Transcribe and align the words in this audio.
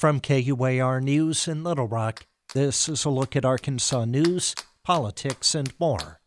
From 0.00 0.18
KUAR 0.18 1.02
News 1.02 1.46
in 1.46 1.62
Little 1.62 1.86
Rock, 1.86 2.24
this 2.54 2.88
is 2.88 3.04
a 3.04 3.10
look 3.10 3.36
at 3.36 3.44
Arkansas 3.44 4.06
news, 4.06 4.54
politics, 4.82 5.54
and 5.54 5.74
more. 5.78 6.20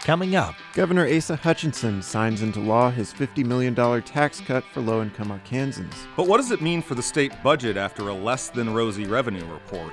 Coming 0.00 0.36
up, 0.36 0.54
Governor 0.72 1.06
Asa 1.06 1.36
Hutchinson 1.36 2.00
signs 2.00 2.40
into 2.40 2.60
law 2.60 2.90
his 2.90 3.12
$50 3.12 3.44
million 3.44 3.74
tax 3.74 4.40
cut 4.40 4.64
for 4.72 4.80
low 4.80 5.02
income 5.02 5.28
Arkansans. 5.28 5.92
But 6.16 6.26
what 6.26 6.38
does 6.38 6.50
it 6.50 6.62
mean 6.62 6.80
for 6.80 6.94
the 6.94 7.02
state 7.02 7.34
budget 7.42 7.76
after 7.76 8.08
a 8.08 8.14
less 8.14 8.48
than 8.48 8.72
rosy 8.72 9.04
revenue 9.04 9.44
report? 9.52 9.92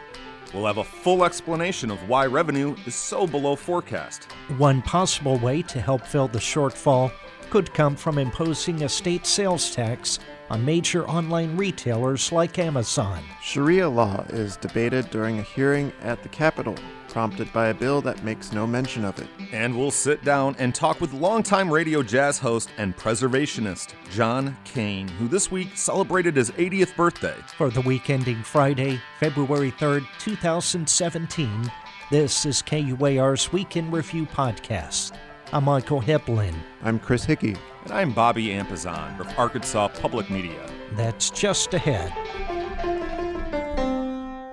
We'll 0.53 0.67
have 0.67 0.77
a 0.77 0.85
full 0.85 1.25
explanation 1.25 1.91
of 1.91 2.07
why 2.07 2.27
revenue 2.27 2.77
is 2.85 2.95
so 2.95 3.27
below 3.27 3.57
forecast. 3.57 4.31
one 4.57 4.81
possible 4.83 5.37
way 5.39 5.63
to 5.63 5.81
help 5.81 6.05
fill 6.05 6.29
the 6.29 6.39
shortfall 6.39 7.11
could 7.55 7.73
come 7.73 7.95
from 7.95 8.17
imposing 8.17 8.83
a 8.83 8.89
state 8.89 9.25
sales 9.25 9.73
tax 9.73 10.19
on 10.49 10.65
major 10.65 11.07
online 11.07 11.55
retailers 11.55 12.33
like 12.33 12.59
Amazon. 12.59 13.23
Sharia 13.41 13.87
law 13.87 14.25
is 14.27 14.57
debated 14.57 15.09
during 15.09 15.39
a 15.39 15.41
hearing 15.41 15.93
at 16.01 16.21
the 16.21 16.27
Capitol, 16.27 16.75
prompted 17.07 17.53
by 17.53 17.67
a 17.67 17.73
bill 17.73 18.01
that 18.01 18.25
makes 18.25 18.51
no 18.51 18.67
mention 18.67 19.05
of 19.05 19.17
it. 19.19 19.29
And 19.53 19.79
we'll 19.79 19.89
sit 19.89 20.21
down 20.25 20.57
and 20.59 20.75
talk 20.75 20.99
with 20.99 21.13
longtime 21.13 21.71
radio 21.71 22.03
jazz 22.03 22.37
host 22.37 22.71
and 22.77 22.93
preservationist 22.97 23.93
John 24.11 24.57
Kane, 24.65 25.07
who 25.07 25.29
this 25.29 25.49
week 25.49 25.77
celebrated 25.77 26.35
his 26.35 26.51
80th 26.51 26.93
birthday. 26.97 27.37
For 27.55 27.69
the 27.69 27.79
week 27.79 28.09
ending 28.09 28.43
Friday, 28.43 28.99
February 29.21 29.71
3rd, 29.71 30.05
2017, 30.19 31.71
this 32.11 32.45
is 32.45 32.61
KUAR's 32.61 33.53
Week 33.53 33.77
in 33.77 33.89
Review 33.91 34.25
podcast. 34.25 35.13
I'm 35.53 35.63
Michael 35.65 36.01
Hibblen. 36.01 36.53
I'm 36.83 36.99
Chris 36.99 37.23
Hickey. 37.23 37.55
And 37.83 37.93
I'm 37.93 38.11
Bobby 38.11 38.47
Ampezzan 38.47 39.19
of 39.19 39.27
Arkansas 39.39 39.89
Public 39.99 40.29
Media. 40.29 40.59
That's 40.93 41.29
just 41.29 41.73
ahead. 41.73 42.11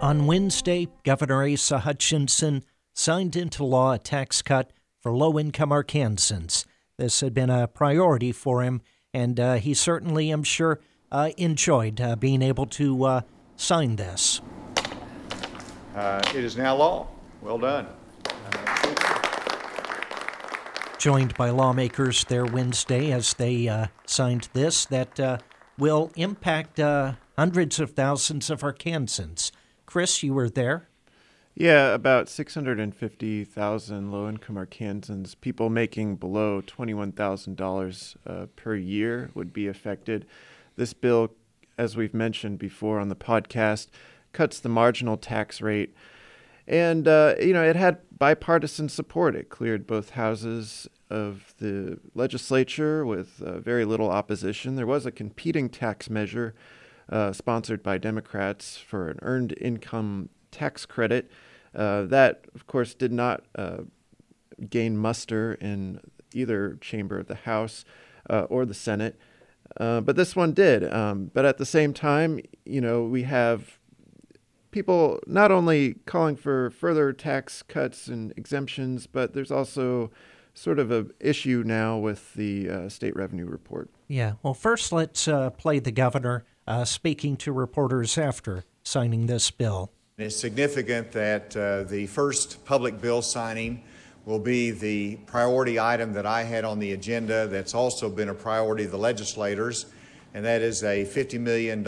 On 0.02 0.26
Wednesday, 0.26 0.88
Governor 1.02 1.44
Asa 1.44 1.80
Hutchinson 1.80 2.62
signed 2.92 3.36
into 3.36 3.64
law 3.64 3.92
a 3.92 3.98
tax 3.98 4.42
cut 4.42 4.72
for 5.00 5.12
low 5.12 5.38
income 5.38 5.70
Arkansans. 5.70 6.66
This 6.98 7.20
had 7.20 7.32
been 7.32 7.50
a 7.50 7.66
priority 7.66 8.30
for 8.32 8.62
him, 8.62 8.82
and 9.14 9.40
uh, 9.40 9.54
he 9.54 9.74
certainly, 9.74 10.30
I'm 10.30 10.44
sure, 10.44 10.80
uh, 11.10 11.30
enjoyed 11.36 12.00
uh, 12.00 12.16
being 12.16 12.42
able 12.42 12.66
to 12.66 13.04
uh, 13.04 13.20
sign 13.56 13.96
this. 13.96 14.40
Uh, 15.96 16.20
It 16.34 16.44
is 16.44 16.56
now 16.56 16.76
law. 16.76 17.08
Well 17.40 17.58
done. 17.58 17.86
Joined 21.02 21.34
by 21.34 21.50
lawmakers 21.50 22.22
there 22.26 22.44
Wednesday 22.44 23.10
as 23.10 23.34
they 23.34 23.66
uh, 23.66 23.88
signed 24.06 24.48
this 24.52 24.84
that 24.84 25.18
uh, 25.18 25.38
will 25.76 26.12
impact 26.14 26.78
uh, 26.78 27.14
hundreds 27.36 27.80
of 27.80 27.90
thousands 27.90 28.50
of 28.50 28.60
Arkansans. 28.60 29.50
Chris, 29.84 30.22
you 30.22 30.32
were 30.32 30.48
there. 30.48 30.88
Yeah, 31.56 31.92
about 31.92 32.28
650,000 32.28 34.12
low 34.12 34.28
income 34.28 34.54
Arkansans, 34.54 35.34
people 35.40 35.68
making 35.70 36.18
below 36.18 36.62
$21,000 36.62 38.16
uh, 38.24 38.46
per 38.54 38.76
year, 38.76 39.32
would 39.34 39.52
be 39.52 39.66
affected. 39.66 40.24
This 40.76 40.92
bill, 40.92 41.32
as 41.76 41.96
we've 41.96 42.14
mentioned 42.14 42.60
before 42.60 43.00
on 43.00 43.08
the 43.08 43.16
podcast, 43.16 43.88
cuts 44.32 44.60
the 44.60 44.68
marginal 44.68 45.16
tax 45.16 45.60
rate. 45.60 45.96
And, 46.66 47.08
uh, 47.08 47.34
you 47.40 47.52
know, 47.52 47.62
it 47.62 47.76
had 47.76 47.98
bipartisan 48.18 48.88
support. 48.88 49.34
It 49.34 49.48
cleared 49.48 49.86
both 49.86 50.10
houses 50.10 50.88
of 51.10 51.54
the 51.58 51.98
legislature 52.14 53.04
with 53.04 53.42
uh, 53.42 53.58
very 53.58 53.84
little 53.84 54.10
opposition. 54.10 54.76
There 54.76 54.86
was 54.86 55.04
a 55.04 55.10
competing 55.10 55.68
tax 55.68 56.08
measure 56.08 56.54
uh, 57.08 57.32
sponsored 57.32 57.82
by 57.82 57.98
Democrats 57.98 58.76
for 58.76 59.08
an 59.08 59.18
earned 59.22 59.54
income 59.60 60.28
tax 60.50 60.86
credit. 60.86 61.30
Uh, 61.74 62.02
that, 62.02 62.46
of 62.54 62.66
course, 62.66 62.94
did 62.94 63.12
not 63.12 63.44
uh, 63.56 63.78
gain 64.70 64.96
muster 64.96 65.54
in 65.54 66.00
either 66.32 66.78
chamber 66.80 67.18
of 67.18 67.26
the 67.26 67.34
House 67.34 67.84
uh, 68.30 68.42
or 68.42 68.64
the 68.64 68.74
Senate. 68.74 69.18
But 69.76 70.16
this 70.16 70.36
one 70.36 70.52
did. 70.52 70.90
Um, 70.92 71.30
but 71.34 71.44
at 71.44 71.58
the 71.58 71.66
same 71.66 71.92
time, 71.92 72.40
you 72.64 72.80
know, 72.80 73.02
we 73.04 73.24
have 73.24 73.78
people 74.72 75.20
not 75.26 75.52
only 75.52 75.94
calling 76.06 76.34
for 76.34 76.70
further 76.70 77.12
tax 77.12 77.62
cuts 77.62 78.08
and 78.08 78.32
exemptions, 78.36 79.06
but 79.06 79.34
there's 79.34 79.52
also 79.52 80.10
sort 80.54 80.78
of 80.78 80.90
a 80.90 81.06
issue 81.20 81.62
now 81.64 81.96
with 81.96 82.34
the 82.34 82.68
uh, 82.68 82.88
state 82.88 83.14
revenue 83.14 83.46
report. 83.46 83.88
Yeah. 84.08 84.34
Well, 84.42 84.54
first, 84.54 84.92
let's 84.92 85.28
uh, 85.28 85.50
play 85.50 85.78
the 85.78 85.92
governor 85.92 86.44
uh, 86.66 86.84
speaking 86.84 87.36
to 87.38 87.52
reporters 87.52 88.18
after 88.18 88.64
signing 88.82 89.26
this 89.26 89.50
bill. 89.50 89.92
It's 90.18 90.36
significant 90.36 91.12
that 91.12 91.56
uh, 91.56 91.84
the 91.84 92.06
first 92.06 92.64
public 92.64 93.00
bill 93.00 93.22
signing 93.22 93.84
will 94.24 94.38
be 94.38 94.70
the 94.70 95.16
priority 95.26 95.80
item 95.80 96.12
that 96.12 96.26
I 96.26 96.42
had 96.44 96.64
on 96.64 96.78
the 96.78 96.92
agenda 96.92 97.46
that's 97.48 97.74
also 97.74 98.08
been 98.08 98.28
a 98.28 98.34
priority 98.34 98.84
of 98.84 98.90
the 98.90 98.98
legislators, 98.98 99.86
and 100.34 100.44
that 100.44 100.62
is 100.62 100.82
a 100.82 101.04
$50 101.04 101.38
million 101.40 101.84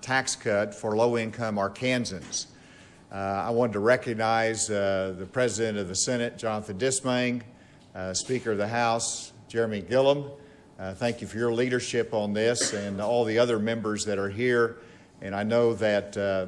tax 0.00 0.36
cut 0.36 0.74
for 0.74 0.96
low-income 0.96 1.56
Arkansans. 1.56 2.46
Uh, 3.10 3.16
I 3.16 3.50
wanted 3.50 3.72
to 3.72 3.80
recognize 3.80 4.70
uh, 4.70 5.16
the 5.18 5.26
President 5.26 5.78
of 5.78 5.88
the 5.88 5.96
Senate, 5.96 6.38
Jonathan 6.38 6.78
Dismang, 6.78 7.42
uh, 7.96 8.14
Speaker 8.14 8.52
of 8.52 8.58
the 8.58 8.68
House, 8.68 9.32
Jeremy 9.48 9.82
Gillam. 9.82 10.30
Uh, 10.78 10.94
thank 10.94 11.20
you 11.20 11.26
for 11.26 11.36
your 11.36 11.52
leadership 11.52 12.14
on 12.14 12.32
this 12.32 12.72
and 12.72 13.00
all 13.00 13.24
the 13.24 13.36
other 13.36 13.58
members 13.58 14.04
that 14.04 14.18
are 14.18 14.30
here. 14.30 14.78
And 15.20 15.34
I 15.34 15.42
know 15.42 15.74
that 15.74 16.16
uh, 16.16 16.46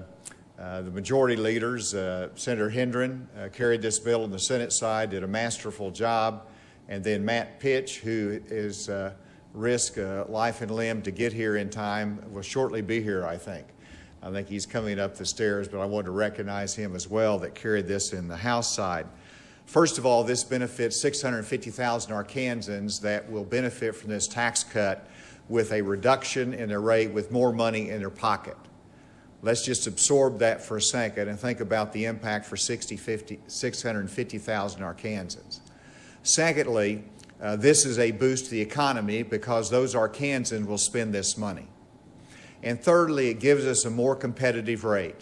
uh, 0.61 0.83
the 0.83 0.91
majority 0.93 1.35
leaders, 1.35 1.91
Senator 1.91 2.71
Hendren, 2.71 3.29
carried 3.53 3.83
this 3.83 3.99
bill 3.99 4.23
on 4.23 4.31
the 4.31 4.39
Senate 4.39 4.73
side, 4.73 5.11
did 5.11 5.25
a 5.25 5.29
masterful 5.29 5.91
job. 5.91 6.47
And 6.89 7.03
then 7.03 7.25
Matt 7.25 7.61
Pitsch, 7.61 7.97
who 7.97 8.41
is 8.47 8.89
risk 9.55 9.99
uh, 9.99 10.25
life 10.29 10.63
and 10.63 10.71
limb 10.71 11.03
to 11.03 11.11
get 11.11 11.33
here 11.33 11.57
in 11.57 11.71
time, 11.71 12.23
will 12.33 12.43
shortly 12.43 12.83
be 12.83 13.03
here, 13.03 13.27
I 13.27 13.37
think. 13.37 13.67
I 14.23 14.31
think 14.31 14.49
he's 14.49 14.67
coming 14.67 14.99
up 15.01 15.17
the 15.17 15.27
stairs, 15.27 15.69
but 15.69 15.81
I 15.81 15.85
wanted 15.85 16.07
to 16.07 16.13
recognize 16.13 16.75
him 16.75 16.95
as 16.95 17.09
well 17.09 17.39
that 17.41 17.55
carried 17.55 17.89
this 17.89 18.13
in 18.13 18.29
the 18.29 18.37
House 18.37 18.73
side. 18.73 19.07
First 19.67 19.99
of 19.99 20.07
all, 20.07 20.23
this 20.23 20.45
benefits 20.45 21.01
650,000 21.01 22.13
Arkansans 22.13 23.01
that 23.01 23.31
will 23.31 23.45
benefit 23.45 23.95
from 23.95 24.11
this 24.11 24.29
tax 24.29 24.63
cut 24.65 25.09
with 25.49 25.73
a 25.73 25.83
reduction 25.83 26.55
in 26.55 26.69
their 26.69 26.81
rate 26.81 27.13
with 27.13 27.33
more 27.33 27.53
money 27.53 27.91
in 27.91 27.99
their 27.99 28.11
pocket. 28.11 28.57
Let's 29.43 29.65
just 29.65 29.89
absorb 29.89 30.39
that 30.39 30.63
for 30.63 30.77
a 30.77 30.83
second 30.83 31.29
and 31.29 31.39
think 31.39 31.59
about 31.59 31.93
the 31.93 32.05
impact 32.05 32.47
for 32.47 32.57
60, 32.57 32.97
50, 32.97 33.41
650,000 33.49 34.83
Arkansans. 34.83 35.61
Secondly, 36.23 37.03
uh, 37.43 37.57
this 37.57 37.85
is 37.85 37.99
a 37.99 38.13
boost 38.13 38.47
to 38.47 38.51
the 38.53 38.61
economy 38.61 39.23
because 39.23 39.69
those 39.69 39.95
Arkansans 39.95 40.67
will 40.67 40.79
spend 40.79 41.13
this 41.13 41.37
money. 41.37 41.69
And 42.63 42.81
thirdly, 42.81 43.29
it 43.29 43.41
gives 43.41 43.67
us 43.67 43.85
a 43.85 43.91
more 43.91 44.15
competitive 44.15 44.85
rate. 44.85 45.17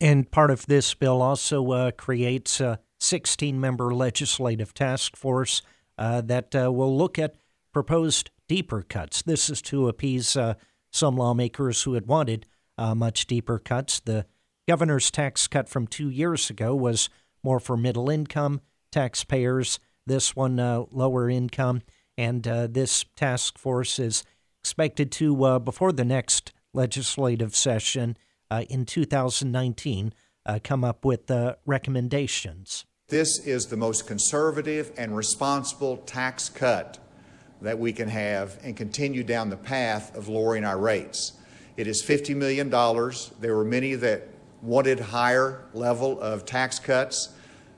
And 0.00 0.30
part 0.30 0.50
of 0.50 0.66
this 0.66 0.94
bill 0.94 1.20
also 1.20 1.72
uh, 1.72 1.90
creates 1.90 2.60
a 2.60 2.78
16 3.00 3.60
member 3.60 3.92
legislative 3.92 4.72
task 4.74 5.16
force 5.16 5.62
uh, 5.98 6.20
that 6.22 6.54
uh, 6.54 6.70
will 6.70 6.96
look 6.96 7.18
at 7.18 7.34
proposed 7.72 8.30
deeper 8.48 8.82
cuts. 8.82 9.22
This 9.22 9.50
is 9.50 9.60
to 9.62 9.88
appease 9.88 10.36
uh, 10.36 10.54
some 10.92 11.16
lawmakers 11.16 11.82
who 11.82 11.94
had 11.94 12.06
wanted 12.06 12.46
uh, 12.78 12.94
much 12.94 13.26
deeper 13.26 13.58
cuts. 13.58 14.00
The 14.00 14.26
governor's 14.68 15.10
tax 15.10 15.48
cut 15.48 15.68
from 15.68 15.86
two 15.86 16.10
years 16.10 16.48
ago 16.48 16.74
was 16.74 17.08
more 17.42 17.58
for 17.58 17.76
middle 17.76 18.08
income 18.08 18.60
taxpayers, 18.92 19.78
this 20.06 20.34
one 20.34 20.58
uh, 20.58 20.84
lower 20.90 21.28
income. 21.28 21.82
And 22.16 22.46
uh, 22.46 22.66
this 22.68 23.04
task 23.14 23.58
force 23.58 23.98
is 23.98 24.24
expected 24.62 25.12
to, 25.12 25.44
uh, 25.44 25.58
before 25.58 25.92
the 25.92 26.04
next 26.04 26.52
legislative 26.72 27.54
session 27.54 28.16
in 28.68 28.86
2019, 28.86 30.14
uh, 30.46 30.58
come 30.62 30.84
up 30.84 31.04
with 31.04 31.30
recommendations. 31.66 32.86
This 33.08 33.38
is 33.46 33.66
the 33.66 33.76
most 33.76 34.06
conservative 34.06 34.92
and 34.96 35.16
responsible 35.16 35.98
tax 35.98 36.48
cut 36.48 36.98
that 37.60 37.78
we 37.78 37.92
can 37.92 38.08
have 38.08 38.58
and 38.62 38.76
continue 38.76 39.22
down 39.22 39.50
the 39.50 39.56
path 39.56 40.14
of 40.16 40.28
lowering 40.28 40.64
our 40.64 40.78
rates. 40.78 41.34
It 41.76 41.86
is 41.86 42.02
$50 42.02 42.34
million. 42.34 42.70
There 43.40 43.56
were 43.56 43.64
many 43.64 43.94
that 43.94 44.28
wanted 44.62 44.98
higher 44.98 45.66
level 45.72 46.20
of 46.20 46.44
tax 46.44 46.78
cuts. 46.78 47.30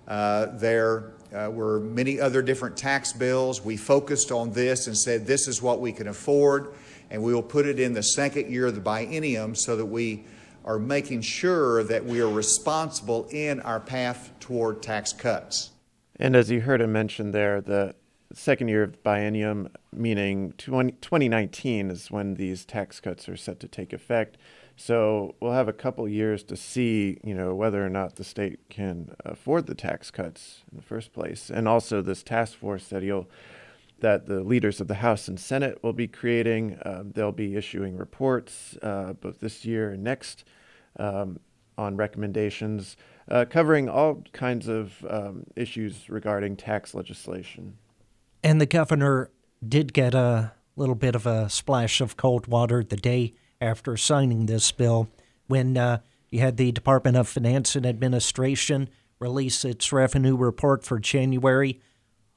Uh, 0.07 0.47
there 0.57 1.13
uh, 1.35 1.51
were 1.51 1.81
many 1.81 2.21
other 2.21 2.43
different 2.43 2.77
tax 2.77 3.13
bills. 3.13 3.65
We 3.65 3.77
focused 3.77 4.33
on 4.33 4.53
this 4.53 4.87
and 4.87 4.97
said 4.97 5.27
this 5.27 5.49
is 5.49 5.61
what 5.63 5.81
we 5.81 5.93
can 5.93 6.09
afford, 6.09 6.75
and 7.11 7.23
we 7.23 7.35
will 7.35 7.43
put 7.43 7.67
it 7.67 7.79
in 7.79 7.93
the 7.93 8.03
second 8.03 8.51
year 8.51 8.67
of 8.67 8.75
the 8.75 8.81
biennium 8.81 9.57
so 9.57 9.77
that 9.77 9.87
we 9.87 10.25
are 10.65 10.79
making 10.79 11.23
sure 11.23 11.83
that 11.85 12.05
we 12.05 12.21
are 12.21 12.29
responsible 12.29 13.27
in 13.31 13.61
our 13.61 13.81
path 13.81 14.33
toward 14.41 14.83
tax 14.83 15.13
cuts. 15.13 15.71
And 16.17 16.35
as 16.35 16.51
you 16.51 16.61
heard 16.61 16.81
him 16.81 16.93
mention 16.93 17.31
there, 17.31 17.61
the 17.61 17.95
second 18.33 18.69
year 18.69 18.83
of 18.83 18.93
the 18.93 18.99
biennium, 18.99 19.71
meaning 19.93 20.53
20, 20.59 20.93
2019 20.93 21.91
is 21.91 22.11
when 22.11 22.35
these 22.35 22.65
tax 22.65 23.01
cuts 23.01 23.29
are 23.29 23.37
set 23.37 23.61
to 23.61 23.69
take 23.69 23.93
effect. 23.93 24.37
So 24.81 25.35
we'll 25.41 25.53
have 25.53 25.67
a 25.67 25.73
couple 25.73 26.09
years 26.09 26.45
to 26.45 26.57
see, 26.57 27.19
you 27.25 27.35
know, 27.35 27.53
whether 27.53 27.85
or 27.85 27.89
not 27.89 28.15
the 28.15 28.23
state 28.23 28.61
can 28.71 29.13
afford 29.25 29.67
the 29.67 29.75
tax 29.75 30.13
cuts 30.13 30.63
in 30.71 30.77
the 30.77 30.85
first 30.85 31.13
place, 31.13 31.51
and 31.51 31.67
also 31.67 32.01
this 32.01 32.23
task 32.23 32.57
force 32.57 32.87
that 32.89 33.03
he'll 33.03 33.29
that 33.99 34.27
the 34.27 34.45
leaders 34.45 34.81
of 34.81 34.87
the 34.87 34.95
House 34.95 35.27
and 35.27 35.41
Senate 35.41 35.83
will 35.83 35.93
be 35.93 36.07
creating. 36.07 36.79
Um, 36.85 37.11
they'll 37.13 37.33
be 37.33 37.57
issuing 37.57 37.97
reports 37.97 38.79
uh, 38.81 39.15
both 39.15 39.41
this 39.41 39.65
year 39.65 39.91
and 39.91 40.05
next 40.05 40.45
um, 40.97 41.41
on 41.77 41.97
recommendations 41.97 42.97
uh, 43.29 43.45
covering 43.51 43.89
all 43.89 44.23
kinds 44.33 44.69
of 44.69 45.05
um, 45.11 45.43
issues 45.57 46.09
regarding 46.09 46.57
tax 46.57 46.95
legislation. 46.95 47.77
And 48.45 48.61
the 48.61 48.67
governor 48.67 49.33
did 49.67 49.93
get 49.93 50.15
a 50.15 50.53
little 50.77 50.95
bit 50.95 51.17
of 51.17 51.27
a 51.27 51.51
splash 51.51 52.01
of 52.01 52.17
cold 52.17 52.47
water 52.47 52.85
the 52.85 52.97
day 52.97 53.35
after 53.61 53.97
signing 53.97 54.47
this 54.47 54.71
bill 54.73 55.09
when 55.47 55.77
uh, 55.77 55.99
you 56.31 56.41
had 56.41 56.57
the 56.57 56.73
Department 56.73 57.17
of 57.17 57.29
Finance 57.29 57.75
and 57.77 57.87
Administration 57.87 58.89
release 59.19 59.65
its 59.65 59.93
revenue 59.93 60.37
report 60.37 60.85
for 60.85 60.99
January. 60.99 61.81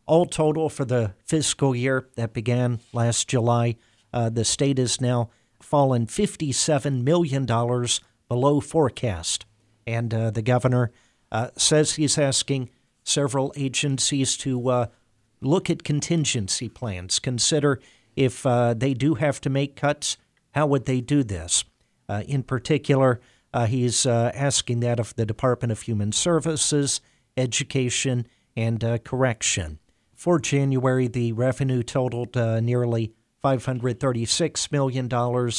All 0.06 0.26
total 0.26 0.70
for 0.70 0.86
the 0.86 1.14
fiscal 1.26 1.76
year 1.76 2.08
that 2.16 2.34
began 2.34 2.80
last 2.92 3.28
July, 3.28 3.76
uh, 4.14 4.30
the 4.30 4.46
state 4.46 4.80
is 4.80 5.00
now 5.00 5.30
fallen 5.62 6.08
$57 6.08 7.04
million 7.04 7.46
below 8.28 8.60
forecast. 8.60 9.46
And 9.86 10.14
uh, 10.14 10.32
the 10.32 10.42
governor 10.42 10.92
uh, 11.32 11.50
says 11.56 11.94
he's 11.94 12.18
asking 12.18 12.70
several 13.04 13.54
agencies 13.56 14.38
to 14.38 14.70
uh, 14.70 14.86
look 15.42 15.70
at 15.70 15.84
contingency 15.84 16.70
plans, 16.70 17.20
consider 17.20 17.80
if 18.16 18.46
uh, 18.46 18.74
they 18.74 18.94
do 18.94 19.16
have 19.16 19.40
to 19.42 19.50
make 19.50 19.76
cuts, 19.76 20.18
how 20.52 20.68
would 20.68 20.86
they 20.86 21.02
do 21.02 21.24
this? 21.24 21.64
Uh, 22.08 22.24
in 22.28 22.44
particular, 22.44 23.22
uh, 23.54 23.66
he's 23.66 24.06
asking 24.06 24.80
that 24.82 25.00
of 25.00 25.16
the 25.16 25.26
Department 25.26 25.72
of 25.72 25.82
Human 25.82 26.12
Services, 26.12 27.02
Education, 27.36 28.28
and 28.56 29.02
Correction. 29.04 29.80
For 30.16 30.40
January, 30.40 31.08
the 31.08 31.34
revenue 31.34 31.84
totaled 31.84 32.36
nearly 32.36 33.14
$536 33.44 34.72
million. 34.72 35.52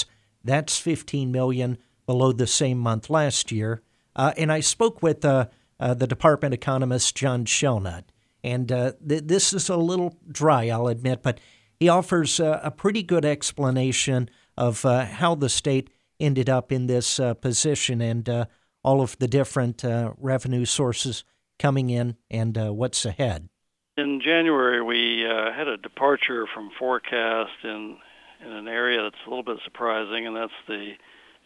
That's 0.45 0.79
15 0.79 1.33
million 1.33 1.79
below 2.07 2.33
the 2.33 2.47
same 2.47 2.79
month 2.79 3.11
last 3.11 3.53
year. 3.53 3.83
Uh, 4.15 4.33
and 4.37 4.53
I 4.53 4.61
spoke 4.61 5.03
with 5.03 5.25
uh, 5.25 5.47
uh, 5.81 5.95
the 5.95 6.07
department 6.07 6.55
economist, 6.55 7.17
John 7.17 7.45
Shelnutt. 7.45 8.05
And 8.45 8.71
uh, 8.71 8.93
th- 9.07 9.25
this 9.25 9.53
is 9.53 9.69
a 9.69 9.77
little 9.77 10.17
dry, 10.31 10.69
I'll 10.69 10.89
admit, 10.89 11.23
but 11.23 11.39
he 11.79 11.89
offers 11.89 12.39
a 12.39 12.73
pretty 12.77 13.03
good 13.03 13.25
explanation 13.25 14.31
of 14.69 14.85
uh, 14.85 15.05
how 15.05 15.35
the 15.35 15.49
state 15.49 15.91
ended 16.21 16.49
up 16.49 16.71
in 16.71 16.87
this 16.87 17.19
uh, 17.19 17.35
position 17.35 18.01
and 18.01 18.47
all 18.85 19.01
of 19.01 19.19
the 19.19 19.29
different 19.29 19.85
revenue 20.19 20.65
sources 20.65 21.25
coming 21.59 21.91
in 21.91 22.17
and 22.31 22.57
what's 22.77 23.05
ahead. 23.05 23.49
In 23.97 24.21
January, 24.21 24.83
we 24.83 25.21
had 25.23 25.69
a 25.69 25.77
departure 25.77 26.47
from 26.53 26.71
forecast 26.79 27.65
in 27.65 27.99
in 28.45 28.53
an 28.53 28.69
area 28.69 29.03
that's 29.03 29.17
a 29.27 29.29
little 29.29 29.45
bit 29.45 29.59
surprising, 29.65 30.27
and 30.27 30.37
that's 30.37 30.53
the 30.67 30.93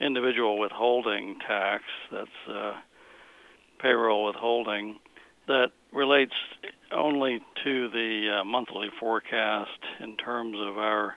individual 0.00 0.58
withholding 0.58 1.38
tax, 1.46 1.84
that's 2.10 2.48
uh, 2.48 2.74
payroll 3.78 4.26
withholding, 4.26 4.98
that 5.46 5.70
relates 5.92 6.34
only 6.92 7.40
to 7.64 7.88
the 7.88 8.38
uh, 8.40 8.44
monthly 8.44 8.88
forecast 8.98 9.78
in 10.00 10.16
terms 10.16 10.56
of 10.58 10.78
our 10.78 11.16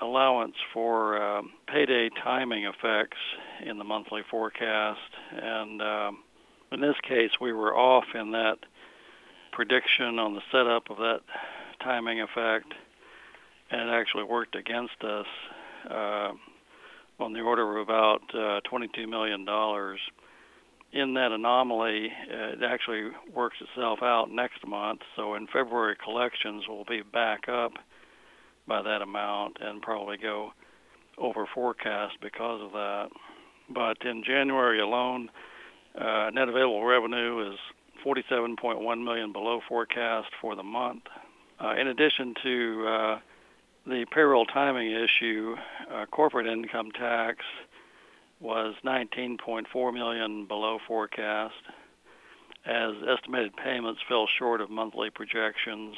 allowance 0.00 0.54
for 0.72 1.20
uh, 1.20 1.42
payday 1.66 2.08
timing 2.22 2.64
effects 2.64 3.18
in 3.64 3.78
the 3.78 3.84
monthly 3.84 4.22
forecast. 4.30 5.00
And 5.32 5.82
um, 5.82 6.18
in 6.72 6.80
this 6.80 6.96
case, 7.06 7.30
we 7.40 7.52
were 7.52 7.76
off 7.76 8.04
in 8.14 8.32
that 8.32 8.58
prediction 9.52 10.18
on 10.18 10.34
the 10.34 10.42
setup 10.52 10.90
of 10.90 10.98
that 10.98 11.20
timing 11.82 12.20
effect, 12.20 12.72
and 13.70 13.88
it 13.88 13.92
actually 13.92 14.24
worked 14.24 14.54
against 14.54 15.02
us. 15.02 15.26
Uh, 15.88 16.32
on 17.20 17.32
the 17.32 17.40
order 17.40 17.76
of 17.76 17.82
about 17.82 18.22
uh, 18.32 18.60
$22 18.70 19.08
million. 19.08 19.40
In 20.92 21.14
that 21.14 21.32
anomaly, 21.32 22.10
it 22.28 22.62
actually 22.62 23.10
works 23.34 23.56
itself 23.60 24.00
out 24.02 24.30
next 24.30 24.66
month. 24.66 25.00
So 25.16 25.34
in 25.34 25.46
February 25.46 25.96
collections, 26.02 26.64
we'll 26.68 26.84
be 26.84 27.02
back 27.02 27.48
up 27.48 27.72
by 28.68 28.82
that 28.82 29.02
amount 29.02 29.56
and 29.60 29.82
probably 29.82 30.18
go 30.18 30.52
over 31.16 31.46
forecast 31.52 32.14
because 32.20 32.60
of 32.62 32.72
that. 32.72 33.08
But 33.70 33.96
in 34.04 34.22
January 34.22 34.80
alone, 34.80 35.30
uh, 35.98 36.30
net 36.32 36.48
available 36.48 36.84
revenue 36.84 37.50
is 37.52 37.58
47.1 38.04 39.04
million 39.04 39.32
below 39.32 39.60
forecast 39.68 40.28
for 40.40 40.54
the 40.54 40.62
month. 40.62 41.02
Uh, 41.60 41.74
in 41.74 41.88
addition 41.88 42.34
to 42.42 42.86
uh, 42.86 43.18
the 43.86 44.06
payroll 44.12 44.46
timing 44.46 44.92
issue, 44.92 45.56
uh, 45.92 46.06
corporate 46.06 46.46
income 46.46 46.92
tax 46.92 47.38
was 48.40 48.74
19.4 48.84 49.94
million 49.94 50.46
below 50.46 50.78
forecast, 50.86 51.54
as 52.64 52.92
estimated 53.08 53.56
payments 53.56 54.00
fell 54.08 54.28
short 54.38 54.60
of 54.60 54.70
monthly 54.70 55.10
projections. 55.10 55.96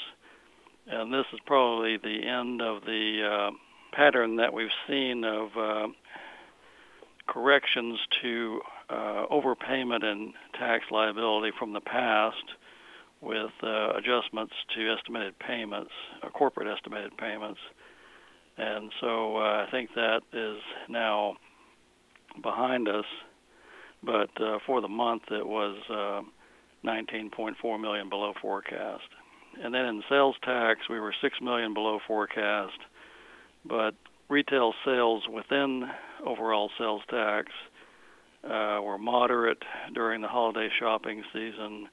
And 0.87 1.12
this 1.12 1.27
is 1.32 1.41
probably 1.47 1.97
the 1.97 2.27
end 2.27 2.62
of 2.62 2.85
the 2.85 3.23
uh, 3.23 3.50
pattern 3.93 4.37
that 4.37 4.53
we've 4.53 4.69
seen 4.88 5.25
of 5.25 5.49
uh, 5.56 5.87
corrections 7.27 7.99
to 8.23 8.61
uh, 8.88 9.27
overpayment 9.31 10.05
and 10.05 10.32
tax 10.59 10.85
liability 10.91 11.53
from 11.59 11.73
the 11.73 11.81
past 11.81 12.44
with 13.21 13.50
uh, 13.62 13.93
adjustments 13.97 14.55
to 14.75 14.93
estimated 14.93 15.38
payments, 15.38 15.91
uh, 16.23 16.29
corporate 16.31 16.67
estimated 16.67 17.17
payments. 17.19 17.61
And 18.56 18.91
so 19.00 19.37
uh, 19.37 19.67
I 19.67 19.69
think 19.71 19.91
that 19.94 20.21
is 20.33 20.59
now 20.88 21.37
behind 22.43 22.88
us. 22.88 23.05
But 24.03 24.31
uh, 24.41 24.59
for 24.67 24.81
the 24.81 24.88
month, 24.88 25.25
it 25.31 25.47
was 25.47 25.76
uh, 25.91 26.23
19.4 26.87 27.81
million 27.81 28.09
below 28.09 28.33
forecast. 28.41 29.05
And 29.62 29.75
then 29.75 29.85
in 29.87 30.02
sales 30.08 30.37
tax, 30.43 30.88
we 30.88 31.00
were 31.00 31.14
6 31.20 31.41
million 31.41 31.75
below 31.75 31.99
forecast. 32.06 32.79
But 33.64 33.94
retail 34.29 34.73
sales 34.85 35.25
within 35.29 35.85
overall 36.25 36.70
sales 36.79 37.02
tax 37.11 37.49
uh, 38.44 38.80
were 38.83 38.99
moderate 38.99 39.62
during 39.95 40.23
the 40.23 40.28
holiday 40.28 40.69
shopping 40.78 41.23
season. 41.33 41.88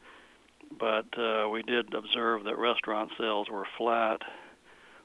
But 0.79 1.07
uh, 1.17 1.49
we 1.49 1.63
did 1.63 1.93
observe 1.93 2.43
that 2.43 2.57
restaurant 2.57 3.11
sales 3.17 3.47
were 3.49 3.67
flat 3.77 4.21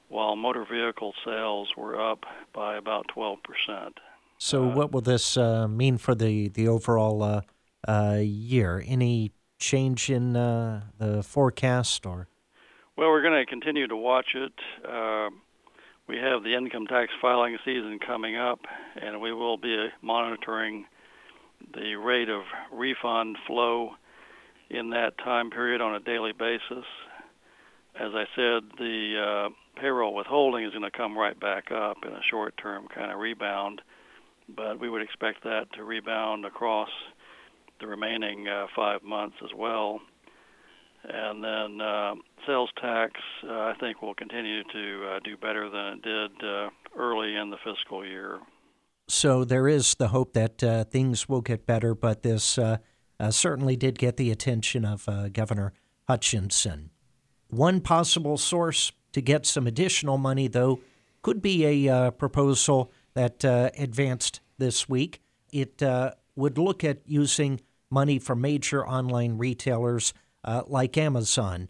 while 0.09 0.37
motor 0.37 0.67
vehicle 0.71 1.15
sales 1.25 1.73
were 1.77 2.01
up 2.01 2.25
by 2.53 2.77
about 2.77 3.07
12%. 3.17 3.39
So, 4.39 4.65
uh, 4.65 4.75
what 4.75 4.93
will 4.93 5.01
this 5.01 5.37
uh, 5.37 5.67
mean 5.69 5.99
for 5.99 6.15
the, 6.15 6.49
the 6.49 6.69
overall 6.69 7.23
uh, 7.23 7.41
uh 7.89 8.19
year? 8.21 8.83
Any 8.87 9.33
change 9.59 10.11
in 10.11 10.37
uh, 10.37 10.83
the 10.99 11.23
forecast 11.23 12.05
or? 12.05 12.29
Well, 12.95 13.09
we're 13.09 13.23
going 13.23 13.43
to 13.43 13.47
continue 13.47 13.89
to 13.89 13.97
watch 13.97 14.35
it. 14.35 14.53
Uh, 14.87 15.31
we 16.07 16.19
have 16.19 16.43
the 16.43 16.55
income 16.55 16.87
tax 16.87 17.11
filing 17.23 17.57
season 17.65 17.99
coming 18.07 18.37
up, 18.37 18.59
and 19.01 19.19
we 19.19 19.33
will 19.33 19.57
be 19.57 19.87
monitoring 20.03 20.85
the 21.73 21.95
rate 21.95 22.29
of 22.29 22.43
refund 22.71 23.39
flow 23.47 23.93
in 24.69 24.91
that 24.91 25.17
time 25.25 25.49
period 25.49 25.81
on 25.81 25.95
a 25.95 26.01
daily 26.01 26.33
basis. 26.39 26.85
As 27.99 28.11
I 28.15 28.25
said, 28.37 28.71
the 28.77 29.49
payroll 29.81 30.15
withholding 30.15 30.65
is 30.65 30.73
going 30.73 30.83
to 30.83 30.91
come 30.91 31.17
right 31.17 31.39
back 31.41 31.73
up 31.73 31.97
in 32.07 32.13
a 32.13 32.21
short 32.31 32.55
term 32.59 32.89
kind 32.95 33.11
of 33.11 33.19
rebound, 33.19 33.81
but 34.55 34.79
we 34.79 34.91
would 34.91 35.01
expect 35.01 35.45
that 35.45 35.65
to 35.77 35.85
rebound 35.85 36.45
across 36.45 36.91
the 37.81 37.87
remaining 37.87 38.49
uh, 38.49 38.67
five 38.77 39.03
months 39.03 39.37
as 39.43 39.51
well. 39.57 40.01
And 41.05 41.43
then 41.43 41.81
uh, 41.81 42.15
sales 42.47 42.71
tax, 42.81 43.13
uh, 43.45 43.53
I 43.53 43.75
think, 43.81 44.03
will 44.03 44.15
continue 44.15 44.63
to 44.63 45.09
uh, 45.09 45.19
do 45.25 45.37
better 45.37 45.69
than 45.69 45.95
it 45.95 46.03
did 46.03 46.49
uh, 46.49 46.71
early 46.97 47.35
in 47.37 47.51
the 47.51 47.57
fiscal 47.65 48.07
year. 48.07 48.39
So 49.09 49.45
there 49.45 49.69
is 49.69 49.97
the 49.97 50.09
hope 50.09 50.33
that 50.35 50.63
uh, 50.63 50.85
things 50.85 51.29
will 51.29 51.41
get 51.41 51.67
better, 51.67 51.95
but 51.95 52.23
this 52.23 52.59
certainly 53.31 53.77
did 53.77 53.99
get 53.99 54.17
the 54.17 54.31
attention 54.31 54.85
of 54.85 55.09
Governor 55.33 55.73
Hutchinson. 56.09 56.91
One 57.49 57.81
possible 57.81 58.39
source 58.39 58.93
to 59.13 59.21
get 59.21 59.45
some 59.45 59.67
additional 59.67 60.19
money, 60.19 60.49
though, 60.49 60.81
could 61.23 61.43
be 61.43 61.87
a 61.87 61.95
uh, 61.95 62.11
proposal 62.11 62.91
that 63.15 63.45
uh, 63.45 63.71
advanced 63.79 64.41
this 64.59 64.89
week. 64.89 65.21
It 65.53 65.83
uh, 65.83 66.13
would 66.35 66.59
look 66.59 66.83
at 66.83 66.99
using 67.07 67.61
money 67.91 68.19
from 68.19 68.41
major 68.41 68.87
online 68.87 69.39
retailers 69.39 70.15
uh, 70.45 70.63
like 70.67 70.97
Amazon. 70.97 71.69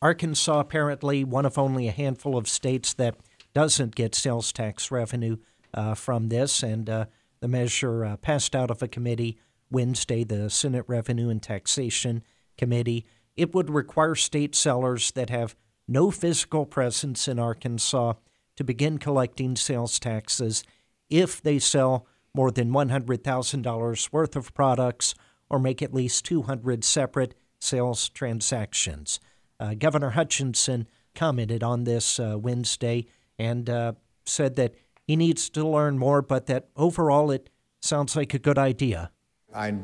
Arkansas, 0.00 0.60
apparently, 0.60 1.24
one 1.24 1.46
of 1.46 1.58
only 1.58 1.88
a 1.88 1.92
handful 1.92 2.36
of 2.36 2.48
states 2.48 2.92
that 2.94 3.16
doesn't 3.54 3.94
get 3.94 4.14
sales 4.14 4.52
tax 4.52 4.90
revenue 4.90 5.36
uh, 5.74 5.94
from 5.94 6.28
this, 6.28 6.62
and 6.62 6.88
uh, 6.90 7.04
the 7.40 7.48
measure 7.48 8.04
uh, 8.04 8.16
passed 8.16 8.56
out 8.56 8.70
of 8.70 8.82
a 8.82 8.88
committee 8.88 9.38
Wednesday, 9.70 10.24
the 10.24 10.50
Senate 10.50 10.84
Revenue 10.86 11.28
and 11.28 11.42
Taxation 11.42 12.22
Committee. 12.58 13.06
It 13.36 13.54
would 13.54 13.70
require 13.70 14.14
state 14.14 14.54
sellers 14.54 15.10
that 15.12 15.30
have 15.30 15.56
no 15.88 16.10
physical 16.10 16.66
presence 16.66 17.26
in 17.26 17.38
Arkansas 17.38 18.14
to 18.56 18.64
begin 18.64 18.98
collecting 18.98 19.56
sales 19.56 19.98
taxes 19.98 20.62
if 21.08 21.40
they 21.42 21.58
sell 21.58 22.06
more 22.34 22.50
than 22.50 22.70
$100,000 22.70 24.12
worth 24.12 24.36
of 24.36 24.54
products 24.54 25.14
or 25.50 25.58
make 25.58 25.82
at 25.82 25.94
least 25.94 26.24
200 26.24 26.84
separate 26.84 27.34
sales 27.62 28.08
transactions. 28.08 29.20
Uh, 29.60 29.74
Governor 29.74 30.10
Hutchinson 30.10 30.88
commented 31.14 31.62
on 31.62 31.84
this 31.84 32.18
uh, 32.18 32.36
Wednesday 32.38 33.06
and 33.38 33.70
uh, 33.70 33.92
said 34.24 34.56
that 34.56 34.74
he 35.04 35.16
needs 35.16 35.48
to 35.50 35.66
learn 35.66 35.98
more, 35.98 36.22
but 36.22 36.46
that 36.46 36.68
overall 36.76 37.30
it 37.30 37.50
sounds 37.80 38.16
like 38.16 38.34
a 38.34 38.38
good 38.38 38.58
idea. 38.58 39.10
I 39.54 39.74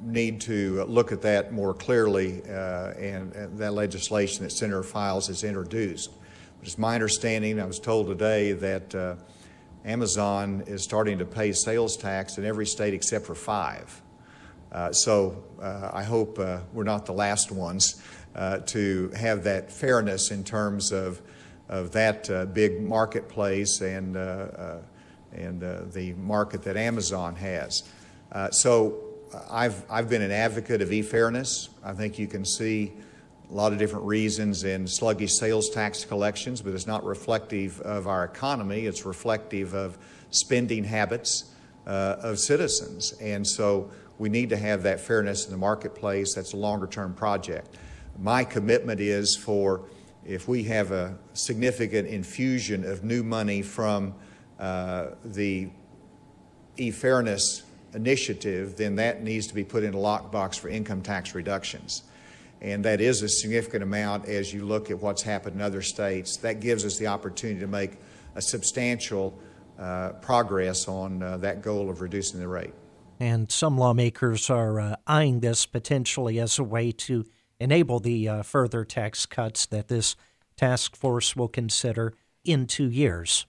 need 0.00 0.40
to 0.42 0.84
look 0.84 1.12
at 1.12 1.22
that 1.22 1.52
more 1.52 1.72
clearly, 1.72 2.42
uh, 2.42 2.92
and, 2.92 3.32
and, 3.32 3.58
that 3.58 3.72
legislation 3.72 4.44
that 4.44 4.50
Senator 4.50 4.82
Files 4.82 5.26
has 5.28 5.42
introduced. 5.42 6.10
But 6.58 6.68
It's 6.68 6.78
my 6.78 6.94
understanding, 6.94 7.60
I 7.60 7.64
was 7.64 7.80
told 7.80 8.06
today, 8.08 8.52
that 8.52 8.94
uh, 8.94 9.16
Amazon 9.84 10.64
is 10.66 10.82
starting 10.82 11.18
to 11.18 11.24
pay 11.24 11.52
sales 11.52 11.96
tax 11.96 12.38
in 12.38 12.44
every 12.44 12.66
state 12.66 12.92
except 12.92 13.24
for 13.24 13.34
five. 13.34 14.02
Uh, 14.72 14.92
so 14.92 15.44
uh, 15.60 15.90
I 15.92 16.02
hope 16.02 16.38
uh, 16.38 16.60
we're 16.72 16.84
not 16.84 17.06
the 17.06 17.12
last 17.12 17.50
ones 17.50 18.02
uh, 18.34 18.58
to 18.58 19.10
have 19.16 19.44
that 19.44 19.72
fairness 19.72 20.30
in 20.30 20.44
terms 20.44 20.92
of, 20.92 21.22
of 21.68 21.92
that 21.92 22.52
big 22.52 22.82
marketplace 22.82 23.80
and, 23.80 24.16
and 25.32 25.60
the 25.92 26.14
market 26.18 26.62
that 26.64 26.76
Amazon 26.76 27.36
has. 27.36 27.82
so 28.50 29.02
I've, 29.50 29.84
I've 29.90 30.08
been 30.08 30.22
an 30.22 30.30
advocate 30.30 30.82
of 30.82 30.92
e-fairness. 30.92 31.70
I 31.84 31.92
think 31.92 32.18
you 32.18 32.26
can 32.26 32.44
see 32.44 32.92
a 33.50 33.54
lot 33.54 33.72
of 33.72 33.78
different 33.78 34.04
reasons 34.04 34.64
in 34.64 34.86
sluggish 34.86 35.34
sales 35.34 35.70
tax 35.70 36.04
collections, 36.04 36.60
but 36.60 36.74
it's 36.74 36.86
not 36.86 37.04
reflective 37.04 37.80
of 37.80 38.06
our 38.06 38.24
economy. 38.24 38.86
It's 38.86 39.06
reflective 39.06 39.74
of 39.74 39.96
spending 40.30 40.84
habits 40.84 41.52
uh, 41.86 42.16
of 42.20 42.38
citizens. 42.38 43.12
And 43.20 43.46
so 43.46 43.90
we 44.18 44.28
need 44.28 44.50
to 44.50 44.56
have 44.56 44.82
that 44.84 45.00
fairness 45.00 45.44
in 45.44 45.50
the 45.50 45.58
marketplace. 45.58 46.34
That's 46.34 46.52
a 46.52 46.56
longer 46.56 46.86
term 46.86 47.14
project. 47.14 47.76
My 48.18 48.44
commitment 48.44 49.00
is 49.00 49.36
for 49.36 49.82
if 50.24 50.48
we 50.48 50.64
have 50.64 50.90
a 50.90 51.16
significant 51.34 52.08
infusion 52.08 52.84
of 52.84 53.04
new 53.04 53.22
money 53.22 53.62
from 53.62 54.14
uh, 54.58 55.08
the 55.24 55.68
e-fairness 56.78 57.62
initiative, 57.94 58.76
then 58.76 58.96
that 58.96 59.22
needs 59.22 59.46
to 59.46 59.54
be 59.54 59.64
put 59.64 59.84
in 59.84 59.94
a 59.94 59.96
lockbox 59.96 60.58
for 60.58 60.68
income 60.68 61.02
tax 61.02 61.34
reductions. 61.34 62.02
And 62.60 62.84
that 62.84 63.00
is 63.00 63.22
a 63.22 63.28
significant 63.28 63.82
amount 63.82 64.26
as 64.26 64.52
you 64.52 64.64
look 64.64 64.90
at 64.90 65.00
what's 65.00 65.22
happened 65.22 65.56
in 65.56 65.62
other 65.62 65.82
states. 65.82 66.38
That 66.38 66.60
gives 66.60 66.84
us 66.84 66.98
the 66.98 67.06
opportunity 67.06 67.60
to 67.60 67.66
make 67.66 67.92
a 68.34 68.42
substantial 68.42 69.38
uh, 69.78 70.10
progress 70.22 70.88
on 70.88 71.22
uh, 71.22 71.36
that 71.38 71.62
goal 71.62 71.90
of 71.90 72.00
reducing 72.00 72.40
the 72.40 72.48
rate. 72.48 72.74
And 73.18 73.50
some 73.50 73.78
lawmakers 73.78 74.50
are 74.50 74.78
uh, 74.78 74.96
eyeing 75.06 75.40
this 75.40 75.66
potentially 75.66 76.38
as 76.38 76.58
a 76.58 76.64
way 76.64 76.92
to 76.92 77.24
enable 77.58 78.00
the 78.00 78.28
uh, 78.28 78.42
further 78.42 78.84
tax 78.84 79.24
cuts 79.26 79.66
that 79.66 79.88
this 79.88 80.16
task 80.56 80.94
force 80.94 81.34
will 81.34 81.48
consider 81.48 82.14
in 82.44 82.66
two 82.66 82.90
years. 82.90 83.46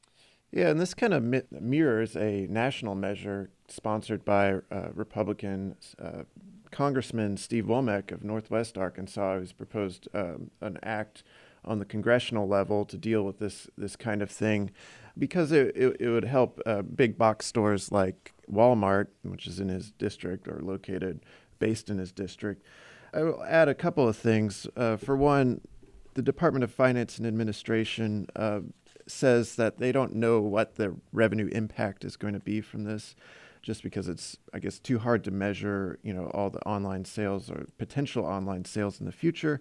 Yeah, 0.52 0.70
and 0.70 0.80
this 0.80 0.94
kind 0.94 1.14
of 1.14 1.24
mi- 1.24 1.42
mirrors 1.52 2.16
a 2.16 2.48
national 2.50 2.96
measure 2.96 3.50
sponsored 3.68 4.24
by 4.24 4.54
uh, 4.72 4.90
Republican 4.94 5.76
uh, 6.02 6.24
Congressman 6.72 7.38
Steve 7.38 7.66
Womack 7.66 8.12
of 8.12 8.24
Northwest 8.24 8.78
Arkansas, 8.78 9.40
who's 9.40 9.52
proposed 9.52 10.08
um, 10.14 10.52
an 10.62 10.80
act 10.84 11.24
on 11.66 11.80
the 11.80 11.86
congressional 11.86 12.48
level 12.48 12.86
to 12.86 12.98
deal 12.98 13.24
with 13.24 13.40
this 13.40 13.68
this 13.78 13.98
kind 13.98 14.22
of 14.22 14.32
thing, 14.32 14.72
because 15.18 15.52
it 15.52 15.76
it, 15.76 15.98
it 16.00 16.10
would 16.10 16.26
help 16.26 16.62
uh, 16.66 16.82
big 16.82 17.18
box 17.18 17.46
stores 17.46 17.92
like 17.92 18.34
Walmart, 18.52 19.08
which 19.24 19.48
is 19.48 19.60
in 19.60 19.70
his 19.70 19.92
district 19.92 20.48
or 20.48 20.60
located 20.62 21.22
based 21.60 21.90
in 21.90 21.98
his 21.98 22.12
district. 22.12 22.64
I 23.14 23.24
will 23.24 23.44
add 23.44 23.68
a 23.68 23.76
couple 23.76 24.08
of 24.08 24.18
things. 24.18 24.68
Uh, 24.76 24.98
for 24.98 25.16
one, 25.16 25.62
the 26.14 26.22
Department 26.22 26.64
of 26.64 26.72
Finance 26.72 27.18
and 27.18 27.28
Administration 27.28 28.28
uh, 28.36 28.62
says 29.08 29.56
that 29.56 29.78
they 29.78 29.92
don't 29.92 30.16
know 30.16 30.42
what 30.42 30.76
the 30.76 30.96
revenue 31.12 31.48
impact 31.52 32.04
is 32.04 32.18
going 32.18 32.34
to 32.34 32.40
be 32.40 32.62
from 32.62 32.84
this 32.84 33.16
just 33.62 33.84
because 33.84 34.08
it's 34.08 34.38
I 34.54 34.60
guess 34.60 34.80
too 34.80 35.00
hard 35.00 35.24
to 35.26 35.32
measure, 35.32 36.00
you 36.04 36.14
know, 36.14 36.32
all 36.34 36.50
the 36.50 36.66
online 36.66 37.06
sales 37.06 37.50
or 37.50 37.66
potential 37.78 38.26
online 38.26 38.66
sales 38.66 39.00
in 39.00 39.06
the 39.06 39.12
future. 39.12 39.60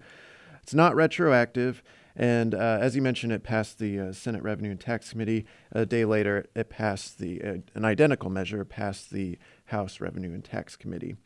It's 0.62 0.74
not 0.74 0.94
retroactive, 0.94 1.82
and 2.16 2.54
uh, 2.54 2.78
as 2.80 2.96
you 2.96 3.02
mentioned, 3.02 3.32
it 3.32 3.42
passed 3.42 3.78
the 3.78 4.00
uh, 4.00 4.12
Senate 4.12 4.42
Revenue 4.42 4.70
and 4.70 4.80
Tax 4.80 5.10
Committee. 5.10 5.44
A 5.72 5.84
day 5.84 6.04
later, 6.04 6.46
it 6.54 6.70
passed 6.70 7.18
the 7.18 7.42
uh, 7.42 7.54
an 7.74 7.84
identical 7.84 8.30
measure 8.30 8.64
passed 8.64 9.10
the 9.10 9.38
House 9.66 10.00
Revenue 10.00 10.32
and 10.32 10.42
Tax 10.42 10.76
Committee. 10.76 11.16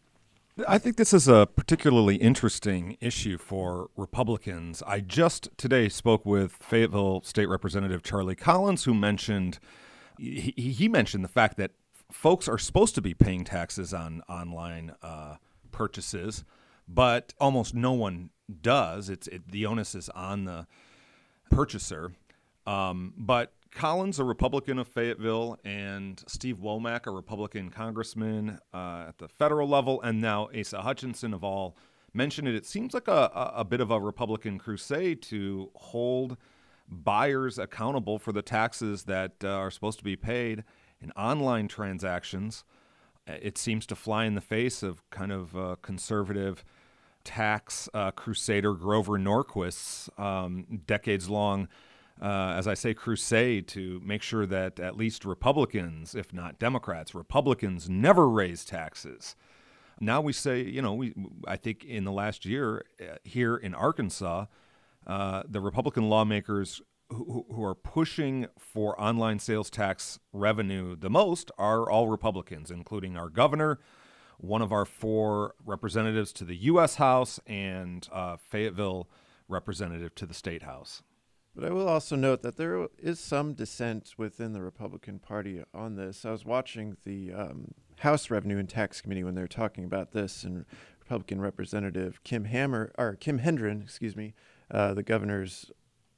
I 0.68 0.78
think 0.78 0.96
this 0.96 1.14
is 1.14 1.28
a 1.28 1.46
particularly 1.46 2.16
interesting 2.16 2.96
issue 3.00 3.38
for 3.38 3.88
Republicans. 3.96 4.82
I 4.86 5.00
just 5.00 5.48
today 5.56 5.88
spoke 5.88 6.26
with 6.26 6.52
Fayetteville 6.52 7.22
State 7.22 7.48
Representative 7.48 8.02
Charlie 8.02 8.34
Collins, 8.34 8.84
who 8.84 8.92
mentioned 8.92 9.58
he, 10.18 10.52
he 10.56 10.88
mentioned 10.88 11.24
the 11.24 11.28
fact 11.28 11.56
that 11.56 11.70
folks 12.10 12.48
are 12.48 12.58
supposed 12.58 12.94
to 12.96 13.00
be 13.00 13.14
paying 13.14 13.44
taxes 13.44 13.94
on 13.94 14.22
online 14.28 14.92
uh, 15.02 15.36
purchases, 15.70 16.44
but 16.86 17.32
almost 17.40 17.74
no 17.74 17.92
one 17.92 18.30
does. 18.50 19.08
It's 19.08 19.26
it, 19.28 19.50
the 19.50 19.66
onus 19.66 19.94
is 19.94 20.08
on 20.10 20.44
the 20.44 20.66
purchaser. 21.50 22.12
Um, 22.66 23.14
but 23.16 23.52
Collins, 23.70 24.18
a 24.18 24.24
Republican 24.24 24.78
of 24.78 24.88
Fayetteville, 24.88 25.58
and 25.64 26.22
Steve 26.26 26.58
Womack, 26.58 27.06
a 27.06 27.10
Republican 27.10 27.70
congressman 27.70 28.58
uh, 28.74 29.06
at 29.08 29.18
the 29.18 29.28
federal 29.28 29.68
level, 29.68 30.00
and 30.02 30.20
now 30.20 30.48
Asa 30.58 30.82
Hutchinson 30.82 31.32
of 31.32 31.44
all 31.44 31.76
mentioned 32.12 32.48
it. 32.48 32.54
It 32.54 32.66
seems 32.66 32.94
like 32.94 33.08
a, 33.08 33.30
a, 33.34 33.52
a 33.58 33.64
bit 33.64 33.80
of 33.80 33.90
a 33.90 34.00
Republican 34.00 34.58
crusade 34.58 35.22
to 35.22 35.70
hold 35.74 36.36
buyers 36.88 37.58
accountable 37.58 38.18
for 38.18 38.32
the 38.32 38.42
taxes 38.42 39.04
that 39.04 39.32
uh, 39.44 39.48
are 39.48 39.70
supposed 39.70 39.98
to 39.98 40.04
be 40.04 40.16
paid 40.16 40.64
in 41.00 41.12
online 41.12 41.68
transactions. 41.68 42.64
Uh, 43.28 43.34
it 43.40 43.56
seems 43.56 43.86
to 43.86 43.94
fly 43.94 44.24
in 44.24 44.34
the 44.34 44.40
face 44.40 44.82
of 44.82 45.08
kind 45.10 45.30
of 45.30 45.56
uh, 45.56 45.76
conservative 45.82 46.64
tax 47.30 47.88
uh, 47.94 48.10
crusader 48.10 48.74
Grover 48.74 49.16
Norquist's 49.16 50.10
um, 50.18 50.80
decades 50.86 51.30
long, 51.30 51.68
uh, 52.20 52.54
as 52.56 52.66
I 52.66 52.74
say, 52.74 52.92
crusade 52.92 53.68
to 53.68 54.00
make 54.04 54.20
sure 54.20 54.46
that 54.46 54.80
at 54.80 54.96
least 54.96 55.24
Republicans, 55.24 56.16
if 56.16 56.32
not 56.32 56.58
Democrats, 56.58 57.14
Republicans 57.14 57.88
never 57.88 58.28
raise 58.28 58.64
taxes. 58.64 59.36
Now 60.00 60.20
we 60.20 60.32
say, 60.32 60.62
you 60.62 60.82
know, 60.82 60.94
we 60.94 61.14
I 61.46 61.56
think 61.56 61.84
in 61.84 62.02
the 62.04 62.10
last 62.10 62.44
year 62.44 62.84
uh, 63.00 63.16
here 63.22 63.56
in 63.56 63.74
Arkansas, 63.74 64.46
uh, 65.06 65.42
the 65.48 65.60
Republican 65.60 66.08
lawmakers 66.08 66.82
who, 67.10 67.46
who 67.52 67.62
are 67.64 67.76
pushing 67.76 68.48
for 68.58 69.00
online 69.00 69.38
sales 69.38 69.70
tax 69.70 70.18
revenue 70.32 70.96
the 70.96 71.10
most 71.10 71.52
are 71.58 71.88
all 71.88 72.08
Republicans, 72.08 72.72
including 72.72 73.16
our 73.16 73.28
governor, 73.28 73.78
one 74.40 74.62
of 74.62 74.72
our 74.72 74.84
four 74.84 75.54
representatives 75.64 76.32
to 76.32 76.44
the 76.44 76.56
U.S. 76.56 76.96
House, 76.96 77.40
and 77.46 78.08
uh, 78.12 78.36
Fayetteville 78.36 79.08
representative 79.48 80.14
to 80.14 80.26
the 80.26 80.34
State 80.34 80.62
House. 80.62 81.02
But 81.54 81.64
I 81.64 81.70
will 81.70 81.88
also 81.88 82.16
note 82.16 82.42
that 82.42 82.56
there 82.56 82.88
is 82.98 83.18
some 83.18 83.54
dissent 83.54 84.14
within 84.16 84.52
the 84.52 84.62
Republican 84.62 85.18
Party 85.18 85.62
on 85.74 85.96
this. 85.96 86.24
I 86.24 86.30
was 86.30 86.44
watching 86.44 86.96
the 87.04 87.32
um, 87.32 87.74
House 87.98 88.30
Revenue 88.30 88.58
and 88.58 88.68
Tax 88.68 89.00
Committee 89.00 89.24
when 89.24 89.34
they 89.34 89.42
were 89.42 89.48
talking 89.48 89.84
about 89.84 90.12
this, 90.12 90.44
and 90.44 90.64
Republican 91.00 91.40
Representative 91.40 92.22
Kim 92.22 92.44
Hammer 92.44 92.92
or 92.96 93.16
Kim 93.16 93.38
Hendren, 93.38 93.82
excuse 93.82 94.16
me, 94.16 94.32
uh, 94.70 94.94
the 94.94 95.02
governor's 95.02 95.72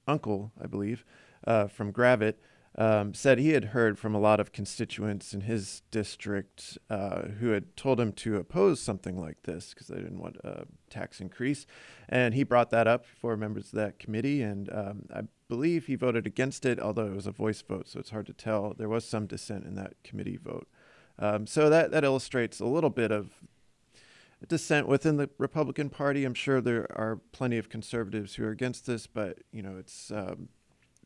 uncle, 0.06 0.52
I 0.62 0.66
believe, 0.66 1.04
uh, 1.46 1.66
from 1.66 1.92
Gravette, 1.92 2.34
um, 2.76 3.12
said 3.12 3.38
he 3.38 3.50
had 3.50 3.66
heard 3.66 3.98
from 3.98 4.14
a 4.14 4.20
lot 4.20 4.40
of 4.40 4.52
constituents 4.52 5.34
in 5.34 5.42
his 5.42 5.82
district 5.90 6.78
uh, 6.88 7.22
who 7.38 7.48
had 7.48 7.76
told 7.76 8.00
him 8.00 8.12
to 8.12 8.36
oppose 8.36 8.80
something 8.80 9.20
like 9.20 9.42
this 9.42 9.70
because 9.70 9.88
they 9.88 9.96
didn't 9.96 10.20
want 10.20 10.36
a 10.42 10.64
tax 10.88 11.20
increase. 11.20 11.66
And 12.08 12.34
he 12.34 12.44
brought 12.44 12.70
that 12.70 12.86
up 12.86 13.04
for 13.04 13.36
members 13.36 13.66
of 13.66 13.72
that 13.72 13.98
committee, 13.98 14.42
and 14.42 14.72
um, 14.72 15.02
I 15.14 15.22
believe 15.48 15.86
he 15.86 15.96
voted 15.96 16.26
against 16.26 16.64
it, 16.64 16.80
although 16.80 17.06
it 17.06 17.14
was 17.14 17.26
a 17.26 17.32
voice 17.32 17.60
vote, 17.60 17.88
so 17.88 18.00
it's 18.00 18.10
hard 18.10 18.26
to 18.26 18.32
tell. 18.32 18.74
There 18.76 18.88
was 18.88 19.04
some 19.04 19.26
dissent 19.26 19.66
in 19.66 19.74
that 19.74 19.94
committee 20.02 20.38
vote. 20.42 20.66
Um, 21.18 21.46
so 21.46 21.68
that, 21.68 21.90
that 21.90 22.04
illustrates 22.04 22.58
a 22.58 22.64
little 22.64 22.90
bit 22.90 23.12
of 23.12 23.34
dissent 24.48 24.88
within 24.88 25.18
the 25.18 25.30
Republican 25.38 25.90
Party. 25.90 26.24
I'm 26.24 26.34
sure 26.34 26.60
there 26.60 26.86
are 26.98 27.20
plenty 27.32 27.58
of 27.58 27.68
conservatives 27.68 28.34
who 28.34 28.44
are 28.44 28.50
against 28.50 28.86
this, 28.86 29.06
but 29.06 29.38
you 29.52 29.62
know, 29.62 29.76
it's 29.78 30.10
um, 30.10 30.48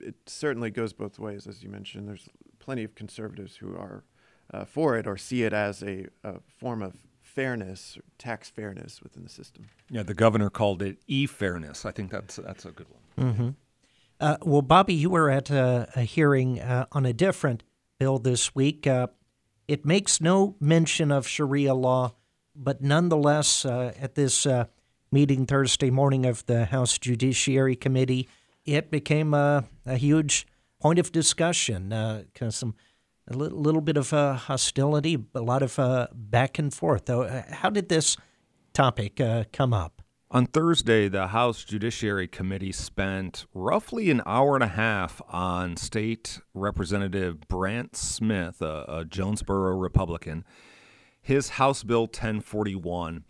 it 0.00 0.14
certainly 0.26 0.70
goes 0.70 0.92
both 0.92 1.18
ways, 1.18 1.46
as 1.46 1.62
you 1.62 1.68
mentioned. 1.68 2.08
There's 2.08 2.28
plenty 2.58 2.84
of 2.84 2.94
conservatives 2.94 3.56
who 3.56 3.76
are 3.76 4.04
uh, 4.52 4.64
for 4.64 4.96
it 4.96 5.06
or 5.06 5.16
see 5.16 5.42
it 5.42 5.52
as 5.52 5.82
a, 5.82 6.06
a 6.22 6.34
form 6.58 6.82
of 6.82 6.94
fairness, 7.20 7.98
tax 8.18 8.48
fairness 8.48 9.02
within 9.02 9.22
the 9.22 9.28
system. 9.28 9.68
Yeah, 9.90 10.02
the 10.02 10.14
governor 10.14 10.50
called 10.50 10.82
it 10.82 10.98
e-fairness. 11.06 11.84
I 11.84 11.90
think 11.90 12.10
that's 12.10 12.36
that's 12.36 12.64
a 12.64 12.70
good 12.70 12.86
one. 12.88 13.32
Mm-hmm. 13.32 13.48
Uh, 14.18 14.36
well, 14.42 14.62
Bobby, 14.62 14.94
you 14.94 15.10
were 15.10 15.28
at 15.28 15.50
a, 15.50 15.88
a 15.94 16.02
hearing 16.02 16.60
uh, 16.60 16.86
on 16.92 17.04
a 17.04 17.12
different 17.12 17.62
bill 17.98 18.18
this 18.18 18.54
week. 18.54 18.86
Uh, 18.86 19.08
it 19.68 19.84
makes 19.84 20.20
no 20.20 20.56
mention 20.60 21.10
of 21.10 21.26
Sharia 21.26 21.74
law, 21.74 22.14
but 22.54 22.80
nonetheless, 22.80 23.64
uh, 23.64 23.92
at 24.00 24.14
this 24.14 24.46
uh, 24.46 24.66
meeting 25.12 25.44
Thursday 25.44 25.90
morning 25.90 26.24
of 26.24 26.46
the 26.46 26.66
House 26.66 26.98
Judiciary 26.98 27.76
Committee, 27.76 28.28
it 28.66 28.90
became 28.90 29.32
a, 29.34 29.64
a 29.84 29.96
huge 29.96 30.46
point 30.80 30.98
of 30.98 31.12
discussion. 31.12 31.92
Uh, 31.92 32.24
some 32.50 32.74
a 33.28 33.36
little, 33.36 33.60
little 33.60 33.80
bit 33.80 33.96
of 33.96 34.12
uh, 34.12 34.34
hostility, 34.34 35.18
a 35.34 35.40
lot 35.40 35.62
of 35.62 35.78
uh, 35.78 36.08
back 36.14 36.58
and 36.58 36.72
forth. 36.72 37.10
Uh, 37.10 37.42
how 37.50 37.70
did 37.70 37.88
this 37.88 38.16
topic 38.72 39.20
uh, 39.20 39.44
come 39.52 39.72
up? 39.72 40.02
On 40.30 40.46
Thursday, 40.46 41.08
the 41.08 41.28
House 41.28 41.64
Judiciary 41.64 42.26
Committee 42.26 42.72
spent 42.72 43.46
roughly 43.54 44.10
an 44.10 44.22
hour 44.26 44.54
and 44.54 44.64
a 44.64 44.68
half 44.68 45.22
on 45.28 45.76
State 45.76 46.40
Representative 46.52 47.46
Brandt 47.48 47.96
Smith, 47.96 48.60
a, 48.60 48.84
a 48.88 49.04
Jonesboro 49.04 49.76
Republican, 49.76 50.44
his 51.22 51.50
House 51.50 51.84
Bill 51.84 52.02
1041 52.02 53.24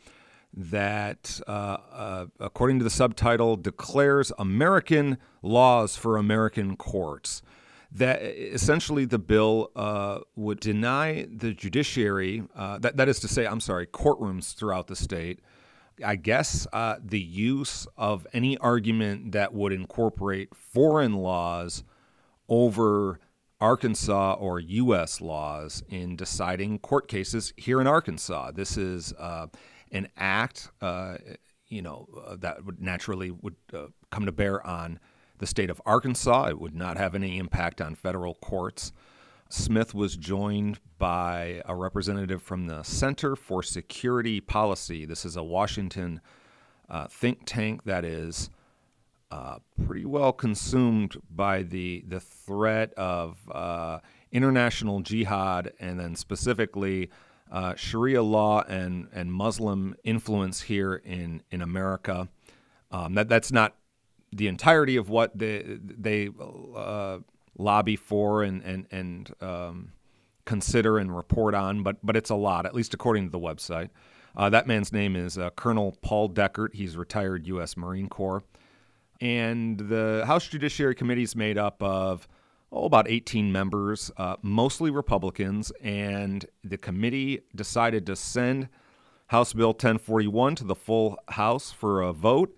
that, 0.56 1.40
uh, 1.46 1.50
uh, 1.92 2.26
according 2.40 2.78
to 2.78 2.84
the 2.84 2.90
subtitle, 2.90 3.56
declares 3.56 4.32
American 4.38 5.18
laws 5.42 5.96
for 5.96 6.16
American 6.16 6.76
courts 6.76 7.42
that 7.92 8.20
essentially 8.22 9.04
the 9.04 9.18
bill 9.18 9.70
uh, 9.76 10.20
would 10.34 10.60
deny 10.60 11.26
the 11.34 11.52
judiciary, 11.52 12.42
uh, 12.54 12.78
that, 12.78 12.96
that 12.96 13.08
is 13.08 13.20
to 13.20 13.28
say, 13.28 13.46
I'm 13.46 13.60
sorry, 13.60 13.86
courtrooms 13.86 14.54
throughout 14.54 14.86
the 14.86 14.96
state, 14.96 15.40
I 16.04 16.16
guess, 16.16 16.66
uh, 16.72 16.96
the 17.02 17.20
use 17.20 17.86
of 17.96 18.26
any 18.32 18.58
argument 18.58 19.32
that 19.32 19.54
would 19.54 19.72
incorporate 19.72 20.54
foreign 20.54 21.14
laws 21.14 21.84
over 22.48 23.18
Arkansas 23.60 24.34
or 24.34 24.60
U.S. 24.60 25.20
laws 25.20 25.82
in 25.88 26.16
deciding 26.16 26.78
court 26.80 27.08
cases 27.08 27.54
here 27.56 27.80
in 27.80 27.86
Arkansas. 27.86 28.50
This 28.50 28.76
is 28.76 29.14
uh, 29.14 29.46
an 29.92 30.08
act, 30.16 30.70
uh, 30.80 31.16
you 31.68 31.82
know, 31.82 32.08
uh, 32.26 32.36
that 32.36 32.64
would 32.64 32.80
naturally 32.80 33.30
would 33.30 33.56
come 34.10 34.26
to 34.26 34.32
bear 34.32 34.64
on 34.66 34.98
the 35.38 35.46
state 35.46 35.70
of 35.70 35.80
Arkansas. 35.84 36.46
It 36.48 36.60
would 36.60 36.74
not 36.74 36.96
have 36.96 37.14
any 37.14 37.38
impact 37.38 37.80
on 37.80 37.94
federal 37.94 38.34
courts. 38.34 38.92
Smith 39.48 39.94
was 39.94 40.16
joined 40.16 40.80
by 40.98 41.62
a 41.66 41.74
representative 41.74 42.42
from 42.42 42.66
the 42.66 42.82
Center 42.82 43.36
for 43.36 43.62
Security 43.62 44.40
Policy. 44.40 45.04
This 45.06 45.24
is 45.24 45.36
a 45.36 45.42
Washington 45.42 46.20
uh, 46.88 47.06
think 47.06 47.42
tank 47.44 47.84
that 47.84 48.04
is 48.04 48.50
uh, 49.30 49.58
pretty 49.86 50.04
well 50.04 50.32
consumed 50.32 51.16
by 51.30 51.62
the 51.62 52.04
the 52.06 52.20
threat 52.20 52.92
of 52.94 53.38
uh, 53.50 53.98
international 54.32 55.00
jihad 55.00 55.72
and 55.80 55.98
then 55.98 56.14
specifically 56.14 57.10
uh, 57.50 57.74
Sharia 57.74 58.22
law 58.22 58.62
and 58.62 59.08
and 59.12 59.32
Muslim 59.32 59.94
influence 60.04 60.62
here 60.62 60.94
in 60.94 61.42
in 61.50 61.62
America. 61.62 62.28
Um, 62.90 63.14
that 63.14 63.28
that's 63.28 63.52
not 63.52 63.74
the 64.32 64.48
entirety 64.48 64.96
of 64.96 65.08
what 65.08 65.36
they 65.36 65.78
they 65.80 66.30
uh, 66.74 67.18
lobby 67.58 67.96
for 67.96 68.42
and 68.42 68.62
and 68.62 68.86
and 68.90 69.30
um, 69.40 69.92
consider 70.44 70.98
and 70.98 71.14
report 71.14 71.54
on, 71.54 71.82
but 71.82 71.96
but 72.02 72.16
it's 72.16 72.30
a 72.30 72.34
lot, 72.34 72.66
at 72.66 72.74
least 72.74 72.94
according 72.94 73.26
to 73.26 73.30
the 73.30 73.38
website. 73.38 73.90
Uh, 74.36 74.50
that 74.50 74.66
man's 74.66 74.92
name 74.92 75.16
is 75.16 75.38
uh, 75.38 75.50
Colonel 75.50 75.96
Paul 76.02 76.28
Deckert. 76.28 76.74
He's 76.74 76.96
retired 76.96 77.46
U.S. 77.46 77.76
Marine 77.76 78.08
Corps, 78.08 78.42
and 79.20 79.78
the 79.78 80.24
House 80.26 80.46
Judiciary 80.48 80.94
Committee 80.94 81.22
is 81.22 81.36
made 81.36 81.58
up 81.58 81.82
of 81.82 82.28
oh, 82.72 82.84
about 82.84 83.08
18 83.08 83.52
members, 83.52 84.10
uh, 84.16 84.36
mostly 84.42 84.90
Republicans, 84.90 85.72
and 85.82 86.46
the 86.64 86.78
committee 86.78 87.40
decided 87.54 88.06
to 88.06 88.16
send 88.16 88.68
House 89.28 89.52
Bill 89.52 89.70
1041 89.70 90.56
to 90.56 90.64
the 90.64 90.74
full 90.74 91.18
House 91.28 91.72
for 91.72 92.00
a 92.00 92.12
vote 92.12 92.56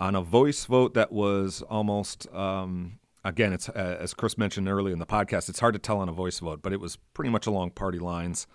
on 0.00 0.14
a 0.14 0.20
voice 0.20 0.64
vote 0.64 0.94
that 0.94 1.12
was 1.12 1.62
almost 1.62 2.32
um, 2.34 2.98
again 3.24 3.52
it's 3.52 3.68
uh, 3.68 3.96
as 4.00 4.12
chris 4.12 4.36
mentioned 4.36 4.68
earlier 4.68 4.92
in 4.92 4.98
the 4.98 5.06
podcast 5.06 5.48
it's 5.48 5.60
hard 5.60 5.72
to 5.72 5.78
tell 5.78 5.98
on 5.98 6.08
a 6.08 6.12
voice 6.12 6.40
vote 6.40 6.60
but 6.62 6.72
it 6.72 6.80
was 6.80 6.96
pretty 7.14 7.30
much 7.30 7.46
along 7.46 7.70
party 7.70 7.98
lines. 7.98 8.46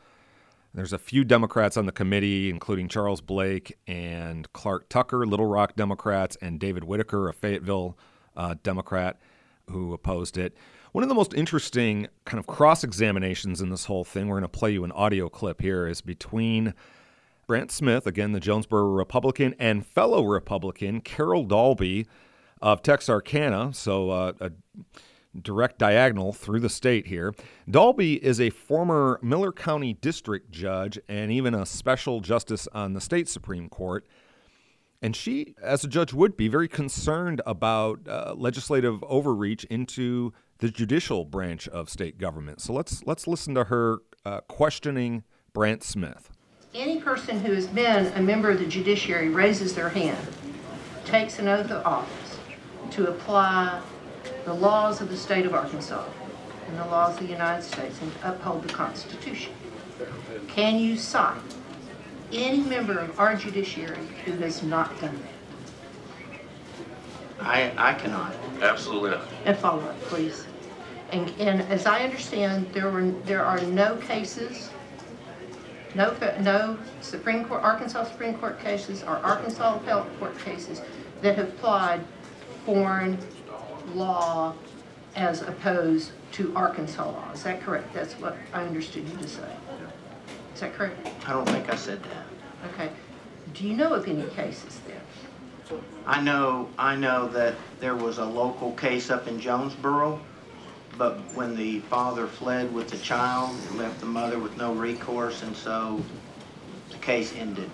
There's 0.73 0.93
a 0.93 0.99
few 0.99 1.23
democrats 1.23 1.77
on 1.77 1.85
the 1.87 1.91
committee 1.91 2.49
including 2.49 2.87
charles 2.89 3.21
blake 3.21 3.77
and 3.87 4.51
clark 4.53 4.89
tucker 4.89 5.25
little 5.25 5.47
rock 5.47 5.75
democrats 5.75 6.37
and 6.41 6.59
david 6.59 6.83
whitaker 6.83 7.27
a 7.27 7.33
fayetteville 7.33 7.97
uh, 8.35 8.55
democrat 8.61 9.19
who 9.69 9.93
opposed 9.93 10.37
it 10.37 10.55
one 10.91 11.03
of 11.03 11.09
the 11.09 11.15
most 11.15 11.33
interesting 11.33 12.07
kind 12.25 12.39
of 12.39 12.47
cross 12.47 12.83
examinations 12.83 13.61
in 13.61 13.69
this 13.69 13.85
whole 13.85 14.03
thing 14.03 14.27
we're 14.27 14.39
going 14.39 14.43
to 14.43 14.49
play 14.49 14.71
you 14.71 14.83
an 14.83 14.91
audio 14.91 15.29
clip 15.29 15.61
here 15.61 15.87
is 15.87 16.01
between 16.01 16.73
Brandt 17.47 17.71
Smith, 17.71 18.05
again, 18.05 18.31
the 18.31 18.39
Jonesboro 18.39 18.83
Republican, 18.83 19.55
and 19.59 19.85
fellow 19.85 20.23
Republican 20.23 21.01
Carol 21.01 21.43
Dalby 21.45 22.07
of 22.61 22.81
Texarkana, 22.81 23.73
so 23.73 24.09
uh, 24.09 24.33
a 24.39 24.51
direct 25.39 25.77
diagonal 25.77 26.33
through 26.33 26.59
the 26.59 26.69
state 26.69 27.07
here. 27.07 27.33
Dalby 27.69 28.23
is 28.23 28.41
a 28.41 28.49
former 28.49 29.19
Miller 29.21 29.51
County 29.51 29.93
District 29.93 30.51
Judge 30.51 30.99
and 31.07 31.31
even 31.31 31.53
a 31.53 31.65
special 31.65 32.19
justice 32.19 32.67
on 32.73 32.93
the 32.93 33.01
state 33.01 33.29
Supreme 33.29 33.69
Court. 33.69 34.05
And 35.01 35.15
she, 35.15 35.55
as 35.61 35.83
a 35.83 35.87
judge, 35.87 36.13
would 36.13 36.35
be 36.35 36.47
very 36.47 36.67
concerned 36.67 37.41
about 37.45 38.07
uh, 38.07 38.33
legislative 38.35 39.01
overreach 39.03 39.63
into 39.65 40.33
the 40.57 40.69
judicial 40.69 41.23
branch 41.23 41.67
of 41.69 41.89
state 41.89 42.17
government. 42.17 42.59
So 42.61 42.73
let's 42.73 43.05
let's 43.05 43.27
listen 43.27 43.55
to 43.55 43.65
her 43.65 43.99
uh, 44.25 44.41
questioning 44.41 45.23
Brandt 45.53 45.83
Smith 45.83 46.31
any 46.73 46.99
person 46.99 47.39
who 47.39 47.53
has 47.53 47.67
been 47.67 48.07
a 48.13 48.21
member 48.21 48.51
of 48.51 48.59
the 48.59 48.65
judiciary 48.65 49.29
raises 49.29 49.73
their 49.73 49.89
hand, 49.89 50.27
takes 51.03 51.39
an 51.39 51.47
oath 51.47 51.71
of 51.71 51.85
office 51.85 52.37
to 52.91 53.09
apply 53.09 53.81
the 54.45 54.53
laws 54.53 55.01
of 55.01 55.09
the 55.09 55.17
state 55.17 55.45
of 55.45 55.53
Arkansas 55.53 56.05
and 56.67 56.77
the 56.77 56.85
laws 56.85 57.15
of 57.15 57.25
the 57.25 57.33
United 57.33 57.63
States 57.63 57.99
and 58.01 58.11
uphold 58.23 58.63
the 58.63 58.73
Constitution. 58.73 59.53
Can 60.47 60.77
you 60.77 60.95
cite 60.95 61.41
any 62.31 62.61
member 62.61 62.97
of 62.97 63.19
our 63.19 63.35
judiciary 63.35 64.07
who 64.25 64.33
has 64.33 64.63
not 64.63 64.99
done 65.01 65.19
that? 65.21 65.29
I, 67.41 67.71
I 67.77 67.93
cannot. 67.93 68.33
Absolutely 68.61 69.11
not. 69.11 69.27
And 69.45 69.57
follow 69.57 69.81
up, 69.81 69.99
please. 70.03 70.45
And, 71.11 71.29
and 71.39 71.61
as 71.63 71.85
I 71.85 72.03
understand, 72.03 72.71
there 72.73 72.89
were 72.89 73.09
there 73.25 73.43
are 73.43 73.59
no 73.61 73.95
cases 73.97 74.69
no, 75.95 76.15
no 76.41 76.77
Supreme 77.01 77.45
Court, 77.45 77.63
Arkansas 77.63 78.05
Supreme 78.05 78.35
Court 78.35 78.59
cases 78.59 79.03
or 79.03 79.17
Arkansas 79.17 79.77
Appellate 79.77 80.19
Court 80.19 80.37
cases 80.39 80.81
that 81.21 81.35
have 81.35 81.49
applied 81.49 82.01
foreign 82.65 83.17
law 83.93 84.53
as 85.15 85.41
opposed 85.41 86.11
to 86.33 86.55
Arkansas 86.55 87.09
law. 87.09 87.31
Is 87.33 87.43
that 87.43 87.61
correct? 87.61 87.91
That's 87.93 88.13
what 88.13 88.37
I 88.53 88.63
understood 88.63 89.07
you 89.09 89.17
to 89.17 89.27
say. 89.27 89.51
Is 90.59 90.63
that 90.63 90.73
correct? 90.73 91.07
I 91.25 91.31
don't 91.31 91.47
think 91.47 91.71
I 91.71 91.77
said 91.77 92.03
that. 92.03 92.73
Okay. 92.73 92.91
Do 93.53 93.65
you 93.65 93.77
know 93.77 93.93
of 93.93 94.05
any 94.09 94.27
cases 94.31 94.81
there? 94.85 95.79
I 96.05 96.19
know, 96.19 96.67
I 96.77 96.97
know 96.97 97.29
that 97.29 97.55
there 97.79 97.95
was 97.95 98.17
a 98.17 98.25
local 98.25 98.73
case 98.73 99.09
up 99.09 99.29
in 99.29 99.39
Jonesboro 99.39 100.19
but 100.97 101.17
when 101.33 101.55
the 101.55 101.79
father 101.79 102.27
fled 102.27 102.73
with 102.73 102.89
the 102.89 102.97
child, 102.97 103.55
it 103.69 103.75
left 103.77 104.01
the 104.01 104.05
mother 104.05 104.37
with 104.37 104.57
no 104.57 104.73
recourse, 104.73 105.43
and 105.43 105.55
so 105.55 106.03
the 106.89 106.97
case 106.97 107.33
ended. 107.37 107.69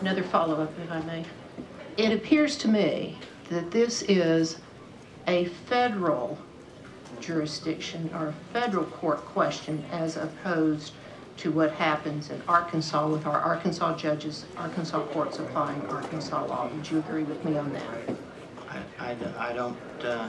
Another 0.00 0.22
follow-up, 0.22 0.72
if 0.82 0.90
I 0.90 1.02
may. 1.02 1.26
It 1.98 2.14
appears 2.14 2.56
to 2.56 2.68
me 2.68 3.18
that 3.50 3.70
this 3.70 4.00
is 4.00 4.60
a 5.28 5.44
federal 5.68 6.38
jurisdiction 7.20 8.08
or 8.14 8.28
a 8.28 8.34
federal 8.54 8.86
court 8.86 9.18
question 9.26 9.84
as 9.92 10.16
opposed 10.16 10.94
to 11.40 11.50
what 11.50 11.72
happens 11.72 12.28
in 12.30 12.42
Arkansas 12.46 13.08
with 13.08 13.26
our 13.26 13.40
Arkansas 13.40 13.96
judges, 13.96 14.44
Arkansas 14.58 15.06
courts 15.06 15.38
applying 15.38 15.80
Arkansas 15.86 16.44
law. 16.44 16.68
Would 16.68 16.90
you 16.90 16.98
agree 16.98 17.22
with 17.22 17.42
me 17.44 17.56
on 17.56 17.72
that? 17.72 18.16
I, 18.68 19.12
I, 19.12 19.48
I 19.48 19.52
don't, 19.54 19.78
uh, 20.04 20.28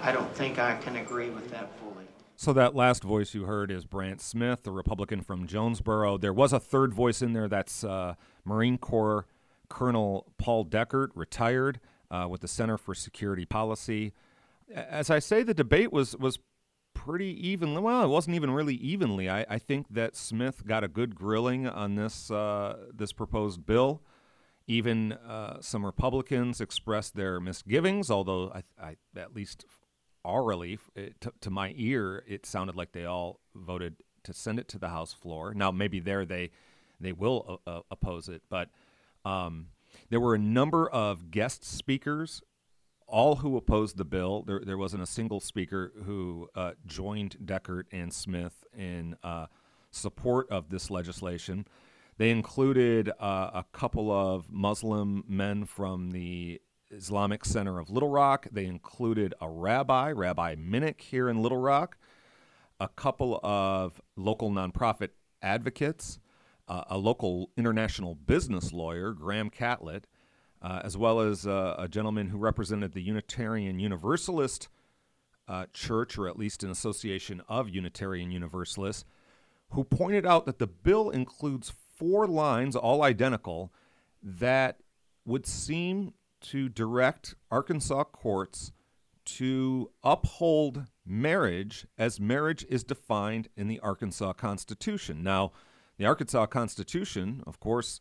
I 0.00 0.12
don't 0.12 0.34
think 0.34 0.58
I 0.58 0.76
can 0.76 0.96
agree 0.96 1.28
with 1.28 1.50
that 1.50 1.70
fully. 1.78 2.06
So 2.36 2.54
that 2.54 2.74
last 2.74 3.02
voice 3.02 3.34
you 3.34 3.44
heard 3.44 3.70
is 3.70 3.84
Brandt 3.84 4.22
Smith, 4.22 4.62
the 4.62 4.72
Republican 4.72 5.20
from 5.20 5.46
Jonesboro. 5.46 6.16
There 6.16 6.32
was 6.32 6.54
a 6.54 6.60
third 6.60 6.94
voice 6.94 7.20
in 7.20 7.34
there. 7.34 7.46
That's 7.46 7.84
uh, 7.84 8.14
Marine 8.46 8.78
Corps 8.78 9.26
Colonel 9.68 10.26
Paul 10.38 10.64
Deckert, 10.64 11.08
retired 11.14 11.80
uh, 12.10 12.26
with 12.30 12.40
the 12.40 12.48
Center 12.48 12.78
for 12.78 12.94
Security 12.94 13.44
Policy. 13.44 14.14
As 14.74 15.10
I 15.10 15.18
say, 15.18 15.42
the 15.42 15.52
debate 15.52 15.92
was 15.92 16.16
was 16.16 16.38
pretty 17.04 17.48
evenly. 17.48 17.80
Well, 17.80 18.04
it 18.04 18.08
wasn't 18.08 18.36
even 18.36 18.50
really 18.50 18.74
evenly. 18.74 19.28
I, 19.28 19.46
I 19.48 19.58
think 19.58 19.86
that 19.90 20.16
Smith 20.16 20.66
got 20.66 20.84
a 20.84 20.88
good 20.88 21.14
grilling 21.14 21.66
on 21.66 21.94
this 21.94 22.30
uh, 22.30 22.76
this 22.92 23.12
proposed 23.12 23.64
bill. 23.64 24.02
Even 24.66 25.12
uh, 25.12 25.60
some 25.60 25.84
Republicans 25.84 26.60
expressed 26.60 27.16
their 27.16 27.40
misgivings, 27.40 28.10
although 28.10 28.52
I, 28.54 28.62
I 28.80 28.96
at 29.16 29.34
least 29.34 29.64
orally, 30.24 30.78
it, 30.94 31.20
to, 31.22 31.32
to, 31.40 31.50
my 31.50 31.72
ear, 31.76 32.22
it 32.28 32.44
sounded 32.44 32.76
like 32.76 32.92
they 32.92 33.06
all 33.06 33.40
voted 33.54 33.96
to 34.24 34.34
send 34.34 34.58
it 34.60 34.68
to 34.68 34.78
the 34.78 34.90
House 34.90 35.12
floor. 35.12 35.54
Now, 35.54 35.70
maybe 35.70 36.00
there 36.00 36.26
they 36.26 36.50
they 37.00 37.12
will 37.12 37.60
uh, 37.66 37.70
uh, 37.70 37.80
oppose 37.90 38.28
it, 38.28 38.42
but 38.50 38.68
um, 39.24 39.68
there 40.10 40.20
were 40.20 40.34
a 40.34 40.38
number 40.38 40.88
of 40.88 41.30
guest 41.30 41.64
speakers, 41.64 42.42
all 43.10 43.36
who 43.36 43.56
opposed 43.56 43.96
the 43.96 44.04
bill. 44.04 44.42
There, 44.46 44.60
there 44.64 44.78
wasn't 44.78 45.02
a 45.02 45.06
single 45.06 45.40
speaker 45.40 45.92
who 46.04 46.48
uh, 46.54 46.72
joined 46.86 47.36
Deckert 47.44 47.84
and 47.92 48.12
Smith 48.12 48.64
in 48.76 49.16
uh, 49.22 49.46
support 49.90 50.48
of 50.50 50.70
this 50.70 50.90
legislation. 50.90 51.66
They 52.16 52.30
included 52.30 53.10
uh, 53.18 53.50
a 53.54 53.64
couple 53.72 54.10
of 54.12 54.50
Muslim 54.50 55.24
men 55.26 55.64
from 55.64 56.10
the 56.10 56.60
Islamic 56.90 57.44
Center 57.44 57.78
of 57.78 57.90
Little 57.90 58.10
Rock. 58.10 58.46
They 58.52 58.66
included 58.66 59.34
a 59.40 59.48
rabbi, 59.48 60.12
Rabbi 60.12 60.56
Minnick, 60.56 61.00
here 61.00 61.28
in 61.28 61.42
Little 61.42 61.58
Rock, 61.58 61.96
a 62.78 62.88
couple 62.88 63.40
of 63.42 64.00
local 64.16 64.50
nonprofit 64.50 65.10
advocates, 65.42 66.18
uh, 66.68 66.84
a 66.88 66.98
local 66.98 67.50
international 67.56 68.14
business 68.14 68.72
lawyer, 68.72 69.12
Graham 69.12 69.50
Catlett, 69.50 70.06
uh, 70.62 70.80
as 70.84 70.96
well 70.96 71.20
as 71.20 71.46
uh, 71.46 71.74
a 71.78 71.88
gentleman 71.88 72.28
who 72.28 72.38
represented 72.38 72.92
the 72.92 73.02
Unitarian 73.02 73.78
Universalist 73.78 74.68
uh, 75.48 75.66
Church, 75.72 76.16
or 76.18 76.28
at 76.28 76.38
least 76.38 76.62
an 76.62 76.70
association 76.70 77.42
of 77.48 77.68
Unitarian 77.68 78.30
Universalists, 78.30 79.04
who 79.70 79.84
pointed 79.84 80.26
out 80.26 80.46
that 80.46 80.58
the 80.58 80.66
bill 80.66 81.10
includes 81.10 81.72
four 81.96 82.26
lines, 82.26 82.76
all 82.76 83.02
identical, 83.02 83.72
that 84.22 84.80
would 85.24 85.46
seem 85.46 86.12
to 86.40 86.68
direct 86.68 87.34
Arkansas 87.50 88.04
courts 88.04 88.72
to 89.24 89.90
uphold 90.02 90.86
marriage 91.04 91.86
as 91.98 92.18
marriage 92.18 92.64
is 92.68 92.82
defined 92.82 93.48
in 93.56 93.68
the 93.68 93.78
Arkansas 93.80 94.32
Constitution. 94.34 95.22
Now, 95.22 95.52
the 95.98 96.06
Arkansas 96.06 96.46
Constitution, 96.46 97.42
of 97.46 97.60
course, 97.60 98.00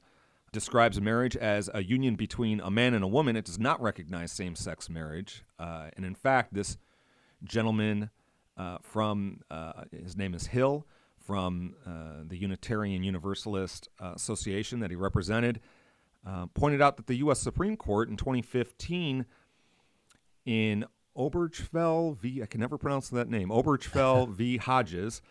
describes 0.52 1.00
marriage 1.00 1.36
as 1.36 1.70
a 1.74 1.84
union 1.84 2.16
between 2.16 2.60
a 2.60 2.72
man 2.72 2.94
and 2.94 3.04
a 3.04 3.08
woman. 3.08 3.36
It 3.36 3.46
does 3.46 3.60
not 3.60 3.82
recognize 3.82 4.32
same 4.32 4.56
sex 4.56 4.90
marriage. 4.90 5.44
Uh, 5.58 5.90
and 5.96 6.06
in 6.06 6.16
fact, 6.16 6.54
this 6.54 6.78
gentleman 7.44 8.10
uh, 8.58 8.78
from, 8.82 9.42
uh, 9.50 9.84
his 9.92 10.18
name 10.18 10.34
is 10.34 10.48
Hill, 10.48 10.86
from 11.18 11.76
uh, 11.86 12.24
the 12.28 12.38
Unitarian 12.38 13.04
Universalist 13.04 13.88
uh, 14.00 14.14
Association 14.16 14.80
that 14.80 14.90
he 14.90 14.96
represented, 14.96 15.60
uh, 16.26 16.48
pointed 16.48 16.82
out 16.82 16.98
that 16.98 17.08
the 17.08 17.16
U.S. 17.18 17.40
Supreme 17.40 17.78
Court 17.78 18.10
in 18.10 18.18
2015 18.18 19.26
in 20.46 20.86
Obergefell 21.16 22.18
v. 22.18 22.42
I 22.42 22.46
can 22.46 22.60
never 22.60 22.78
pronounce 22.78 23.10
that 23.10 23.30
name. 23.30 23.50
Obergefell 23.50 24.30
v. 24.36 24.58
Hodges 24.58 25.22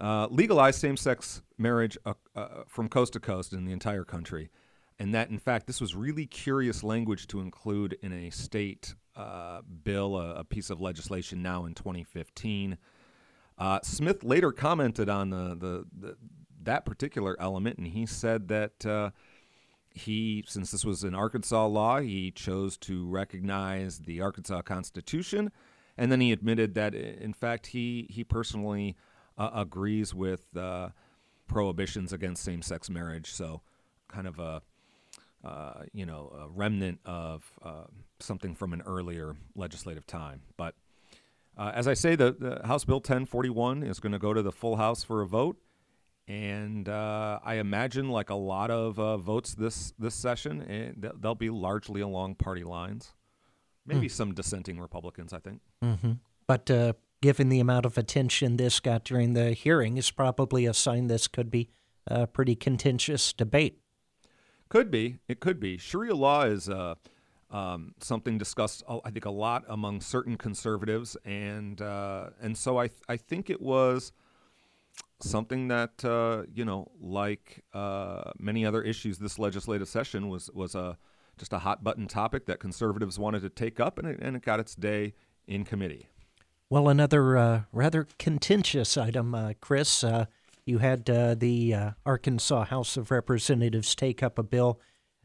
uh, 0.00 0.28
legalized 0.30 0.80
same-sex 0.80 1.42
marriage 1.56 1.96
uh, 2.04 2.14
uh, 2.34 2.48
from 2.66 2.88
coast 2.88 3.14
to 3.14 3.20
coast 3.20 3.52
in 3.52 3.64
the 3.64 3.72
entire 3.72 4.04
country, 4.04 4.50
and 4.98 5.14
that 5.14 5.30
in 5.30 5.38
fact 5.38 5.66
this 5.66 5.80
was 5.80 5.94
really 5.94 6.26
curious 6.26 6.82
language 6.82 7.26
to 7.26 7.40
include 7.40 7.96
in 8.02 8.12
a 8.12 8.30
state 8.30 8.94
uh, 9.16 9.62
bill, 9.82 10.16
a, 10.16 10.36
a, 10.36 10.44
piece 10.44 10.68
of 10.68 10.80
legislation 10.80 11.42
now 11.42 11.64
in 11.64 11.72
2015. 11.72 12.76
Uh, 13.56 13.80
Smith 13.82 14.22
later 14.22 14.52
commented 14.52 15.08
on 15.08 15.30
the, 15.30 15.56
the, 15.58 15.86
the, 15.98 16.16
that 16.62 16.84
particular 16.84 17.34
element, 17.40 17.78
and 17.78 17.86
he 17.86 18.04
said 18.04 18.48
that 18.48 18.84
he, 19.96 20.44
since 20.46 20.70
this 20.70 20.84
was 20.84 21.02
an 21.04 21.14
Arkansas 21.14 21.66
law, 21.66 22.00
he 22.00 22.30
chose 22.30 22.76
to 22.76 23.06
recognize 23.06 24.00
the 24.00 24.20
Arkansas 24.20 24.60
Constitution, 24.62 25.50
and 25.96 26.12
then 26.12 26.20
he 26.20 26.32
admitted 26.32 26.74
that, 26.74 26.94
in 26.94 27.32
fact, 27.32 27.68
he 27.68 28.06
he 28.10 28.22
personally 28.22 28.94
uh, 29.38 29.50
agrees 29.54 30.14
with 30.14 30.54
uh, 30.54 30.90
prohibitions 31.48 32.12
against 32.12 32.44
same-sex 32.44 32.90
marriage. 32.90 33.32
So, 33.32 33.62
kind 34.08 34.26
of 34.26 34.38
a 34.38 34.60
uh, 35.46 35.84
you 35.92 36.06
know 36.06 36.32
a 36.38 36.48
remnant 36.48 37.00
of 37.04 37.44
uh, 37.62 37.84
something 38.20 38.54
from 38.54 38.72
an 38.72 38.82
earlier 38.86 39.36
legislative 39.54 40.06
time, 40.06 40.42
but. 40.56 40.74
Uh, 41.58 41.72
as 41.74 41.88
I 41.88 41.94
say, 41.94 42.16
the, 42.16 42.36
the 42.38 42.66
House 42.66 42.84
Bill 42.84 42.96
1041 42.96 43.82
is 43.82 43.98
going 43.98 44.12
to 44.12 44.18
go 44.18 44.34
to 44.34 44.42
the 44.42 44.52
full 44.52 44.76
House 44.76 45.02
for 45.02 45.22
a 45.22 45.26
vote 45.26 45.56
and 46.28 46.88
uh, 46.88 47.38
I 47.44 47.54
imagine, 47.54 48.08
like 48.08 48.30
a 48.30 48.34
lot 48.34 48.70
of 48.70 48.98
uh, 48.98 49.16
votes 49.16 49.54
this 49.54 49.92
this 49.98 50.14
session, 50.14 50.62
eh, 50.68 51.08
they'll 51.20 51.36
be 51.36 51.50
largely 51.50 52.00
along 52.00 52.34
party 52.36 52.64
lines. 52.64 53.14
Maybe 53.86 54.08
mm. 54.08 54.10
some 54.10 54.34
dissenting 54.34 54.80
Republicans, 54.80 55.32
I 55.32 55.38
think. 55.38 55.60
Mm-hmm. 55.84 56.12
But 56.48 56.68
uh, 56.68 56.94
given 57.22 57.48
the 57.48 57.60
amount 57.60 57.86
of 57.86 57.96
attention 57.96 58.56
this 58.56 58.80
got 58.80 59.04
during 59.04 59.34
the 59.34 59.52
hearing, 59.52 59.96
is 59.96 60.10
probably 60.10 60.66
a 60.66 60.74
sign 60.74 61.06
this 61.06 61.28
could 61.28 61.48
be 61.48 61.70
a 62.08 62.26
pretty 62.26 62.56
contentious 62.56 63.32
debate. 63.32 63.78
Could 64.68 64.90
be. 64.90 65.18
It 65.28 65.40
could 65.40 65.60
be. 65.60 65.78
Sharia 65.78 66.14
law 66.14 66.42
is 66.42 66.68
uh, 66.68 66.96
um, 67.50 67.94
something 68.00 68.38
discussed, 68.38 68.82
uh, 68.88 68.98
I 69.04 69.10
think, 69.10 69.24
a 69.24 69.30
lot 69.30 69.64
among 69.68 70.00
certain 70.00 70.36
conservatives, 70.36 71.16
and 71.24 71.80
uh, 71.80 72.30
and 72.40 72.56
so 72.56 72.78
I 72.78 72.88
th- 72.88 73.00
I 73.08 73.16
think 73.16 73.48
it 73.48 73.60
was 73.60 74.12
something 75.20 75.68
that 75.68 76.04
uh, 76.04 76.42
you 76.52 76.64
know, 76.64 76.90
like 77.00 77.62
uh, 77.72 78.32
many 78.38 78.66
other 78.66 78.82
issues 78.82 79.18
this 79.18 79.38
legislative 79.38 79.88
session, 79.88 80.28
was 80.28 80.50
was 80.52 80.74
a 80.74 80.98
just 81.38 81.52
a 81.52 81.60
hot 81.60 81.84
button 81.84 82.08
topic 82.08 82.46
that 82.46 82.58
conservatives 82.58 83.18
wanted 83.18 83.42
to 83.42 83.50
take 83.50 83.78
up, 83.78 83.98
and 83.98 84.08
it, 84.08 84.18
and 84.20 84.34
it 84.34 84.42
got 84.42 84.58
its 84.58 84.74
day 84.74 85.14
in 85.46 85.64
committee. 85.64 86.08
Well, 86.68 86.88
another 86.88 87.36
uh, 87.36 87.62
rather 87.72 88.08
contentious 88.18 88.96
item, 88.96 89.54
Chris. 89.60 90.02
Uh, 90.66 90.70
you 90.70 90.78
had 90.78 91.08
uh, 91.08 91.34
the 91.34 91.74
Arkansas 92.04 92.64
House 92.64 92.96
of 92.96 93.10
Representatives 93.10 93.94
take 93.94 94.22
up 94.22 94.38
a 94.38 94.42
bill 94.42 94.80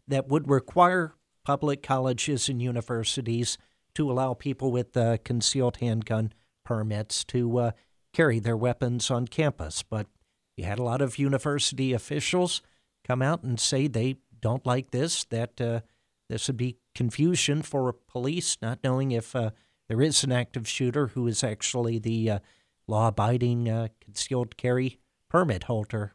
that 0.07 0.27
would 0.27 0.49
require 0.49 1.15
public 1.43 1.81
colleges 1.81 2.49
and 2.49 2.61
universities 2.61 3.57
to 3.95 4.11
allow 4.11 4.33
people 4.33 4.71
with 4.71 4.93
concealed 5.23 5.77
handgun 5.77 6.31
permits 6.63 7.23
to 7.25 7.73
carry 8.13 8.39
their 8.39 8.57
weapons 8.57 9.09
on 9.09 9.27
campus. 9.27 9.83
But 9.83 10.07
you 10.55 10.65
had 10.65 10.79
a 10.79 10.83
lot 10.83 11.01
of 11.01 11.17
university 11.17 11.93
officials 11.93 12.61
come 13.03 13.21
out 13.21 13.43
and 13.43 13.59
say 13.59 13.87
they 13.87 14.17
don't 14.41 14.65
like 14.65 14.91
this, 14.91 15.23
that 15.25 15.59
uh, 15.61 15.81
this 16.29 16.47
would 16.47 16.57
be 16.57 16.77
confusion 16.95 17.61
for 17.61 17.93
police, 17.93 18.57
not 18.61 18.79
knowing 18.83 19.11
if 19.11 19.35
uh, 19.35 19.51
there 19.87 20.01
is 20.01 20.23
an 20.23 20.31
active 20.31 20.67
shooter 20.67 21.07
who 21.07 21.27
is 21.27 21.43
actually 21.43 21.99
the 21.99 22.29
uh, 22.29 22.39
law 22.87 23.07
abiding 23.07 23.69
uh, 23.69 23.87
concealed 24.01 24.57
carry 24.57 24.99
permit 25.31 25.63
holder. 25.63 26.13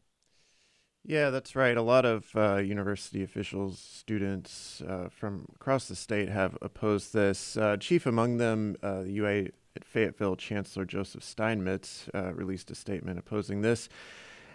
Yeah, 1.02 1.30
that's 1.30 1.56
right. 1.56 1.76
A 1.76 1.82
lot 1.82 2.04
of 2.04 2.26
uh, 2.34 2.56
university 2.56 3.22
officials, 3.22 3.78
students 3.78 4.82
uh, 4.86 5.08
from 5.08 5.46
across 5.54 5.88
the 5.88 5.96
state 5.96 6.28
have 6.28 6.58
opposed 6.60 7.14
this. 7.14 7.56
chief 7.80 8.04
among 8.04 8.36
them, 8.36 8.76
the 8.82 9.06
UA 9.08 9.46
at 9.76 9.84
Fayetteville, 9.84 10.36
Chancellor 10.36 10.84
Joseph 10.84 11.22
Steinmetz 11.22 12.08
uh, 12.14 12.34
released 12.34 12.70
a 12.70 12.74
statement 12.74 13.18
opposing 13.18 13.60
this. 13.60 13.88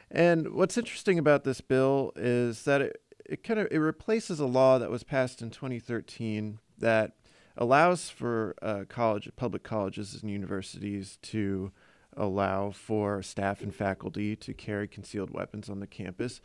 And 0.09 0.53
what's 0.53 0.77
interesting 0.77 1.17
about 1.17 1.43
this 1.43 1.61
bill 1.61 2.11
is 2.15 2.63
that 2.63 2.81
it, 2.81 3.01
it 3.25 3.43
kind 3.43 3.59
of 3.59 3.67
it 3.71 3.77
replaces 3.77 4.39
a 4.39 4.45
law 4.45 4.77
that 4.79 4.91
was 4.91 5.03
passed 5.03 5.41
in 5.41 5.51
2013 5.51 6.59
that 6.77 7.13
allows 7.55 8.09
for 8.09 8.55
uh, 8.61 8.83
college 8.89 9.29
public 9.35 9.63
colleges 9.63 10.19
and 10.21 10.29
universities 10.29 11.17
to 11.21 11.71
allow 12.17 12.71
for 12.71 13.21
staff 13.21 13.61
and 13.61 13.73
faculty 13.73 14.35
to 14.35 14.53
carry 14.53 14.87
concealed 14.87 15.29
weapons 15.29 15.69
on 15.69 15.79
the 15.79 15.87
campus, 15.87 16.41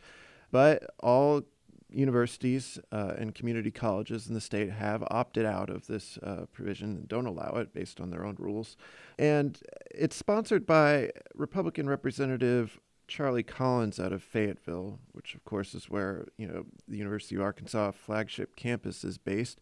but 0.51 0.89
all 0.99 1.43
universities 1.89 2.79
uh, 2.91 3.13
and 3.17 3.33
community 3.33 3.71
colleges 3.71 4.27
in 4.27 4.33
the 4.33 4.41
state 4.41 4.69
have 4.69 5.03
opted 5.09 5.45
out 5.45 5.69
of 5.69 5.87
this 5.87 6.17
uh, 6.17 6.45
provision 6.51 6.89
and 6.89 7.07
don't 7.07 7.25
allow 7.25 7.55
it 7.55 7.73
based 7.73 8.01
on 8.01 8.09
their 8.09 8.25
own 8.25 8.35
rules. 8.37 8.75
And 9.17 9.57
it's 9.91 10.15
sponsored 10.15 10.65
by 10.65 11.11
Republican 11.33 11.87
Representative 11.87 12.79
Charlie 13.07 13.43
Collins 13.43 13.99
out 13.99 14.11
of 14.11 14.21
Fayetteville, 14.21 14.99
which 15.13 15.33
of 15.33 15.45
course 15.45 15.73
is 15.73 15.89
where 15.89 16.27
you 16.37 16.47
know 16.47 16.65
the 16.87 16.97
University 16.97 17.35
of 17.35 17.41
Arkansas 17.41 17.91
flagship 17.91 18.55
campus 18.55 19.03
is 19.03 19.17
based. 19.17 19.59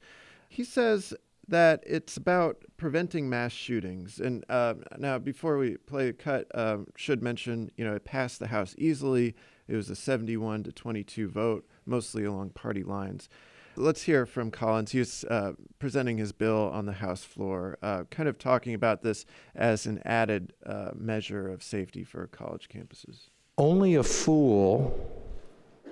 He 0.49 0.63
says 0.63 1.13
that 1.47 1.83
it's 1.85 2.17
about 2.17 2.63
preventing 2.77 3.29
mass 3.29 3.51
shootings. 3.51 4.19
And 4.19 4.43
uh, 4.49 4.75
now, 4.97 5.19
before 5.19 5.57
we 5.57 5.77
play 5.77 6.09
a 6.09 6.13
cut, 6.13 6.47
um, 6.55 6.87
should 6.95 7.21
mention, 7.21 7.71
you 7.77 7.85
know, 7.85 7.95
it 7.95 8.05
passed 8.05 8.39
the 8.39 8.47
House 8.47 8.75
easily. 8.77 9.35
It 9.67 9.75
was 9.75 9.89
a 9.89 9.95
71 9.95 10.63
to 10.63 10.71
22 10.71 11.29
vote, 11.29 11.67
mostly 11.85 12.23
along 12.25 12.51
party 12.51 12.83
lines. 12.83 13.29
Let's 13.77 14.03
hear 14.03 14.25
from 14.25 14.51
Collins. 14.51 14.91
He 14.91 14.99
was 14.99 15.25
uh, 15.25 15.53
presenting 15.79 16.17
his 16.17 16.31
bill 16.31 16.69
on 16.71 16.85
the 16.85 16.93
House 16.93 17.23
floor, 17.23 17.77
uh, 17.81 18.05
kind 18.09 18.29
of 18.29 18.37
talking 18.37 18.73
about 18.73 19.03
this 19.03 19.25
as 19.53 19.85
an 19.85 20.01
added 20.05 20.53
uh, 20.65 20.91
measure 20.95 21.49
of 21.49 21.61
safety 21.61 22.03
for 22.03 22.25
college 22.27 22.69
campuses. 22.69 23.29
Only 23.57 23.95
a 23.95 24.03
fool 24.03 24.97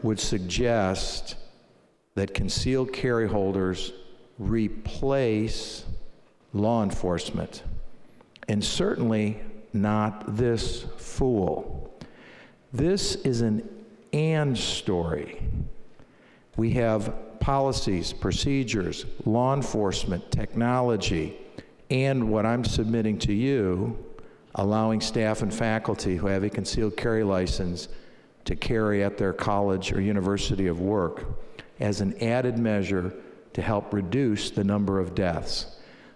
would 0.01 0.19
suggest 0.19 1.35
that 2.15 2.33
concealed 2.33 2.93
carry 2.93 3.27
holders 3.27 3.91
replace 4.39 5.85
law 6.53 6.83
enforcement, 6.83 7.63
and 8.47 8.63
certainly 8.63 9.39
not 9.73 10.37
this 10.37 10.85
fool. 10.97 11.91
This 12.71 13.15
is 13.15 13.41
an 13.41 13.67
and 14.11 14.57
story. 14.57 15.41
We 16.55 16.71
have 16.71 17.39
policies, 17.39 18.13
procedures, 18.13 19.05
law 19.25 19.53
enforcement, 19.53 20.31
technology, 20.31 21.37
and 21.89 22.29
what 22.29 22.45
I'm 22.45 22.63
submitting 22.63 23.17
to 23.19 23.33
you, 23.33 23.97
allowing 24.55 25.01
staff 25.01 25.41
and 25.41 25.53
faculty 25.53 26.15
who 26.15 26.27
have 26.27 26.43
a 26.43 26.49
concealed 26.49 26.95
carry 26.95 27.23
license 27.23 27.87
to 28.45 28.55
carry 28.55 29.03
at 29.03 29.17
their 29.17 29.33
college 29.33 29.91
or 29.91 30.01
university 30.01 30.67
of 30.67 30.79
work 30.79 31.25
as 31.79 32.01
an 32.01 32.15
added 32.21 32.57
measure 32.57 33.13
to 33.53 33.61
help 33.61 33.93
reduce 33.93 34.51
the 34.51 34.63
number 34.63 34.99
of 34.99 35.15
deaths. 35.15 35.67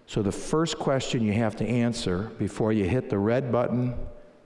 So, 0.06 0.22
the 0.22 0.32
first 0.32 0.78
question 0.78 1.22
you 1.22 1.34
have 1.34 1.56
to 1.56 1.66
answer 1.66 2.30
before 2.38 2.72
you 2.72 2.84
hit 2.84 3.10
the 3.10 3.18
red 3.18 3.52
button 3.52 3.94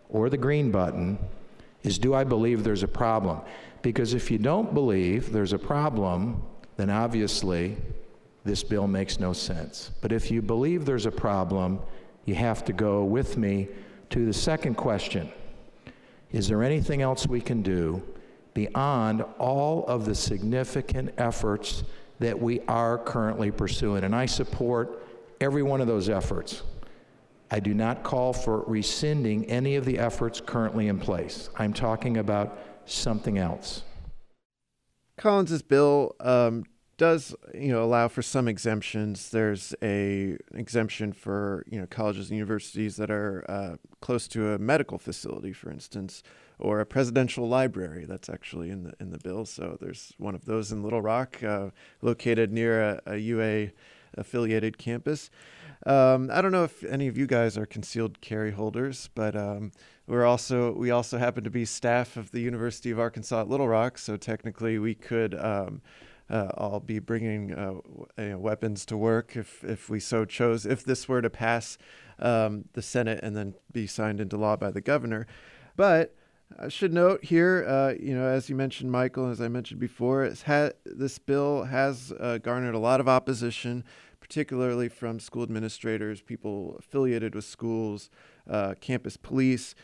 or 0.09 0.29
the 0.29 0.37
green 0.37 0.71
button 0.71 1.19
is 1.83 1.99
Do 1.99 2.15
I 2.15 2.25
believe 2.25 2.65
there's 2.65 2.83
a 2.83 2.89
problem? 2.89 3.41
Because 3.83 4.15
if 4.15 4.31
you 4.31 4.39
don't 4.39 4.75
believe 4.75 5.33
there's 5.33 5.53
a 5.53 5.59
problem, 5.59 6.43
then 6.77 6.91
obviously 6.91 7.77
this 8.45 8.63
bill 8.63 8.89
makes 8.89 9.21
no 9.21 9.33
sense. 9.33 9.91
But 10.01 10.13
if 10.13 10.31
you 10.31 10.43
believe 10.43 10.85
there's 10.85 11.07
a 11.07 11.13
problem, 11.13 11.81
you 12.25 12.35
have 12.35 12.65
to 12.65 12.73
go 12.73 13.05
with 13.05 13.37
me 13.37 13.69
to 14.11 14.27
the 14.27 14.33
second 14.33 14.77
question 14.77 15.31
Is 16.33 16.49
there 16.49 16.63
anything 16.63 17.03
else 17.03 17.27
we 17.27 17.41
can 17.41 17.63
do 17.63 18.03
beyond 18.55 19.23
all 19.39 19.87
of 19.87 20.05
the 20.05 20.15
significant 20.15 21.15
efforts 21.19 21.85
that 22.19 22.41
we 22.41 22.61
are 22.69 22.99
currently 22.99 23.51
pursuing? 23.51 24.05
And 24.05 24.15
I 24.15 24.27
support 24.27 25.07
every 25.41 25.63
one 25.63 25.81
of 25.81 25.87
those 25.87 26.09
efforts. 26.09 26.63
I 27.51 27.61
do 27.61 27.75
not 27.75 28.03
call 28.03 28.33
for 28.33 28.63
rescinding 28.63 29.45
any 29.47 29.77
of 29.77 29.85
the 29.85 29.99
efforts 29.99 30.41
currently 30.41 30.89
in 30.89 30.99
place. 30.99 31.51
I'm 31.57 31.73
talking 31.73 32.17
about 32.17 32.59
something 32.87 33.37
else. 33.37 33.83
Collins's 35.19 35.63
bill 35.63 36.17
um, 36.21 36.65
does, 36.97 37.35
you 37.53 37.69
know, 37.73 37.85
allow 37.85 38.09
for 38.09 38.23
some 38.23 38.49
exemptions. 38.49 39.31
There's 39.31 39.75
a 39.83 40.37
exemption 40.55 41.13
for 41.13 41.65
you 41.69 41.79
know 41.79 41.87
colleges 41.87 42.31
and 42.31 42.39
universities 42.39 42.97
that 42.97 43.11
are 43.11 43.45
uh, 43.49 43.77
close 44.01 44.29
to 44.29 44.53
a 44.53 44.59
medical 44.59 44.99
facility, 44.99 45.53
for 45.53 45.71
instance, 45.71 46.23
or 46.63 46.81
a 46.81 46.87
presidential 46.87 47.49
library. 47.49 48.05
That's 48.07 48.29
actually 48.29 48.71
in 48.71 48.85
the 48.85 48.95
in 49.01 49.11
the 49.11 49.19
bill. 49.19 49.45
So 49.45 49.77
there's 49.81 50.15
one 50.17 50.35
of 50.35 50.45
those 50.45 50.73
in 50.73 50.83
Little 50.83 51.03
Rock, 51.03 51.43
uh, 51.43 51.71
located 52.01 52.53
near 52.53 52.83
a, 52.83 53.03
a 53.07 53.17
UA 53.17 53.73
affiliated 54.15 54.79
campus. 54.79 55.31
Um, 55.85 56.31
I 56.33 56.41
don't 56.41 56.53
know 56.53 56.65
if 56.65 56.85
any 56.85 57.09
of 57.09 57.19
you 57.19 57.27
guys 57.27 57.59
are 57.59 57.67
concealed 57.67 58.21
carry 58.21 58.53
holders, 58.53 59.11
but 59.15 59.35
um, 59.35 59.73
we're 60.07 60.25
also 60.25 60.73
we 60.73 60.91
also 60.91 61.19
happen 61.19 61.43
to 61.45 61.51
be 61.51 61.65
staff 61.65 62.17
of 62.17 62.31
the 62.31 62.41
University 62.41 62.91
of 62.93 63.01
Arkansas 63.01 63.41
at 63.41 63.49
Little 63.49 63.69
Rock, 63.69 63.99
so 63.99 64.17
technically 64.17 64.79
we 64.79 64.95
could 64.95 65.35
um, 65.35 65.83
uh, 66.31 66.49
all 66.57 66.79
be 66.79 67.01
bringing 67.01 67.53
uh, 67.53 67.75
know, 68.17 68.39
weapons 68.39 68.87
to 68.87 68.97
work 68.97 69.37
if 69.37 69.65
if 69.65 69.91
we 69.91 69.99
so 69.99 70.25
chose. 70.25 70.65
If 70.65 70.85
this 70.85 71.09
were 71.09 71.23
to 71.23 71.31
pass 71.31 71.77
um, 72.21 72.67
the 72.75 72.83
Senate 72.83 73.19
and 73.25 73.37
then 73.37 73.55
be 73.73 73.89
signed 73.89 74.21
into 74.21 74.37
law 74.37 74.55
by 74.57 74.71
the 74.71 74.81
governor, 74.81 75.27
but 75.75 76.15
I 76.59 76.69
should 76.69 76.93
note 76.93 77.25
here, 77.25 77.65
uh, 77.67 77.95
you 77.99 78.15
know, 78.15 78.27
as 78.27 78.49
you 78.49 78.57
mentioned, 78.57 78.91
Michael, 78.91 79.31
as 79.31 79.41
I 79.41 79.49
mentioned 79.49 79.81
before, 79.81 80.33
ha- 80.47 80.71
this 80.85 81.19
bill 81.19 81.65
has 81.65 82.13
uh, 82.19 82.39
garnered 82.39 82.75
a 82.75 82.79
lot 82.79 83.01
of 83.01 83.09
opposition 83.09 83.85
particularly 84.33 84.89
from 84.89 85.21
school 85.21 85.43
administrators, 85.43 86.23
people 86.23 86.77
affiliated 86.79 87.35
with 87.35 87.45
schools, 87.45 88.09
uh, 88.49 88.73
campus 88.81 89.19
police. 89.19 89.75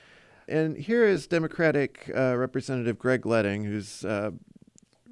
And 0.48 0.74
here 0.78 1.04
is 1.04 1.26
Democratic 1.26 2.10
uh, 2.16 2.34
Representative 2.34 2.98
Greg 2.98 3.26
Leding, 3.26 3.64
who 3.64 3.82
uh, 4.08 4.30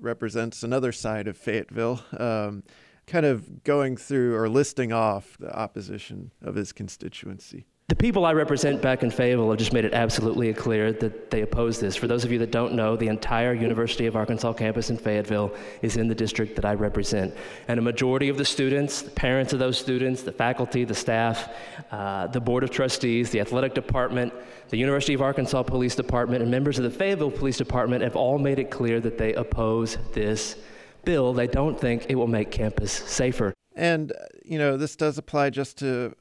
represents 0.01 0.63
another 0.63 0.91
side 0.91 1.29
of 1.29 1.37
Fayetteville, 1.37 2.03
um, 2.19 2.63
kind 3.07 3.27
of 3.27 3.63
going 3.63 3.99
through 3.99 4.35
or 4.35 4.49
listing 4.49 4.91
off 4.91 5.37
the 5.39 5.55
opposition 5.55 6.31
of 6.41 6.55
his 6.55 6.73
constituency. 6.73 7.67
The 7.89 7.95
people 7.95 8.27
I 8.27 8.33
represent 8.33 8.83
back 8.83 9.05
in 9.05 9.13
Fayetteville 9.13 9.49
have 9.49 9.61
just 9.61 9.73
made 9.73 9.85
it 9.85 9.95
absolutely 9.95 10.53
clear 10.53 10.93
that 10.95 11.31
they 11.31 11.43
oppose 11.43 11.79
this. 11.79 11.95
For 11.95 12.09
those 12.09 12.25
of 12.25 12.33
you 12.33 12.39
that 12.41 12.51
don't 12.51 12.75
know, 12.75 12.97
the 12.97 13.07
entire 13.07 13.55
University 13.55 14.07
of 14.07 14.17
Arkansas 14.17 14.55
campus 14.55 14.91
in 14.91 14.97
Fayetteville 14.97 15.55
is 15.83 15.97
in 15.97 16.09
the 16.09 16.15
district 16.15 16.57
that 16.57 16.65
I 16.65 16.75
represent. 16.75 17.33
And 17.69 17.79
a 17.79 17.83
majority 17.83 18.29
of 18.29 18.39
the 18.39 18.45
students, 18.45 19.03
the 19.03 19.13
parents 19.13 19.53
of 19.53 19.61
those 19.61 19.79
students, 19.79 20.23
the 20.23 20.33
faculty, 20.33 20.83
the 20.83 20.97
staff, 20.97 21.49
uh, 21.93 22.27
the 22.27 22.41
Board 22.41 22.65
of 22.65 22.73
Trustees, 22.73 23.31
the 23.31 23.39
athletic 23.39 23.73
department, 23.73 24.35
the 24.71 24.79
University 24.79 25.15
of 25.15 25.23
Arkansas 25.23 25.63
Police 25.63 25.95
Department, 25.95 26.43
and 26.43 26.51
members 26.51 26.79
of 26.79 26.85
the 26.85 26.91
Fayetteville 26.91 27.31
Police 27.31 27.57
Department 27.57 28.03
have 28.03 28.17
all 28.17 28.37
made 28.37 28.59
it 28.59 28.69
clear 28.69 28.99
that 28.99 29.17
they 29.17 29.33
oppose 29.35 29.97
this 30.13 30.57
bill. 31.05 31.33
They 31.33 31.47
don't 31.47 31.81
think 31.81 32.07
it 32.09 32.17
will 32.17 32.27
make 32.27 32.51
campus 32.51 32.91
safer. 32.91 33.55
And, 33.77 34.13
you 34.45 34.59
know, 34.59 34.77
this 34.77 34.97
does 34.97 35.19
apply 35.19 35.51
just 35.51 35.79
to 35.79 36.17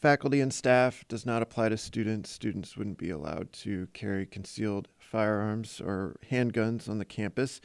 faculty 0.00 0.40
and 0.40 0.52
staff 0.52 1.04
does 1.08 1.26
not 1.26 1.42
apply 1.42 1.68
to 1.68 1.76
students. 1.76 2.30
Students 2.30 2.76
wouldn't 2.76 2.98
be 2.98 3.10
allowed 3.10 3.52
to 3.52 3.88
carry 3.92 4.26
concealed 4.26 4.88
firearms 4.98 5.80
or 5.80 6.16
handguns 6.30 6.88
on 6.88 6.98
the 6.98 7.04
campus. 7.04 7.60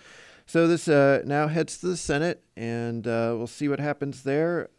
So 0.45 0.67
this 0.67 0.87
uh, 0.87 1.21
now 1.25 1.47
heads 1.47 1.77
to 1.79 1.87
the 1.87 1.97
Senate, 1.97 2.43
and 2.55 3.07
uh, 3.07 3.33
we'll 3.37 3.47
see 3.47 3.67
what 3.67 3.79
happens 3.79 4.23
there. 4.23 4.69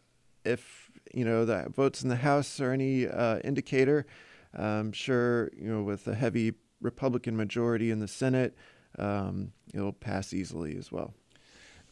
If 0.45 0.91
you 1.13 1.25
know 1.25 1.45
the 1.45 1.67
votes 1.75 2.03
in 2.03 2.09
the 2.09 2.17
House 2.17 2.59
are 2.61 2.71
any 2.71 3.07
uh, 3.07 3.39
indicator, 3.39 4.05
I'm 4.53 4.91
sure 4.91 5.51
you 5.57 5.69
know 5.69 5.83
with 5.83 6.07
a 6.07 6.15
heavy 6.15 6.53
Republican 6.79 7.35
majority 7.35 7.91
in 7.91 7.99
the 7.99 8.07
Senate, 8.07 8.55
um, 8.97 9.51
it'll 9.73 9.93
pass 9.93 10.33
easily 10.33 10.77
as 10.77 10.91
well. 10.91 11.13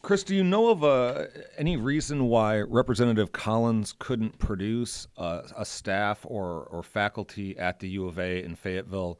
Chris, 0.06 0.22
do 0.22 0.36
you 0.36 0.44
know 0.44 0.68
of 0.68 0.84
uh, 0.84 1.24
any 1.58 1.76
reason 1.76 2.28
why 2.28 2.60
Representative 2.60 3.32
Collins 3.32 3.92
couldn't 3.98 4.38
produce 4.38 5.08
a, 5.16 5.42
a 5.56 5.64
staff 5.64 6.20
or, 6.22 6.68
or 6.70 6.84
faculty 6.84 7.58
at 7.58 7.80
the 7.80 7.88
U 7.88 8.06
of 8.06 8.16
A 8.16 8.40
in 8.40 8.54
Fayetteville 8.54 9.18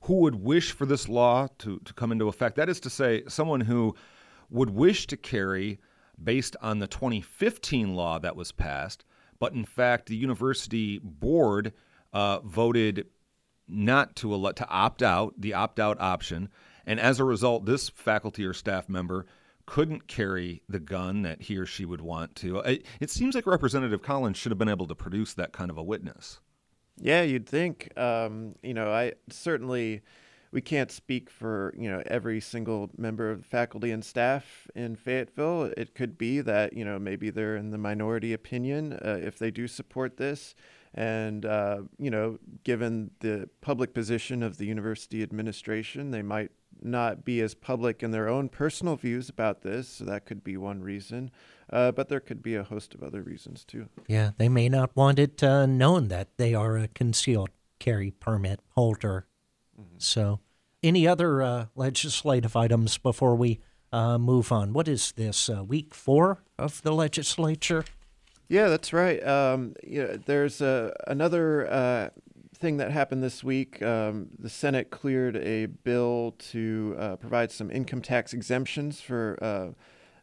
who 0.00 0.14
would 0.14 0.34
wish 0.34 0.72
for 0.72 0.86
this 0.86 1.08
law 1.08 1.46
to, 1.58 1.78
to 1.84 1.94
come 1.94 2.10
into 2.10 2.26
effect? 2.26 2.56
That 2.56 2.68
is 2.68 2.80
to 2.80 2.90
say, 2.90 3.22
someone 3.28 3.60
who 3.60 3.94
would 4.50 4.70
wish 4.70 5.06
to 5.06 5.16
carry 5.16 5.78
based 6.20 6.56
on 6.60 6.80
the 6.80 6.88
2015 6.88 7.94
law 7.94 8.18
that 8.18 8.34
was 8.34 8.50
passed, 8.50 9.04
but 9.38 9.52
in 9.52 9.64
fact, 9.64 10.06
the 10.06 10.16
university 10.16 10.98
board 10.98 11.72
uh, 12.12 12.40
voted 12.40 13.06
not 13.68 14.16
to, 14.16 14.50
to 14.50 14.68
opt 14.68 15.00
out, 15.00 15.34
the 15.38 15.54
opt 15.54 15.78
out 15.78 16.00
option. 16.00 16.48
And 16.84 16.98
as 16.98 17.20
a 17.20 17.24
result, 17.24 17.66
this 17.66 17.88
faculty 17.88 18.44
or 18.44 18.52
staff 18.52 18.88
member 18.88 19.26
couldn't 19.66 20.06
carry 20.06 20.62
the 20.68 20.80
gun 20.80 21.22
that 21.22 21.42
he 21.42 21.56
or 21.56 21.66
she 21.66 21.84
would 21.84 22.00
want 22.00 22.34
to. 22.36 22.58
It, 22.58 22.84
it, 23.00 23.10
seems 23.10 23.34
like 23.34 23.46
Representative 23.46 24.02
Collins 24.02 24.36
should 24.36 24.52
have 24.52 24.58
been 24.58 24.68
able 24.68 24.86
to 24.86 24.94
produce 24.94 25.34
that 25.34 25.52
kind 25.52 25.70
of 25.70 25.78
a 25.78 25.82
witness. 25.82 26.40
Yeah, 26.96 27.22
you'd 27.22 27.48
think. 27.48 27.96
Um, 27.98 28.54
you 28.62 28.74
know, 28.74 28.92
I 28.92 29.12
certainly 29.30 30.02
we 30.54 30.60
can't 30.60 30.92
speak 30.92 31.28
for 31.28 31.74
you 31.76 31.90
know 31.90 32.02
every 32.06 32.40
single 32.40 32.88
member 32.96 33.30
of 33.30 33.38
the 33.38 33.44
faculty 33.44 33.90
and 33.90 34.04
staff 34.04 34.68
in 34.74 34.94
Fayetteville. 34.94 35.72
It 35.76 35.94
could 35.94 36.16
be 36.16 36.40
that 36.42 36.74
you 36.74 36.84
know 36.84 36.98
maybe 36.98 37.30
they're 37.30 37.56
in 37.56 37.70
the 37.70 37.78
minority 37.78 38.32
opinion 38.32 38.92
uh, 38.92 39.18
if 39.20 39.38
they 39.38 39.50
do 39.50 39.66
support 39.66 40.16
this, 40.16 40.54
and 40.94 41.44
uh, 41.44 41.82
you 41.98 42.10
know 42.10 42.38
given 42.62 43.10
the 43.18 43.50
public 43.60 43.92
position 43.92 44.44
of 44.44 44.58
the 44.58 44.66
university 44.66 45.24
administration, 45.24 46.12
they 46.12 46.22
might 46.22 46.52
not 46.82 47.24
be 47.24 47.40
as 47.40 47.54
public 47.54 48.02
in 48.02 48.10
their 48.10 48.28
own 48.28 48.48
personal 48.48 48.96
views 48.96 49.28
about 49.28 49.62
this. 49.62 49.88
So 49.88 50.04
that 50.04 50.26
could 50.26 50.44
be 50.44 50.56
one 50.56 50.82
reason. 50.82 51.30
Uh, 51.70 51.92
but 51.92 52.08
there 52.08 52.20
could 52.20 52.42
be 52.42 52.54
a 52.54 52.62
host 52.62 52.94
of 52.94 53.02
other 53.02 53.22
reasons 53.22 53.64
too. 53.64 53.88
Yeah, 54.06 54.32
they 54.36 54.48
may 54.48 54.68
not 54.68 54.94
want 54.94 55.18
it 55.18 55.42
uh, 55.42 55.66
known 55.66 56.08
that 56.08 56.36
they 56.36 56.54
are 56.54 56.76
a 56.76 56.88
concealed 56.88 57.50
carry 57.78 58.10
permit 58.10 58.60
holder. 58.70 59.26
Mm-hmm. 59.80 59.96
So, 59.98 60.40
any 60.82 61.08
other 61.08 61.42
uh, 61.42 61.66
legislative 61.74 62.54
items 62.54 62.98
before 62.98 63.34
we 63.34 63.60
uh, 63.92 64.18
move 64.18 64.52
on? 64.52 64.72
What 64.72 64.88
is 64.88 65.12
this, 65.12 65.48
uh, 65.48 65.64
week 65.64 65.94
four 65.94 66.42
of 66.58 66.82
the 66.82 66.92
legislature? 66.92 67.84
Yeah, 68.48 68.68
that's 68.68 68.92
right. 68.92 69.24
Um, 69.26 69.74
you 69.82 70.02
know, 70.02 70.16
there's 70.16 70.60
uh, 70.60 70.92
another 71.06 71.70
uh, 71.70 72.10
thing 72.54 72.76
that 72.78 72.90
happened 72.90 73.22
this 73.22 73.42
week. 73.42 73.82
Um, 73.82 74.28
the 74.38 74.48
Senate 74.48 74.90
cleared 74.90 75.36
a 75.36 75.66
bill 75.66 76.34
to 76.50 76.96
uh, 76.98 77.16
provide 77.16 77.50
some 77.50 77.70
income 77.70 78.00
tax 78.00 78.32
exemptions 78.32 79.00
for 79.00 79.38
uh, 79.42 79.68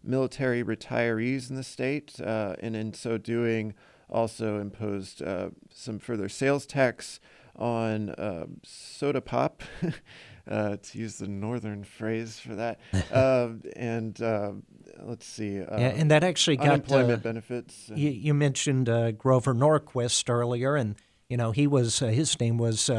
military 0.03 0.63
retirees 0.63 1.49
in 1.49 1.55
the 1.55 1.63
state, 1.63 2.19
uh, 2.19 2.55
and 2.59 2.75
in 2.75 2.93
so 2.93 3.17
doing, 3.17 3.73
also 4.09 4.59
imposed 4.59 5.21
uh, 5.21 5.49
some 5.69 5.99
further 5.99 6.29
sales 6.29 6.65
tax 6.65 7.19
on 7.55 8.13
soda 8.63 9.21
pop. 9.21 9.63
Uh, 10.49 10.75
to 10.81 10.97
use 10.97 11.17
the 11.17 11.27
northern 11.27 11.83
phrase 11.83 12.39
for 12.39 12.55
that. 12.55 12.79
uh, 13.13 13.49
and 13.75 14.19
uh, 14.23 14.51
let's 15.03 15.25
see. 15.25 15.57
yeah, 15.57 15.77
and 15.77 16.09
that 16.09 16.23
actually 16.23 16.57
got 16.57 16.69
unemployment 16.69 17.21
benefits. 17.21 17.91
You, 17.93 18.09
you 18.09 18.33
mentioned 18.33 18.87
Grover 19.19 19.53
Norquist 19.53 20.31
earlier, 20.31 20.75
and 20.75 20.95
you 21.31 21.37
know 21.37 21.51
he 21.51 21.65
was 21.65 21.99
his 21.99 22.39
name 22.39 22.57
was 22.57 22.89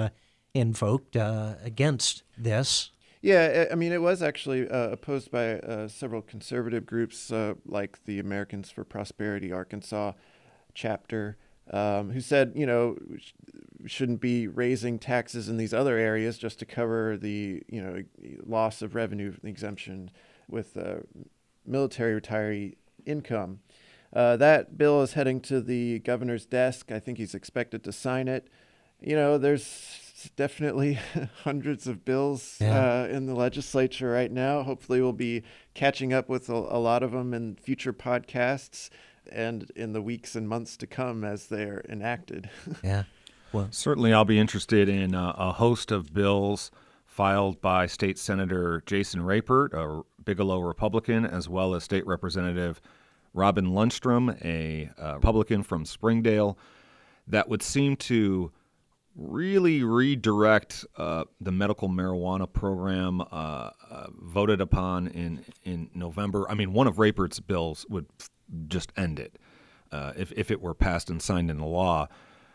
invoked 0.54 1.16
against 1.16 2.22
this. 2.36 2.90
Yeah, 3.22 3.66
I 3.70 3.76
mean, 3.76 3.92
it 3.92 4.02
was 4.02 4.20
actually 4.20 4.68
uh, 4.68 4.88
opposed 4.88 5.30
by 5.30 5.60
uh, 5.60 5.86
several 5.86 6.22
conservative 6.22 6.84
groups, 6.84 7.30
uh, 7.30 7.54
like 7.64 8.04
the 8.04 8.18
Americans 8.18 8.68
for 8.68 8.82
Prosperity 8.82 9.52
Arkansas 9.52 10.12
chapter, 10.74 11.36
um, 11.70 12.10
who 12.10 12.20
said, 12.20 12.52
you 12.56 12.66
know, 12.66 12.96
shouldn't 13.86 14.20
be 14.20 14.48
raising 14.48 14.98
taxes 14.98 15.48
in 15.48 15.56
these 15.56 15.72
other 15.72 15.96
areas 15.96 16.36
just 16.36 16.58
to 16.58 16.64
cover 16.66 17.16
the 17.16 17.62
you 17.68 17.80
know 17.80 18.02
loss 18.44 18.82
of 18.82 18.96
revenue 18.96 19.34
exemption 19.44 20.10
with 20.48 20.76
uh, 20.76 20.96
military 21.64 22.20
retiree 22.20 22.74
income. 23.06 23.60
Uh, 24.12 24.36
that 24.36 24.76
bill 24.76 25.02
is 25.02 25.14
heading 25.14 25.40
to 25.40 25.60
the 25.60 25.98
governor's 26.00 26.44
desk. 26.44 26.92
I 26.92 26.98
think 26.98 27.18
he's 27.18 27.34
expected 27.34 27.82
to 27.84 27.92
sign 27.92 28.28
it. 28.28 28.48
You 29.00 29.16
know, 29.16 29.38
there's 29.38 30.30
definitely 30.36 30.98
hundreds 31.44 31.86
of 31.86 32.04
bills 32.04 32.58
yeah. 32.60 33.04
uh, 33.04 33.06
in 33.08 33.26
the 33.26 33.34
legislature 33.34 34.10
right 34.10 34.30
now. 34.30 34.62
Hopefully, 34.62 35.00
we'll 35.00 35.12
be 35.12 35.42
catching 35.74 36.12
up 36.12 36.28
with 36.28 36.48
a, 36.48 36.54
a 36.54 36.78
lot 36.78 37.02
of 37.02 37.12
them 37.12 37.34
in 37.34 37.56
future 37.56 37.92
podcasts 37.92 38.90
and 39.30 39.70
in 39.76 39.92
the 39.92 40.02
weeks 40.02 40.36
and 40.36 40.48
months 40.48 40.76
to 40.76 40.86
come 40.86 41.24
as 41.24 41.46
they're 41.46 41.84
enacted. 41.88 42.50
yeah. 42.84 43.04
Well, 43.52 43.68
certainly, 43.70 44.12
I'll 44.12 44.24
be 44.24 44.38
interested 44.38 44.88
in 44.88 45.14
uh, 45.14 45.34
a 45.36 45.52
host 45.52 45.90
of 45.90 46.14
bills 46.14 46.70
filed 47.04 47.60
by 47.60 47.86
State 47.86 48.18
Senator 48.18 48.82
Jason 48.86 49.22
Rapert, 49.22 49.74
a 49.74 50.02
Bigelow 50.24 50.60
Republican, 50.60 51.26
as 51.26 51.48
well 51.48 51.74
as 51.74 51.84
State 51.84 52.06
Representative 52.06 52.80
Robin 53.34 53.68
Lundstrom, 53.68 54.36
a 54.44 54.90
uh, 55.02 55.14
Republican 55.14 55.62
from 55.62 55.84
Springdale, 55.84 56.58
that 57.26 57.48
would 57.48 57.62
seem 57.62 57.96
to 57.96 58.52
really 59.14 59.82
redirect 59.82 60.86
uh, 60.96 61.24
the 61.40 61.52
medical 61.52 61.88
marijuana 61.88 62.50
program 62.50 63.20
uh, 63.20 63.24
uh, 63.90 64.06
voted 64.20 64.60
upon 64.60 65.08
in 65.08 65.44
in 65.64 65.90
November. 65.94 66.46
I 66.50 66.54
mean, 66.54 66.72
one 66.72 66.86
of 66.86 66.98
Rapert's 66.98 67.40
bills 67.40 67.86
would 67.88 68.06
just 68.68 68.92
end 68.96 69.18
it 69.18 69.38
uh, 69.90 70.12
if 70.16 70.32
if 70.32 70.50
it 70.50 70.60
were 70.60 70.74
passed 70.74 71.10
and 71.10 71.20
signed 71.20 71.50
into 71.50 71.64
law 71.64 72.08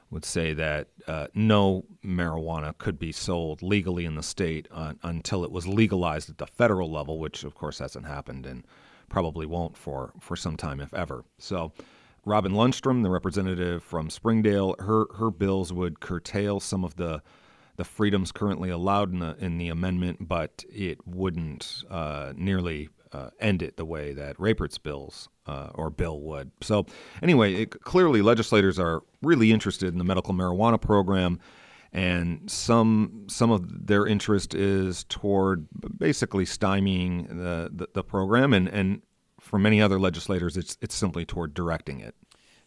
would 0.09 0.23
say 0.23 0.53
that 0.53 0.87
uh, 1.07 1.27
no 1.33 1.83
marijuana 2.03 2.77
could 2.77 2.97
be 2.97 3.11
sold 3.11 3.61
legally 3.61 4.05
in 4.05 4.15
the 4.15 4.23
state 4.23 4.65
until 5.03 5.43
it 5.43 5.51
was 5.51 5.67
legalized 5.67 6.29
at 6.29 6.37
the 6.37 6.47
federal 6.47 6.89
level, 6.89 7.19
which 7.19 7.43
of 7.43 7.55
course 7.55 7.79
hasn't 7.79 8.05
happened 8.05 8.45
and 8.45 8.63
probably 9.09 9.45
won't 9.45 9.77
for, 9.77 10.13
for 10.19 10.35
some 10.35 10.57
time, 10.57 10.79
if 10.79 10.93
ever. 10.93 11.23
So, 11.37 11.71
Robin 12.25 12.51
Lundstrom, 12.51 13.03
the 13.03 13.09
representative 13.09 13.81
from 13.81 14.09
Springdale, 14.09 14.75
her 14.79 15.05
her 15.17 15.31
bills 15.31 15.71
would 15.71 16.01
curtail 16.01 16.59
some 16.59 16.83
of 16.83 16.97
the 16.97 17.21
the 17.77 17.85
freedoms 17.85 18.31
currently 18.31 18.69
allowed 18.69 19.13
in 19.13 19.19
the 19.19 19.37
in 19.39 19.57
the 19.57 19.69
amendment, 19.69 20.27
but 20.27 20.65
it 20.69 20.99
wouldn't 21.07 21.83
uh, 21.89 22.33
nearly 22.35 22.89
uh, 23.13 23.29
end 23.39 23.61
it 23.61 23.77
the 23.77 23.85
way 23.85 24.13
that 24.13 24.37
Rapert's 24.39 24.77
bills 24.77 25.29
uh, 25.45 25.69
or 25.73 25.89
bill 25.89 26.19
would. 26.21 26.51
So, 26.61 26.85
anyway, 27.21 27.53
it, 27.53 27.81
clearly 27.81 28.21
legislators 28.21 28.77
are 28.77 29.03
really 29.21 29.51
interested 29.51 29.89
in 29.89 29.97
the 29.97 30.03
medical 30.03 30.33
marijuana 30.33 30.81
program, 30.81 31.39
and 31.93 32.49
some 32.49 33.25
some 33.27 33.51
of 33.51 33.87
their 33.87 34.05
interest 34.05 34.53
is 34.53 35.03
toward 35.05 35.67
basically 35.97 36.45
stymieing 36.45 37.27
the, 37.29 37.69
the, 37.73 37.87
the 37.93 38.03
program, 38.03 38.53
and, 38.53 38.67
and 38.67 39.01
for 39.39 39.57
many 39.57 39.81
other 39.81 39.99
legislators, 39.99 40.57
it's 40.57 40.77
it's 40.81 40.95
simply 40.95 41.25
toward 41.25 41.53
directing 41.53 41.99
it. 41.99 42.15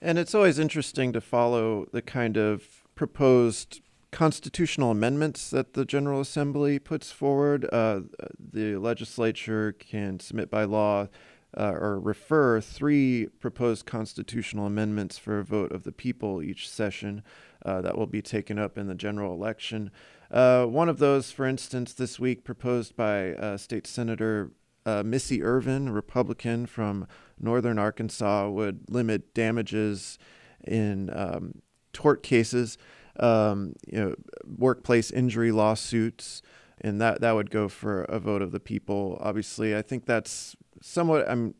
And 0.01 0.19
it's 0.19 0.35
always 0.35 0.59
interesting 0.59 1.13
to 1.13 1.21
follow 1.21 1.87
the 1.93 2.03
kind 2.03 2.37
of 2.37 2.85
proposed 2.95 3.81
constitutional 4.11 4.91
amendments 4.91 5.51
that 5.51 5.75
the 5.75 5.85
General 5.85 6.21
Assembly 6.21 6.79
puts 6.79 7.13
forward. 7.13 7.69
Uh, 7.73 8.01
the 8.39 8.77
legislature 8.77 9.73
can 9.73 10.19
submit 10.19 10.51
by 10.51 10.65
law 10.65 11.09
uh, 11.57 11.73
or 11.73 11.99
refer 11.99 12.61
three 12.61 13.27
proposed 13.39 13.87
constitutional 13.87 14.67
amendments 14.67 15.19
for 15.19 15.39
a 15.39 15.45
vote 15.45 15.73
of 15.73 15.85
the 15.85 15.93
people 15.93 16.43
each 16.43 16.69
session 16.69 17.23
uh, 17.65 17.81
that 17.81 17.97
will 17.97 18.07
be 18.07 18.23
taken 18.23 18.59
up 18.59 18.79
in 18.79 18.87
the 18.87 18.95
general 18.95 19.35
election. 19.35 19.91
Uh, 20.31 20.65
one 20.65 20.89
of 20.89 20.99
those, 20.99 21.31
for 21.31 21.47
instance, 21.47 21.93
this 21.93 22.21
week 22.21 22.45
proposed 22.45 22.95
by 22.97 23.33
uh, 23.35 23.57
State 23.57 23.87
Senator 23.87 24.53
uh, 24.87 25.03
Missy 25.03 25.43
Irvin, 25.43 25.89
a 25.89 25.93
Republican 25.93 26.67
from 26.67 27.07
northern 27.39 27.79
Arkansas, 27.79 28.49
would 28.49 28.89
limit 28.89 29.35
damages 29.35 30.19
in 30.67 31.11
um, 31.13 31.63
tort 31.93 32.23
cases 32.23 32.79
um, 33.19 33.75
you 33.87 34.01
know, 34.01 34.15
workplace 34.47 35.11
injury 35.11 35.53
lawsuits, 35.53 36.43
and 36.81 37.01
that 37.01 37.21
that 37.21 37.33
would 37.33 37.51
go 37.51 37.69
for 37.69 38.05
a 38.05 38.19
vote 38.19 38.43
of 38.43 38.53
the 38.53 38.61
people. 38.61 39.19
Obviously, 39.21 39.77
I 39.77 39.83
think 39.83 40.07
that's 40.07 40.57
somewhat 40.81 41.29
I'm 41.29 41.55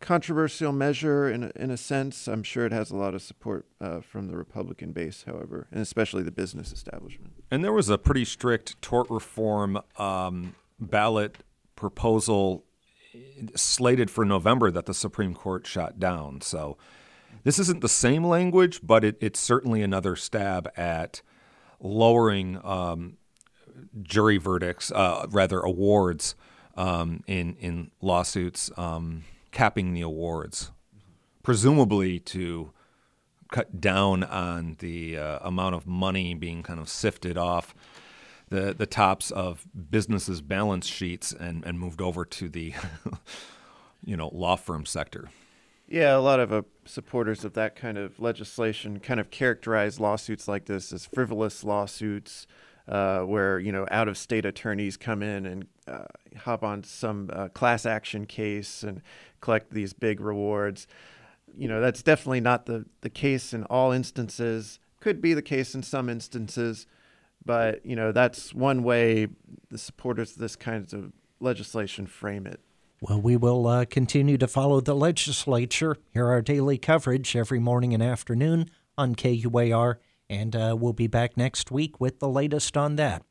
controversial 0.00 0.72
measure 0.72 1.28
in 1.28 1.50
in 1.56 1.70
a 1.70 1.76
sense. 1.76 2.28
I'm 2.28 2.42
sure 2.42 2.66
it 2.66 2.72
has 2.72 2.90
a 2.90 2.96
lot 2.96 3.14
of 3.14 3.22
support 3.22 3.66
uh, 3.80 4.00
from 4.00 4.28
the 4.28 4.36
Republican 4.36 4.92
base, 4.92 5.24
however, 5.26 5.66
and 5.70 5.80
especially 5.80 6.22
the 6.22 6.30
business 6.30 6.72
establishment. 6.72 7.32
And 7.50 7.64
there 7.64 7.72
was 7.72 7.88
a 7.88 7.98
pretty 7.98 8.24
strict 8.24 8.80
tort 8.80 9.10
reform 9.10 9.80
um, 9.96 10.54
ballot 10.78 11.38
proposal 11.76 12.64
slated 13.54 14.10
for 14.10 14.24
November 14.24 14.70
that 14.70 14.86
the 14.86 14.94
Supreme 14.94 15.34
Court 15.34 15.66
shot 15.66 15.98
down. 15.98 16.40
So 16.40 16.76
this 17.44 17.58
isn't 17.58 17.80
the 17.80 17.88
same 17.88 18.24
language, 18.24 18.80
but 18.82 19.04
it, 19.04 19.16
it's 19.20 19.40
certainly 19.40 19.82
another 19.82 20.16
stab 20.16 20.70
at 20.76 21.22
lowering 21.80 22.60
um, 22.64 23.16
jury 24.02 24.38
verdicts, 24.38 24.90
uh, 24.92 25.26
rather 25.30 25.60
awards 25.60 26.34
um, 26.78 27.24
in 27.26 27.56
in 27.60 27.90
lawsuits, 28.00 28.70
um, 28.78 29.24
capping 29.50 29.92
the 29.92 30.00
awards, 30.00 30.70
presumably 31.42 32.20
to 32.20 32.72
cut 33.50 33.80
down 33.80 34.22
on 34.22 34.76
the 34.78 35.18
uh, 35.18 35.38
amount 35.42 35.74
of 35.74 35.86
money 35.86 36.34
being 36.34 36.62
kind 36.62 36.78
of 36.78 36.88
sifted 36.88 37.36
off 37.36 37.74
the 38.48 38.72
the 38.72 38.86
tops 38.86 39.30
of 39.32 39.66
businesses' 39.90 40.40
balance 40.40 40.86
sheets 40.86 41.32
and 41.32 41.64
and 41.64 41.80
moved 41.80 42.00
over 42.00 42.24
to 42.24 42.48
the 42.48 42.72
you 44.04 44.16
know 44.16 44.28
law 44.32 44.56
firm 44.56 44.86
sector. 44.86 45.28
Yeah, 45.88 46.16
a 46.16 46.20
lot 46.20 46.38
of 46.38 46.52
uh, 46.52 46.62
supporters 46.84 47.44
of 47.44 47.54
that 47.54 47.74
kind 47.74 47.96
of 47.96 48.20
legislation 48.20 49.00
kind 49.00 49.18
of 49.18 49.30
characterize 49.30 49.98
lawsuits 49.98 50.46
like 50.46 50.66
this 50.66 50.92
as 50.92 51.06
frivolous 51.06 51.64
lawsuits, 51.64 52.46
uh, 52.86 53.20
where 53.20 53.58
you 53.58 53.72
know 53.72 53.86
out-of-state 53.90 54.44
attorneys 54.44 54.96
come 54.96 55.22
in 55.22 55.46
and 55.46 55.66
uh, 55.88 56.04
hop 56.38 56.62
on 56.62 56.82
some 56.84 57.30
uh, 57.32 57.48
class 57.48 57.86
action 57.86 58.26
case 58.26 58.82
and 58.82 59.02
collect 59.40 59.72
these 59.72 59.92
big 59.92 60.20
rewards. 60.20 60.86
You 61.56 61.68
know, 61.68 61.80
that's 61.80 62.02
definitely 62.02 62.40
not 62.40 62.66
the 62.66 62.86
the 63.00 63.10
case 63.10 63.52
in 63.52 63.64
all 63.64 63.92
instances. 63.92 64.78
Could 65.00 65.20
be 65.20 65.34
the 65.34 65.42
case 65.42 65.74
in 65.74 65.82
some 65.82 66.08
instances, 66.08 66.86
but 67.44 67.84
you 67.84 67.96
know 67.96 68.12
that's 68.12 68.54
one 68.54 68.82
way 68.82 69.28
the 69.70 69.78
supporters 69.78 70.32
of 70.32 70.38
this 70.38 70.56
kind 70.56 70.92
of 70.92 71.12
legislation 71.40 72.06
frame 72.06 72.46
it. 72.46 72.60
Well, 73.00 73.20
we 73.20 73.36
will 73.36 73.66
uh, 73.66 73.84
continue 73.84 74.38
to 74.38 74.48
follow 74.48 74.80
the 74.80 74.94
legislature. 74.94 75.96
Hear 76.12 76.26
our 76.26 76.42
daily 76.42 76.78
coverage 76.78 77.36
every 77.36 77.60
morning 77.60 77.94
and 77.94 78.02
afternoon 78.02 78.70
on 78.96 79.14
KUAR, 79.14 79.98
and 80.28 80.56
uh, 80.56 80.76
we'll 80.78 80.92
be 80.92 81.06
back 81.06 81.36
next 81.36 81.70
week 81.70 82.00
with 82.00 82.18
the 82.18 82.28
latest 82.28 82.76
on 82.76 82.96
that. 82.96 83.22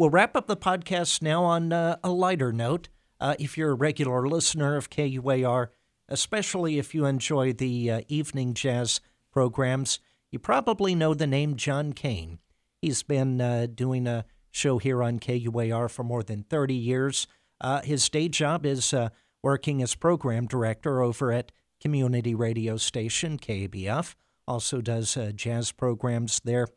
We'll 0.00 0.08
wrap 0.08 0.34
up 0.34 0.46
the 0.46 0.56
podcast 0.56 1.20
now 1.20 1.44
on 1.44 1.74
uh, 1.74 1.98
a 2.02 2.08
lighter 2.10 2.54
note. 2.54 2.88
Uh, 3.20 3.34
if 3.38 3.58
you're 3.58 3.72
a 3.72 3.74
regular 3.74 4.26
listener 4.26 4.74
of 4.76 4.88
KUAR, 4.88 5.68
especially 6.08 6.78
if 6.78 6.94
you 6.94 7.04
enjoy 7.04 7.52
the 7.52 7.90
uh, 7.90 8.00
evening 8.08 8.54
jazz 8.54 9.02
programs, 9.30 9.98
you 10.30 10.38
probably 10.38 10.94
know 10.94 11.12
the 11.12 11.26
name 11.26 11.54
John 11.54 11.92
Kane. 11.92 12.38
He's 12.80 13.02
been 13.02 13.42
uh, 13.42 13.66
doing 13.74 14.06
a 14.06 14.24
show 14.50 14.78
here 14.78 15.02
on 15.02 15.18
KUAR 15.18 15.90
for 15.90 16.02
more 16.02 16.22
than 16.22 16.44
30 16.44 16.72
years. 16.72 17.26
Uh, 17.60 17.82
his 17.82 18.08
day 18.08 18.30
job 18.30 18.64
is 18.64 18.94
uh, 18.94 19.10
working 19.42 19.82
as 19.82 19.94
program 19.94 20.46
director 20.46 21.02
over 21.02 21.30
at 21.30 21.52
community 21.78 22.34
radio 22.34 22.78
station, 22.78 23.36
KBF, 23.36 24.14
also 24.48 24.80
does 24.80 25.18
jazz 25.34 25.72
programs 25.72 26.40
there. 26.42 26.68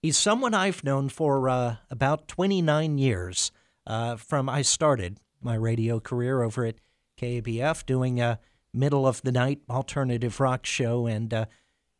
He's 0.00 0.16
someone 0.16 0.54
I've 0.54 0.84
known 0.84 1.08
for 1.08 1.48
uh, 1.48 1.76
about 1.90 2.28
29 2.28 2.98
years. 2.98 3.50
Uh, 3.84 4.16
from 4.16 4.48
I 4.48 4.62
started 4.62 5.18
my 5.40 5.54
radio 5.54 5.98
career 5.98 6.42
over 6.42 6.64
at 6.64 6.76
KABF 7.20 7.84
doing 7.84 8.20
a 8.20 8.38
middle 8.72 9.06
of 9.06 9.22
the 9.22 9.32
night 9.32 9.60
alternative 9.68 10.38
rock 10.38 10.66
show. 10.66 11.06
And 11.06 11.34
uh, 11.34 11.46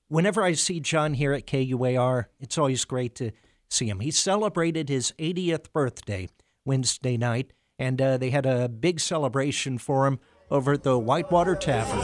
whenever 0.07 0.43
I 0.45 0.53
see 0.53 0.79
John 0.81 1.15
here 1.15 1.33
at 1.33 1.47
KUAR, 1.47 2.27
it's 2.39 2.57
always 2.57 2.85
great 2.85 3.17
to 3.17 3.33
see 3.69 3.89
him. 3.89 4.01
He 4.01 4.13
celebrated 4.13 4.89
his 4.89 5.13
80th 5.19 5.73
birthday 5.73 6.29
Wednesday 6.65 7.17
night, 7.17 7.53
and 7.79 8.01
uh, 8.01 8.17
they 8.17 8.31
had 8.31 8.47
a 8.47 8.69
big 8.69 9.01
celebration 9.01 9.79
for 9.79 10.07
him 10.07 10.21
over 10.51 10.75
at 10.75 10.83
the 10.85 10.99
Whitewater 10.99 11.57
Tavern. 11.57 11.99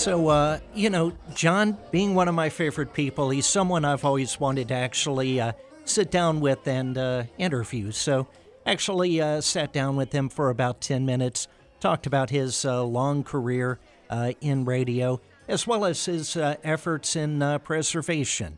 So, 0.00 0.28
uh, 0.28 0.60
you 0.74 0.88
know, 0.88 1.12
John, 1.34 1.76
being 1.90 2.14
one 2.14 2.26
of 2.26 2.34
my 2.34 2.48
favorite 2.48 2.94
people, 2.94 3.28
he's 3.28 3.44
someone 3.44 3.84
I've 3.84 4.02
always 4.02 4.40
wanted 4.40 4.68
to 4.68 4.74
actually 4.74 5.38
uh, 5.42 5.52
sit 5.84 6.10
down 6.10 6.40
with 6.40 6.66
and 6.66 6.96
uh, 6.96 7.24
interview. 7.36 7.90
So, 7.90 8.26
actually, 8.64 9.20
uh, 9.20 9.42
sat 9.42 9.74
down 9.74 9.96
with 9.96 10.10
him 10.10 10.30
for 10.30 10.48
about 10.48 10.80
10 10.80 11.04
minutes, 11.04 11.48
talked 11.80 12.06
about 12.06 12.30
his 12.30 12.64
uh, 12.64 12.82
long 12.82 13.22
career 13.22 13.78
uh, 14.08 14.32
in 14.40 14.64
radio, 14.64 15.20
as 15.48 15.66
well 15.66 15.84
as 15.84 16.02
his 16.06 16.34
efforts 16.34 17.14
in 17.14 17.60
preservation. 17.62 18.56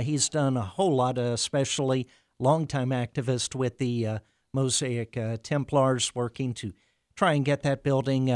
he's 0.00 0.28
done 0.28 0.56
a 0.56 0.62
whole 0.62 0.96
lot, 0.96 1.18
especially 1.18 2.08
longtime 2.40 2.90
activist 2.90 3.54
with 3.54 3.78
the 3.78 4.18
Mosaic 4.52 5.16
Templars, 5.44 6.16
working 6.16 6.52
to 6.54 6.72
try 7.14 7.34
and 7.34 7.44
get 7.44 7.62
that 7.62 7.84
building 7.84 8.26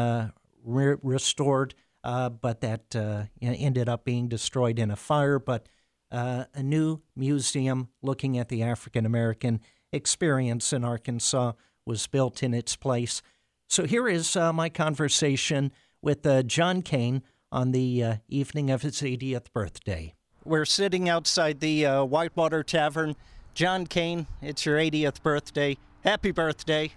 re- 0.65 0.97
restored 1.03 1.75
uh, 2.05 2.29
but 2.29 2.61
that 2.61 2.95
uh, 2.95 3.25
ended 3.41 3.89
up 3.89 4.05
being 4.05 4.29
destroyed 4.29 4.79
in 4.79 4.91
a 4.91 4.97
fire. 4.97 5.39
But 5.39 5.69
uh, 6.13 6.45
a 6.55 6.63
new 6.63 7.01
museum 7.17 7.89
looking 8.03 8.39
at 8.39 8.49
the 8.49 8.63
African 8.63 9.07
American 9.07 9.61
experience 9.93 10.73
in 10.73 10.85
Arkansas 10.85 11.53
was 11.87 12.07
built 12.07 12.43
in 12.43 12.53
its 12.53 12.77
place. 12.77 13.23
So 13.69 13.85
here 13.85 14.07
is 14.07 14.37
uh, 14.37 14.53
my 14.53 14.69
conversation 14.69 15.73
with 16.03 16.27
uh, 16.27 16.43
John 16.43 16.83
Kane 16.83 17.23
on 17.51 17.73
the 17.73 18.05
uh, 18.05 18.15
evening 18.29 18.71
of 18.71 18.83
his 18.83 19.01
80th 19.01 19.53
birthday. 19.53 20.15
We're 20.45 20.67
sitting 20.67 21.09
outside 21.09 21.61
the 21.61 21.85
Whitewater 22.05 22.63
Tavern. 22.63 23.17
John 23.55 23.87
Kane, 23.87 24.27
it's 24.43 24.67
your 24.67 24.77
80th 24.77 25.23
birthday. 25.23 25.79
Happy 26.03 26.33
birthday. 26.33 26.93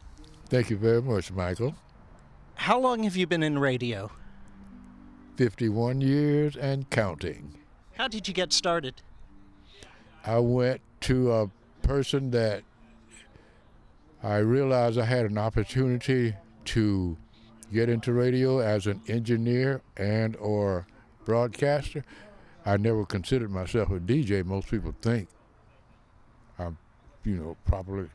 Thank 0.49 0.69
you 0.69 0.75
very 0.75 1.01
much, 1.01 1.31
Michael. 1.31 1.75
How 2.55 2.77
long 2.77 3.03
have 3.03 3.15
you 3.15 3.25
been 3.25 3.43
in 3.43 3.59
radio? 3.59 4.11
51 5.37 6.01
years 6.01 6.57
and 6.57 6.89
counting. 6.89 7.53
How 7.95 8.07
did 8.07 8.27
you 8.27 8.33
get 8.33 8.51
started? 8.51 9.01
I 10.25 10.39
went 10.39 10.81
to 11.01 11.31
a 11.31 11.49
person 11.83 12.31
that 12.31 12.63
I 14.23 14.37
realized 14.37 14.97
I 14.97 15.05
had 15.05 15.25
an 15.25 15.37
opportunity 15.37 16.35
to 16.65 17.17
get 17.71 17.87
into 17.87 18.11
radio 18.13 18.59
as 18.59 18.87
an 18.87 19.01
engineer 19.07 19.81
and 19.95 20.35
or 20.37 20.87
broadcaster. 21.23 22.03
I 22.65 22.77
never 22.77 23.05
considered 23.05 23.51
myself 23.51 23.89
a 23.91 23.99
DJ. 23.99 24.43
Most 24.43 24.69
people 24.69 24.93
think 25.01 25.29
I'm, 26.57 26.77
you 27.23 27.35
know, 27.35 27.55
properly 27.65 28.09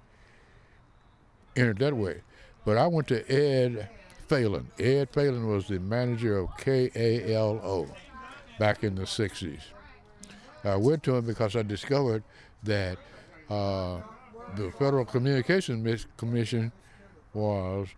entered 1.57 1.79
that 1.79 1.97
way. 1.97 2.23
But 2.65 2.77
I 2.79 2.87
went 2.89 3.09
to 3.09 3.31
Ed 3.31 3.89
Phelan. 4.33 4.71
Ed 4.79 5.11
Phelan 5.11 5.47
was 5.47 5.69
the 5.69 5.79
manager 5.79 6.39
of 6.39 6.57
KALO 6.57 7.87
back 8.59 8.83
in 8.83 8.95
the 8.95 9.03
60s. 9.03 9.61
I 10.65 10.77
went 10.77 11.03
to 11.03 11.17
him 11.17 11.27
because 11.27 11.55
I 11.55 11.61
discovered 11.61 12.25
that 12.63 12.97
uh, 13.51 14.01
the 14.57 14.71
Federal 14.79 15.05
Communications 15.05 16.07
Commission 16.17 16.73
was 17.35 17.89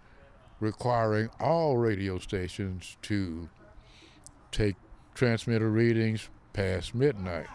requiring 0.58 1.30
all 1.38 1.76
radio 1.76 2.18
stations 2.18 2.96
to 3.02 3.48
take 4.50 4.74
transmitter 5.14 5.70
readings 5.70 6.30
past 6.52 6.96
midnight. 6.96 7.46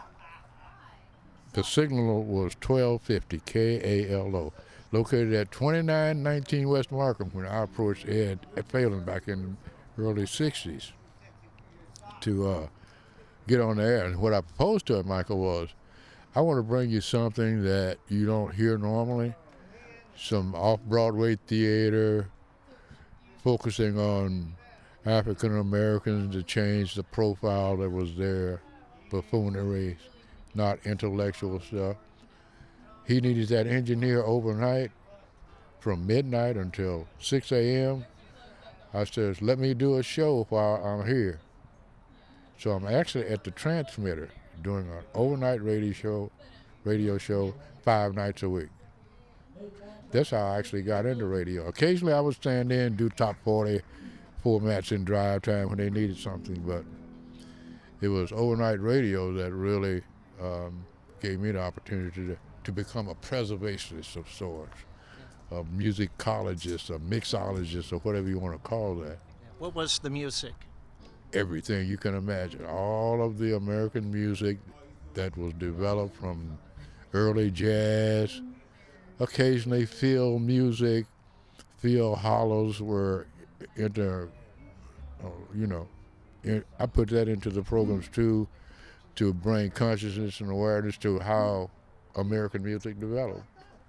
The 1.52 1.66
signal 1.66 2.24
was 2.24 2.56
1250 2.66 3.40
KALO 3.40 4.54
located 4.92 5.34
at 5.34 5.52
2919 5.52 6.70
West 6.70 6.92
Markham 6.92 7.30
when 7.34 7.46
I 7.46 7.64
approached 7.64 8.08
Ed 8.08 8.40
Phelan 8.68 9.04
back 9.04 9.28
in 9.28 9.58
the 9.96 10.04
early 10.04 10.24
60s 10.24 10.92
to 12.22 12.48
uh, 12.48 12.68
get 13.48 13.62
on 13.62 13.78
the 13.78 13.84
air. 13.84 14.06
And 14.06 14.20
what 14.20 14.34
I 14.34 14.42
proposed 14.42 14.86
to 14.88 14.96
him, 14.96 15.08
Michael, 15.08 15.40
was 15.40 15.70
I 16.36 16.42
want 16.42 16.58
to 16.58 16.64
bring 16.64 16.90
you 16.90 17.02
something 17.02 17.64
that 17.64 17.98
you 18.08 18.26
don't 18.26 18.54
hear 18.54 18.78
normally, 18.78 19.34
some 20.16 20.54
off-Broadway 20.54 21.38
theater, 21.48 22.30
focusing 23.44 23.98
on 23.98 24.54
African 25.06 25.58
Americans 25.58 26.36
to 26.36 26.44
change 26.44 26.96
the 26.96 27.04
profile 27.04 27.78
that 27.78 27.90
was 27.90 28.16
there, 28.16 28.62
buffoonery, 29.10 29.98
not 30.54 30.80
intellectual 30.86 31.60
stuff. 31.60 31.96
He 33.10 33.20
needed 33.20 33.48
that 33.48 33.66
engineer 33.66 34.22
overnight 34.22 34.92
from 35.80 36.06
midnight 36.06 36.58
until 36.58 37.08
6 37.20 37.52
a.m. 37.52 38.06
I 38.94 39.04
says, 39.06 39.42
let 39.42 39.58
me 39.58 39.74
do 39.74 39.98
a 39.98 40.04
show 40.04 40.46
while 40.50 40.76
I'm 40.76 41.08
here. 41.08 41.40
So 42.60 42.70
I'm 42.70 42.86
actually 42.86 43.26
at 43.26 43.44
the 43.44 43.50
transmitter 43.50 44.30
doing 44.62 44.88
an 44.92 45.04
overnight 45.16 45.64
radio 45.64 45.92
show, 45.92 46.32
radio 46.84 47.18
show 47.18 47.56
five 47.82 48.14
nights 48.14 48.44
a 48.44 48.50
week. 48.50 48.70
That's 50.12 50.30
how 50.30 50.46
I 50.46 50.60
actually 50.60 50.84
got 50.84 51.08
into 51.08 51.26
radio. 51.26 51.68
Occasionally 51.68 52.14
I 52.14 52.20
would 52.20 52.36
stand 52.36 52.72
in 52.72 52.96
do 52.96 53.10
top 53.10 53.38
40 53.44 53.82
formats 54.46 54.92
in 54.92 55.04
drive 55.04 55.42
time 55.42 55.70
when 55.70 55.80
they 55.80 55.90
needed 55.90 56.18
something, 56.20 56.62
but 56.62 56.86
it 58.02 58.10
was 58.10 58.32
overnight 58.32 58.80
radio 58.80 59.34
that 59.34 59.52
really 59.52 60.04
um, 60.40 60.86
gave 61.22 61.40
me 61.40 61.50
the 61.50 61.60
opportunity 61.60 62.28
to 62.28 62.38
to 62.70 62.74
become 62.84 63.08
a 63.08 63.16
preservationist 63.16 64.16
of 64.16 64.30
sorts, 64.30 64.78
a 65.52 65.64
musicologist, 65.64 66.92
a 66.96 67.00
mixologist, 67.00 67.92
or 67.92 67.98
whatever 68.00 68.30
you 68.30 68.38
want 68.38 68.56
to 68.56 68.70
call 68.70 68.96
that. 68.96 69.18
What 69.58 69.74
was 69.74 69.98
the 69.98 70.10
music? 70.12 70.54
Everything 71.34 71.88
you 71.88 71.98
can 71.98 72.14
imagine. 72.14 72.66
All 72.66 73.24
of 73.24 73.40
the 73.40 73.56
American 73.56 74.12
music 74.12 74.60
that 75.16 75.36
was 75.36 75.54
developed 75.54 76.16
from 76.16 76.60
early 77.14 77.50
jazz, 77.50 78.40
occasionally 79.20 79.86
field 79.86 80.44
music, 80.44 81.08
field 81.78 82.20
hollers 82.20 82.82
were 82.82 83.26
into, 83.78 84.30
uh, 85.24 85.28
you 85.56 85.66
know, 85.66 85.88
I 86.80 86.86
put 86.86 87.10
that 87.10 87.28
into 87.28 87.50
the 87.50 87.64
programs 87.64 88.08
too, 88.10 88.48
to 89.16 89.34
bring 89.34 89.72
consciousness 89.72 90.40
and 90.40 90.52
awareness 90.52 90.98
to 90.98 91.20
how 91.20 91.72
American 92.16 92.64
music 92.64 93.00
developed. 93.00 93.44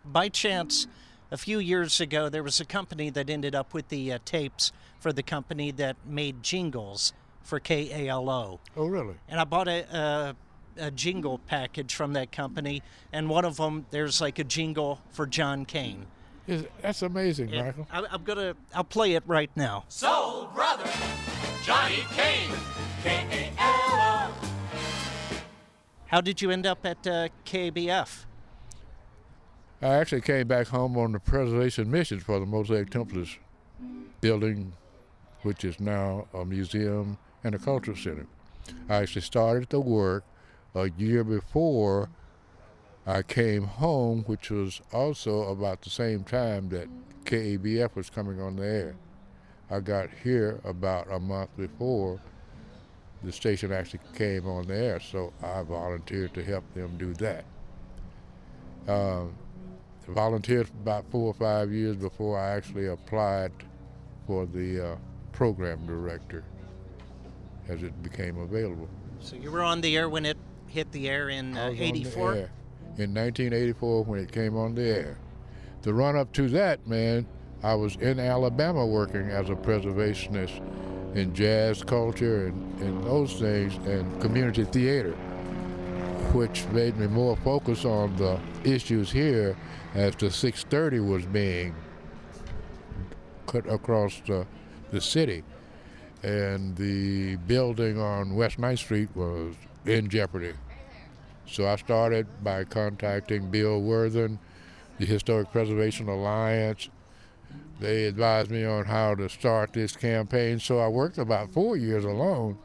By 0.04 0.28
chance, 0.28 0.86
a 1.30 1.36
few 1.36 1.58
years 1.58 2.00
ago, 2.00 2.28
there 2.28 2.42
was 2.42 2.60
a 2.60 2.64
company 2.64 3.10
that 3.10 3.30
ended 3.30 3.54
up 3.54 3.72
with 3.72 3.88
the 3.88 4.12
uh, 4.12 4.18
tapes 4.24 4.72
for 4.98 5.12
the 5.12 5.22
company 5.22 5.70
that 5.72 5.96
made 6.06 6.42
jingles 6.42 7.12
for 7.42 7.60
KALO. 7.60 8.58
Oh, 8.76 8.86
really? 8.86 9.14
And 9.28 9.40
I 9.40 9.44
bought 9.44 9.68
a, 9.68 9.84
a, 9.96 10.36
a 10.86 10.90
jingle 10.90 11.38
package 11.38 11.94
from 11.94 12.12
that 12.14 12.32
company, 12.32 12.82
and 13.12 13.28
one 13.28 13.44
of 13.44 13.56
them, 13.56 13.86
there's 13.90 14.20
like 14.20 14.38
a 14.38 14.44
jingle 14.44 15.00
for 15.10 15.26
John 15.26 15.64
Kane. 15.64 16.06
Is, 16.46 16.64
that's 16.82 17.02
amazing, 17.02 17.52
and 17.54 17.66
Michael. 17.66 17.86
I, 17.92 18.14
am 18.14 18.24
gonna, 18.24 18.56
I'll 18.74 18.84
play 18.84 19.14
it 19.14 19.22
right 19.26 19.50
now. 19.54 19.84
Soul 19.88 20.46
Brother, 20.54 20.90
Johnny 21.62 22.04
Kane, 22.12 22.50
K-A-L-O. 23.02 24.19
How 26.10 26.20
did 26.20 26.42
you 26.42 26.50
end 26.50 26.66
up 26.66 26.84
at 26.84 27.06
uh, 27.06 27.28
KABF? 27.44 28.24
I 29.80 29.94
actually 29.94 30.22
came 30.22 30.48
back 30.48 30.66
home 30.66 30.98
on 30.98 31.12
the 31.12 31.20
preservation 31.20 31.88
missions 31.88 32.24
for 32.24 32.40
the 32.40 32.46
Mosaic 32.46 32.90
Templars 32.90 33.38
building, 34.20 34.72
which 35.42 35.64
is 35.64 35.78
now 35.78 36.26
a 36.34 36.44
museum 36.44 37.16
and 37.44 37.54
a 37.54 37.60
cultural 37.60 37.96
center. 37.96 38.26
I 38.88 38.96
actually 38.96 39.22
started 39.22 39.68
the 39.68 39.78
work 39.78 40.24
a 40.74 40.90
year 40.90 41.22
before 41.22 42.10
I 43.06 43.22
came 43.22 43.62
home, 43.62 44.24
which 44.24 44.50
was 44.50 44.80
also 44.92 45.42
about 45.42 45.82
the 45.82 45.90
same 45.90 46.24
time 46.24 46.70
that 46.70 46.88
KABF 47.24 47.94
was 47.94 48.10
coming 48.10 48.40
on 48.40 48.56
the 48.56 48.66
air. 48.66 48.96
I 49.70 49.78
got 49.78 50.08
here 50.24 50.60
about 50.64 51.06
a 51.08 51.20
month 51.20 51.56
before 51.56 52.20
the 53.22 53.32
station 53.32 53.72
actually 53.72 54.00
came 54.14 54.46
on 54.46 54.66
the 54.66 54.76
air, 54.76 55.00
so 55.00 55.32
I 55.42 55.62
volunteered 55.62 56.34
to 56.34 56.44
help 56.44 56.64
them 56.74 56.96
do 56.96 57.12
that. 57.14 57.44
Uh, 58.88 59.24
volunteered 60.08 60.66
for 60.66 60.76
about 60.82 61.04
four 61.10 61.26
or 61.28 61.34
five 61.34 61.72
years 61.72 61.96
before 61.96 62.38
I 62.38 62.50
actually 62.50 62.86
applied 62.86 63.52
for 64.26 64.46
the 64.46 64.92
uh, 64.92 64.96
program 65.32 65.86
director 65.86 66.44
as 67.68 67.82
it 67.82 68.02
became 68.02 68.38
available. 68.38 68.88
So 69.20 69.36
you 69.36 69.50
were 69.50 69.62
on 69.62 69.80
the 69.80 69.96
air 69.96 70.08
when 70.08 70.24
it 70.24 70.38
hit 70.66 70.90
the 70.92 71.08
air 71.08 71.28
in 71.28 71.56
uh, 71.56 71.70
was 71.70 71.72
on 71.72 71.76
the 71.78 71.84
84? 71.84 72.34
air 72.34 72.50
In 72.98 73.14
1984, 73.14 74.04
when 74.04 74.20
it 74.20 74.32
came 74.32 74.56
on 74.56 74.74
the 74.74 74.82
air. 74.82 75.18
The 75.82 75.94
run 75.94 76.16
up 76.16 76.32
to 76.34 76.48
that, 76.50 76.86
man, 76.86 77.26
I 77.62 77.74
was 77.74 77.96
in 77.96 78.18
Alabama 78.18 78.86
working 78.86 79.28
as 79.30 79.50
a 79.50 79.54
preservationist 79.54 80.60
in 81.14 81.34
jazz 81.34 81.82
culture 81.82 82.46
and, 82.46 82.80
and 82.80 83.04
those 83.04 83.34
things 83.34 83.74
and 83.86 84.20
community 84.20 84.64
theater, 84.64 85.12
which 86.32 86.66
made 86.68 86.96
me 86.96 87.06
more 87.06 87.36
focused 87.38 87.84
on 87.84 88.14
the 88.16 88.38
issues 88.64 89.10
here 89.10 89.56
as 89.94 90.14
the 90.16 90.30
630 90.30 91.00
was 91.00 91.26
being 91.26 91.74
cut 93.46 93.66
across 93.68 94.20
the, 94.26 94.46
the 94.90 95.00
city. 95.00 95.42
And 96.22 96.76
the 96.76 97.36
building 97.36 97.98
on 97.98 98.36
West 98.36 98.58
9th 98.58 98.78
Street 98.78 99.08
was 99.14 99.54
in 99.86 100.08
jeopardy. 100.08 100.52
So 101.46 101.66
I 101.66 101.76
started 101.76 102.26
by 102.44 102.64
contacting 102.64 103.50
Bill 103.50 103.80
Worthen, 103.80 104.38
the 104.98 105.06
Historic 105.06 105.50
Preservation 105.50 106.08
Alliance. 106.08 106.90
They 107.80 108.04
advised 108.04 108.50
me 108.50 108.64
on 108.64 108.84
how 108.84 109.14
to 109.14 109.28
start 109.30 109.72
this 109.72 109.96
campaign. 109.96 110.60
So 110.60 110.78
I 110.78 110.88
worked 110.88 111.16
about 111.16 111.50
four 111.50 111.78
years 111.78 112.04
alone, 112.04 112.58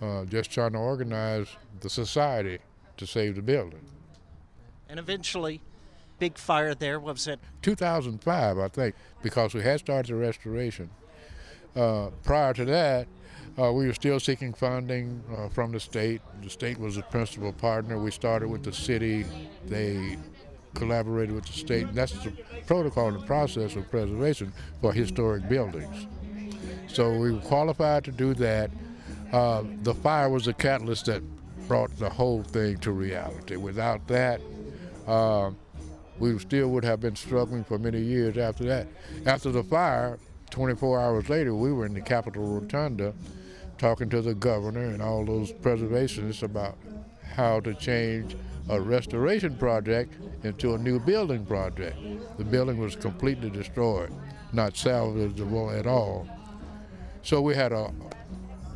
uh, 0.00 0.24
just 0.24 0.50
trying 0.50 0.72
to 0.72 0.78
organize 0.78 1.48
the 1.80 1.90
society 1.90 2.58
to 2.96 3.06
save 3.06 3.36
the 3.36 3.42
building. 3.42 3.84
And 4.88 4.98
eventually, 4.98 5.60
big 6.18 6.38
fire 6.38 6.74
there. 6.74 6.98
Was 6.98 7.28
it? 7.28 7.40
2005, 7.60 8.58
I 8.58 8.68
think, 8.68 8.94
because 9.22 9.52
we 9.52 9.60
had 9.60 9.80
started 9.80 10.10
the 10.10 10.18
restoration. 10.18 10.88
Uh, 11.76 12.08
prior 12.24 12.54
to 12.54 12.64
that, 12.64 13.06
uh, 13.60 13.70
we 13.72 13.86
were 13.86 13.94
still 13.94 14.18
seeking 14.18 14.54
funding 14.54 15.22
uh, 15.36 15.48
from 15.50 15.72
the 15.72 15.80
state. 15.80 16.22
The 16.42 16.48
state 16.48 16.78
was 16.78 16.96
the 16.96 17.02
principal 17.02 17.52
partner. 17.52 17.98
We 17.98 18.10
started 18.12 18.48
with 18.48 18.62
the 18.62 18.72
city. 18.72 19.26
They 19.66 20.16
collaborated 20.74 21.34
with 21.34 21.46
the 21.46 21.52
state. 21.52 21.86
And 21.86 21.94
That's 21.94 22.12
the 22.12 22.32
protocol 22.66 23.08
and 23.08 23.24
process 23.26 23.76
of 23.76 23.90
preservation 23.90 24.52
for 24.80 24.92
historic 24.92 25.48
buildings. 25.48 26.06
So 26.88 27.12
we 27.16 27.32
were 27.32 27.40
qualified 27.40 28.04
to 28.04 28.12
do 28.12 28.34
that. 28.34 28.70
Uh, 29.32 29.64
the 29.82 29.94
fire 29.94 30.28
was 30.30 30.46
the 30.46 30.54
catalyst 30.54 31.06
that 31.06 31.22
brought 31.66 31.94
the 31.98 32.08
whole 32.08 32.42
thing 32.42 32.78
to 32.78 32.92
reality. 32.92 33.56
Without 33.56 34.06
that, 34.08 34.40
uh, 35.06 35.50
we 36.18 36.38
still 36.38 36.68
would 36.68 36.84
have 36.84 37.00
been 37.00 37.14
struggling 37.14 37.62
for 37.62 37.78
many 37.78 38.00
years 38.00 38.38
after 38.38 38.64
that. 38.64 38.88
After 39.26 39.50
the 39.50 39.62
fire, 39.62 40.18
24 40.50 40.98
hours 40.98 41.28
later, 41.28 41.54
we 41.54 41.72
were 41.72 41.86
in 41.86 41.94
the 41.94 42.00
Capitol 42.00 42.44
Rotunda 42.44 43.12
talking 43.76 44.08
to 44.10 44.20
the 44.22 44.34
governor 44.34 44.86
and 44.86 45.00
all 45.00 45.24
those 45.24 45.52
preservationists 45.52 46.42
about 46.42 46.76
how 47.38 47.60
to 47.60 47.72
change 47.72 48.36
a 48.68 48.80
restoration 48.80 49.56
project 49.56 50.12
into 50.42 50.74
a 50.74 50.78
new 50.78 50.98
building 50.98 51.46
project. 51.46 51.96
The 52.36 52.44
building 52.44 52.78
was 52.78 52.96
completely 52.96 53.48
destroyed, 53.48 54.12
not 54.52 54.74
salvageable 54.74 55.78
at 55.78 55.86
all. 55.86 56.28
So 57.22 57.40
we 57.40 57.54
had 57.54 57.70
a 57.70 57.92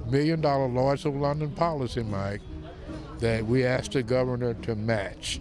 million 0.09 0.41
dollar 0.41 0.69
Lloyds 0.69 1.05
of 1.05 1.17
London 1.17 1.51
policy, 1.51 2.05
Mike, 2.05 2.41
that 3.19 3.45
we 3.45 3.67
asked 3.67 3.93
the 3.93 4.03
governor 4.05 4.55
to 4.55 4.77
match 4.77 5.41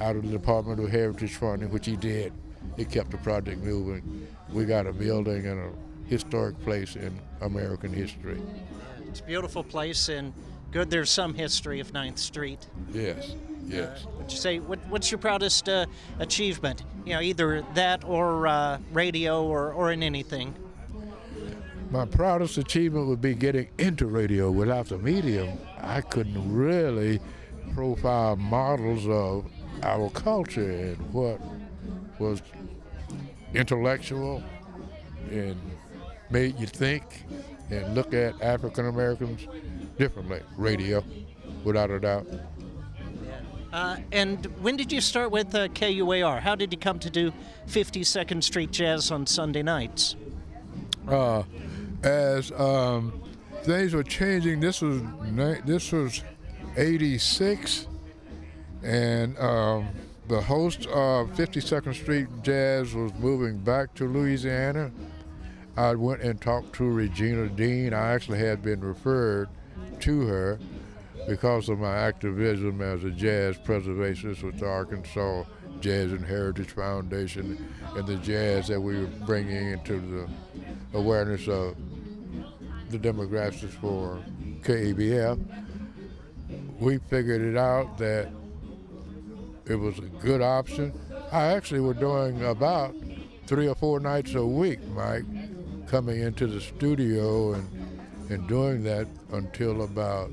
out 0.00 0.14
of 0.14 0.22
the 0.22 0.30
Department 0.30 0.78
of 0.78 0.88
Heritage 0.88 1.34
funding, 1.34 1.68
which 1.70 1.86
he 1.86 1.96
did. 1.96 2.32
It 2.76 2.90
kept 2.92 3.10
the 3.10 3.18
project 3.18 3.60
moving. 3.64 4.28
We 4.52 4.66
got 4.66 4.86
a 4.86 4.92
building 4.92 5.46
and 5.46 5.58
a 5.58 6.08
historic 6.08 6.60
place 6.62 6.94
in 6.94 7.18
American 7.40 7.92
history. 7.92 8.40
It's 9.08 9.18
a 9.18 9.24
beautiful 9.24 9.64
place 9.64 10.08
and 10.08 10.32
good 10.72 10.90
there's 10.90 11.10
some 11.10 11.34
history 11.34 11.78
of 11.80 11.92
9th 11.92 12.18
Street. 12.18 12.66
Yes, 12.92 13.36
yes. 13.66 14.04
Uh, 14.04 14.10
would 14.18 14.32
you 14.32 14.38
say, 14.38 14.58
what, 14.58 14.78
what's 14.88 15.10
your 15.10 15.18
proudest 15.18 15.68
uh, 15.68 15.86
achievement? 16.18 16.82
You 17.04 17.14
know, 17.14 17.20
either 17.20 17.64
that 17.74 18.04
or 18.04 18.46
uh, 18.46 18.78
radio 18.92 19.44
or, 19.44 19.72
or 19.72 19.92
in 19.92 20.02
anything. 20.02 20.54
My 21.90 22.06
proudest 22.06 22.56
achievement 22.56 23.06
would 23.08 23.20
be 23.20 23.34
getting 23.34 23.68
into 23.78 24.06
radio. 24.06 24.50
Without 24.50 24.88
the 24.88 24.96
medium, 24.96 25.58
I 25.78 26.00
couldn't 26.00 26.52
really 26.52 27.20
profile 27.74 28.36
models 28.36 29.06
of 29.06 29.50
our 29.82 30.08
culture 30.10 30.70
and 30.70 31.12
what 31.12 31.38
was 32.18 32.40
intellectual 33.52 34.42
and 35.30 35.56
made 36.30 36.58
you 36.58 36.66
think 36.66 37.24
and 37.70 37.94
look 37.94 38.14
at 38.14 38.40
African 38.40 38.86
Americans 38.86 39.46
differently. 39.98 40.40
Radio, 40.56 41.04
without 41.64 41.90
a 41.90 42.00
doubt. 42.00 42.26
Uh, 43.72 43.96
and 44.12 44.44
when 44.60 44.76
did 44.76 44.92
you 44.92 45.00
start 45.00 45.30
with 45.30 45.54
uh, 45.54 45.68
KUAR? 45.68 46.40
How 46.40 46.54
did 46.54 46.72
you 46.72 46.78
come 46.78 46.98
to 46.98 47.08
do 47.08 47.32
52nd 47.68 48.42
Street 48.42 48.70
Jazz 48.70 49.10
on 49.10 49.26
Sunday 49.26 49.62
nights? 49.62 50.14
Uh, 51.08 51.42
as 52.02 52.52
um, 52.52 53.22
things 53.62 53.94
were 53.94 54.02
changing, 54.02 54.60
this 54.60 54.82
was 54.82 55.02
this 55.64 55.90
was 55.90 56.22
'86, 56.76 57.86
and 58.82 59.38
um, 59.38 59.88
the 60.28 60.40
host 60.40 60.86
of 60.88 61.30
52nd 61.30 61.94
Street 61.94 62.28
Jazz 62.42 62.94
was 62.94 63.12
moving 63.14 63.58
back 63.58 63.94
to 63.94 64.06
Louisiana. 64.06 64.92
I 65.76 65.94
went 65.94 66.20
and 66.20 66.40
talked 66.40 66.74
to 66.74 66.84
Regina 66.84 67.48
Dean. 67.48 67.94
I 67.94 68.12
actually 68.12 68.38
had 68.38 68.62
been 68.62 68.80
referred 68.80 69.48
to 70.00 70.26
her 70.26 70.58
because 71.28 71.68
of 71.68 71.78
my 71.78 71.94
activism 71.94 72.80
as 72.80 73.04
a 73.04 73.10
jazz 73.10 73.56
preservationist 73.58 74.42
with 74.42 74.58
the 74.58 74.66
Arkansas 74.66 75.44
Jazz 75.80 76.12
and 76.12 76.24
Heritage 76.24 76.70
Foundation 76.70 77.64
and 77.96 78.06
the 78.06 78.16
jazz 78.16 78.68
that 78.68 78.80
we 78.80 78.98
were 78.98 79.10
bringing 79.26 79.72
into 79.72 80.00
the 80.00 80.28
awareness 80.96 81.48
of 81.48 81.76
the 82.90 82.98
demographics 82.98 83.70
for 83.80 84.22
KABF. 84.62 85.40
We 86.78 86.98
figured 86.98 87.42
it 87.42 87.56
out 87.56 87.98
that 87.98 88.28
it 89.66 89.76
was 89.76 89.98
a 89.98 90.02
good 90.02 90.42
option. 90.42 90.92
I 91.30 91.46
actually 91.46 91.80
were 91.80 91.94
doing 91.94 92.44
about 92.44 92.94
three 93.46 93.66
or 93.66 93.74
four 93.74 94.00
nights 94.00 94.34
a 94.34 94.44
week, 94.44 94.84
Mike, 94.88 95.24
coming 95.88 96.20
into 96.20 96.46
the 96.46 96.60
studio 96.60 97.54
and, 97.54 97.68
and 98.30 98.46
doing 98.48 98.82
that 98.84 99.06
until 99.32 99.82
about 99.82 100.30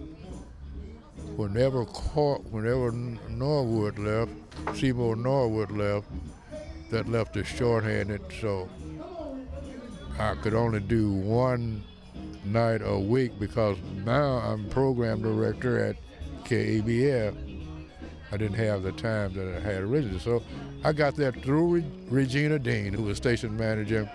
whenever 1.36 1.86
Cor- 1.86 2.40
whenever 2.52 2.92
Norwood 2.92 3.98
left, 4.00 4.32
Seymour 4.76 5.16
Norwood 5.16 5.72
left, 5.72 6.08
that 6.92 7.08
left 7.08 7.38
us 7.38 7.48
shorthanded, 7.48 8.22
so 8.42 8.68
I 10.18 10.36
could 10.36 10.54
only 10.54 10.80
do 10.80 11.12
one 11.12 11.84
night 12.46 12.82
a 12.84 13.00
week 13.00 13.40
because 13.40 13.78
now 14.06 14.38
I'm 14.38 14.68
program 14.70 15.22
director 15.22 15.84
at 15.86 15.96
KABF. 16.46 17.36
I 18.32 18.38
didn't 18.38 18.58
have 18.58 18.84
the 18.84 18.92
time 18.92 19.34
that 19.34 19.56
I 19.58 19.60
had 19.60 19.82
originally, 19.82 20.20
so 20.20 20.44
I 20.84 20.94
got 20.94 21.16
that 21.16 21.42
through 21.42 21.68
Re- 21.76 21.86
Regina 22.10 22.60
Dean, 22.60 22.94
who 22.94 23.04
was 23.04 23.18
station 23.18 23.56
manager, 23.58 24.10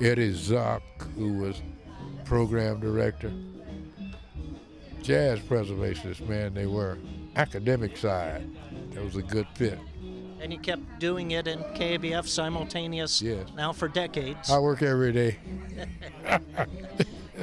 Eddie 0.00 0.32
Zock, 0.32 0.82
who 1.16 1.32
was 1.34 1.60
program 2.28 2.78
director, 2.78 3.32
jazz 5.02 5.40
preservationists, 5.40 6.26
man, 6.28 6.52
they 6.52 6.66
were. 6.66 6.98
Academic 7.36 7.96
side, 7.96 8.46
that 8.92 9.02
was 9.02 9.16
a 9.16 9.22
good 9.22 9.46
fit. 9.54 9.78
And 10.40 10.52
you 10.52 10.58
kept 10.58 10.98
doing 10.98 11.30
it 11.32 11.48
in 11.48 11.60
KABF 11.60 12.26
simultaneous 12.26 13.22
Yes. 13.22 13.48
now 13.56 13.72
for 13.72 13.88
decades. 13.88 14.50
I 14.50 14.58
work 14.58 14.82
every 14.82 15.12
day. 15.12 15.38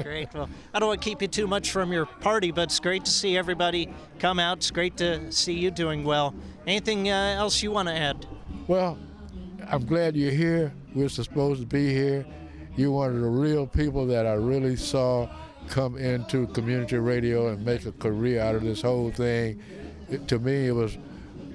Great. 0.03 0.33
Well, 0.33 0.49
I 0.73 0.79
don't 0.79 0.89
want 0.89 1.01
to 1.01 1.09
keep 1.09 1.21
you 1.21 1.27
too 1.27 1.47
much 1.47 1.71
from 1.71 1.91
your 1.91 2.05
party, 2.05 2.51
but 2.51 2.63
it's 2.63 2.81
great 2.81 3.05
to 3.05 3.11
see 3.11 3.37
everybody 3.37 3.93
come 4.19 4.39
out. 4.39 4.57
It's 4.57 4.69
great 4.69 4.97
to 4.97 5.31
see 5.31 5.53
you 5.53 5.71
doing 5.71 6.03
well. 6.03 6.35
Anything 6.67 7.09
uh, 7.09 7.35
else 7.37 7.63
you 7.63 7.71
want 7.71 7.87
to 7.87 7.93
add? 7.93 8.25
Well, 8.67 8.97
I'm 9.65 9.85
glad 9.85 10.17
you're 10.17 10.31
here. 10.33 10.73
We're 10.93 11.07
supposed 11.07 11.61
to 11.61 11.65
be 11.65 11.93
here. 11.93 12.25
You're 12.75 12.91
one 12.91 13.15
of 13.15 13.21
the 13.21 13.27
real 13.27 13.65
people 13.65 14.05
that 14.07 14.25
I 14.25 14.33
really 14.33 14.75
saw 14.75 15.29
come 15.69 15.97
into 15.97 16.47
community 16.47 16.97
radio 16.97 17.47
and 17.47 17.65
make 17.65 17.85
a 17.85 17.91
career 17.93 18.41
out 18.41 18.55
of 18.55 18.63
this 18.63 18.81
whole 18.81 19.11
thing. 19.11 19.61
It, 20.09 20.27
to 20.27 20.39
me, 20.39 20.67
it 20.67 20.73
was 20.73 20.97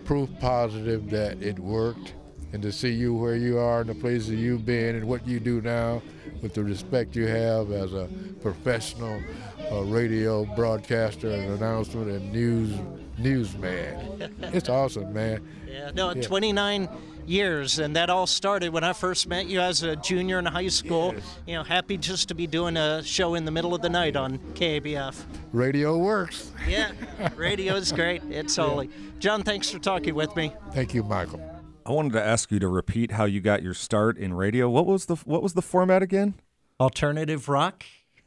proof 0.04 0.28
positive 0.40 1.10
that 1.10 1.40
it 1.42 1.58
worked. 1.58 2.14
And 2.52 2.60
to 2.62 2.72
see 2.72 2.90
you 2.90 3.14
where 3.14 3.36
you 3.36 3.58
are 3.58 3.82
and 3.82 3.90
the 3.90 3.94
places 3.94 4.30
you've 4.30 4.66
been 4.66 4.96
and 4.96 5.06
what 5.06 5.24
you 5.24 5.38
do 5.38 5.60
now 5.60 6.02
with 6.42 6.52
the 6.54 6.64
respect 6.64 7.14
you 7.14 7.26
have 7.28 7.70
as 7.70 7.92
a 7.92 8.08
professional 8.42 9.22
a 9.70 9.84
radio 9.84 10.44
broadcaster 10.56 11.30
and 11.30 11.52
announcement 11.52 12.10
and 12.10 12.32
news 12.32 12.76
newsman. 13.18 14.32
it's 14.52 14.68
awesome, 14.68 15.12
man. 15.12 15.46
Yeah, 15.68 15.90
no, 15.94 16.12
Yeah. 16.12 16.22
29 16.22 16.88
years, 17.30 17.78
and 17.78 17.94
that 17.96 18.10
all 18.10 18.26
started 18.26 18.70
when 18.72 18.84
I 18.84 18.92
first 18.92 19.28
met 19.28 19.46
you 19.46 19.60
as 19.60 19.82
a 19.82 19.96
junior 19.96 20.38
in 20.38 20.44
high 20.44 20.68
school. 20.68 21.14
Yes. 21.14 21.38
You 21.46 21.54
know, 21.54 21.62
happy 21.62 21.96
just 21.96 22.28
to 22.28 22.34
be 22.34 22.46
doing 22.46 22.76
a 22.76 23.02
show 23.02 23.34
in 23.34 23.44
the 23.44 23.50
middle 23.50 23.74
of 23.74 23.80
the 23.80 23.88
night 23.88 24.16
on 24.16 24.38
KABF. 24.54 25.22
Radio 25.52 25.96
works. 25.96 26.50
Yeah, 26.68 26.92
radio 27.36 27.74
is 27.76 27.92
great. 27.92 28.22
It's 28.28 28.56
holy. 28.56 28.90
John, 29.18 29.42
thanks 29.42 29.70
for 29.70 29.78
talking 29.78 30.14
with 30.14 30.34
me. 30.36 30.52
Thank 30.72 30.92
you, 30.92 31.02
Michael. 31.02 31.40
I 31.86 31.92
wanted 31.92 32.12
to 32.12 32.22
ask 32.22 32.50
you 32.50 32.58
to 32.58 32.68
repeat 32.68 33.12
how 33.12 33.24
you 33.24 33.40
got 33.40 33.62
your 33.62 33.74
start 33.74 34.18
in 34.18 34.34
radio. 34.34 34.68
What 34.68 34.86
was 34.86 35.06
the 35.06 35.16
what 35.16 35.42
was 35.42 35.54
the 35.54 35.62
format 35.62 36.02
again? 36.02 36.34
Alternative 36.78 37.48
rock 37.48 37.84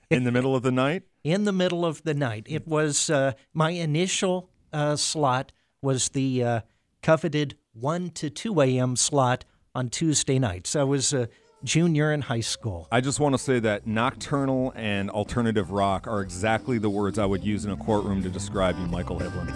In 0.10 0.24
the 0.24 0.32
middle 0.32 0.56
of 0.56 0.64
the 0.64 0.72
night? 0.72 1.04
in 1.24 1.46
the 1.46 1.52
middle 1.52 1.86
of 1.86 2.04
the 2.04 2.14
night. 2.14 2.46
It 2.50 2.68
was 2.68 3.10
uh, 3.10 3.34
my 3.54 3.72
initial 3.72 4.50
uh, 4.72 4.96
slot 4.96 5.52
was 5.82 6.10
the 6.10 6.44
uh, 6.44 6.62
coveted 7.02 7.56
1 7.74 8.12
to 8.12 8.30
2 8.30 8.62
a.m. 8.62 8.96
slot 8.96 9.46
on 9.74 9.90
Tuesday 9.90 10.38
nights. 10.38 10.76
I 10.76 10.84
was 10.84 11.12
a 11.12 11.28
junior 11.64 12.12
in 12.12 12.22
high 12.22 12.42
school. 12.42 12.88
I 12.92 13.02
just 13.02 13.20
want 13.20 13.34
to 13.34 13.40
say 13.40 13.60
that 13.62 13.88
nocturnal 13.88 14.74
and 14.76 15.10
alternative 15.10 15.72
rock 15.72 16.06
are 16.08 16.22
exactly 16.22 16.78
the 16.78 16.90
words 16.90 17.18
I 17.18 17.26
would 17.26 17.44
use 17.44 17.66
in 17.66 17.72
a 17.72 17.78
courtroom 17.78 18.22
to 18.24 18.30
describe 18.30 18.78
you, 18.78 18.86
Michael 18.86 19.20
Hibblen. 19.20 19.52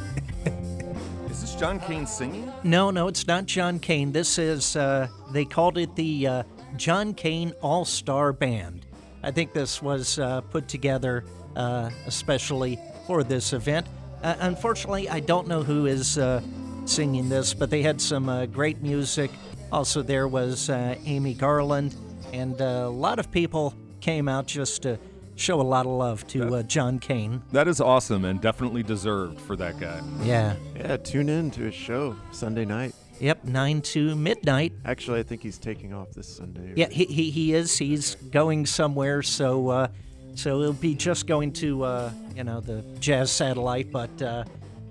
Is 1.30 1.42
this 1.42 1.54
John 1.56 1.80
Kane 1.80 2.08
singing? 2.08 2.52
No, 2.64 2.90
no, 2.90 3.08
it's 3.08 3.28
not 3.28 3.46
John 3.46 3.78
Kane. 3.78 4.12
This 4.12 4.40
is, 4.40 4.76
uh, 4.76 5.08
they 5.32 5.46
called 5.46 5.78
it 5.78 5.96
the 5.96 6.26
uh, 6.26 6.44
John 6.76 7.14
Kane 7.14 7.54
All 7.62 7.86
Star 7.86 8.34
Band. 8.34 8.88
I 9.22 9.30
think 9.30 9.54
this 9.54 9.80
was 9.80 10.18
uh, 10.18 10.42
put 10.42 10.68
together 10.68 11.24
uh, 11.56 11.92
especially 12.08 12.80
for 13.06 13.24
this 13.24 13.54
event. 13.54 13.86
Uh, 14.24 14.36
unfortunately, 14.40 15.08
I 15.08 15.20
don't 15.20 15.48
know 15.48 15.62
who 15.62 15.86
is 15.86 16.18
uh, 16.18 16.42
singing 16.90 17.30
this, 17.30 17.54
but 17.54 17.70
they 17.70 17.82
had 17.82 18.02
some 18.02 18.30
uh, 18.30 18.46
great 18.46 18.82
music. 18.82 19.32
Also, 19.72 20.02
there 20.02 20.28
was 20.28 20.70
uh, 20.70 20.96
Amy 21.06 21.34
Garland, 21.34 21.96
and 22.34 22.62
uh, 22.62 22.86
a 22.86 22.90
lot 22.90 23.20
of 23.20 23.32
people 23.32 23.74
came 24.00 24.28
out 24.28 24.48
just 24.48 24.84
to 24.84 24.98
show 25.36 25.62
a 25.62 25.64
lot 25.64 25.86
of 25.86 25.92
love 25.92 26.26
to 26.28 26.56
uh, 26.56 26.64
John 26.64 27.00
Kane. 27.00 27.42
That 27.52 27.68
is 27.68 27.80
awesome 27.80 28.26
and 28.26 28.42
definitely 28.42 28.84
deserved 28.84 29.40
for 29.40 29.56
that 29.58 29.80
guy. 29.80 30.02
Yeah. 30.24 30.56
Yeah, 30.76 30.98
tune 30.98 31.30
in 31.30 31.52
to 31.52 31.62
his 31.62 31.76
show 31.76 32.16
Sunday 32.32 32.66
night. 32.66 32.96
Yep, 33.20 33.46
9 33.46 33.82
to 33.82 34.16
midnight. 34.16 34.74
Actually, 34.86 35.20
I 35.20 35.24
think 35.24 35.42
he's 35.42 35.58
taking 35.58 35.94
off 35.94 36.12
this 36.12 36.38
Sunday. 36.38 36.74
Yeah, 36.76 36.90
he, 36.90 37.06
he, 37.06 37.32
he 37.32 37.54
is. 37.54 37.78
He's 37.78 38.16
going 38.16 38.66
somewhere, 38.66 39.24
so 39.24 39.70
uh, 39.70 39.88
so 40.36 40.62
he'll 40.62 40.74
be 40.74 40.94
just 40.94 41.26
going 41.26 41.52
to 41.54 41.84
uh, 41.84 42.12
you 42.36 42.44
know 42.44 42.60
the 42.60 42.84
jazz 43.00 43.32
satellite. 43.32 43.92
But 43.92 44.22
uh, 44.22 44.44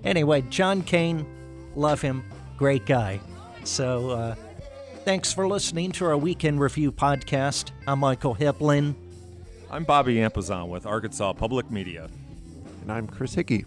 anyway, 0.03 0.41
John 0.41 0.81
Kane, 0.81 1.25
love 1.77 2.01
him, 2.01 2.23
great 2.57 2.85
guy. 2.85 3.19
So 3.63 4.09
uh, 4.09 4.35
thanks 5.05 5.31
for 5.31 5.47
listening 5.47 5.91
to 5.93 6.05
our 6.05 6.17
weekend 6.17 6.59
review 6.59 6.91
podcast. 6.91 7.71
I'm 7.85 7.99
Michael 7.99 8.35
Hibblen. 8.35 8.95
I'm 9.69 9.83
Bobby 9.83 10.15
Ampezzan 10.15 10.69
with 10.69 10.85
Arkansas 10.85 11.33
Public 11.33 11.69
Media. 11.69 12.09
And 12.81 12.91
I'm 12.91 13.05
Chris 13.07 13.33
Hickey. 13.35 13.65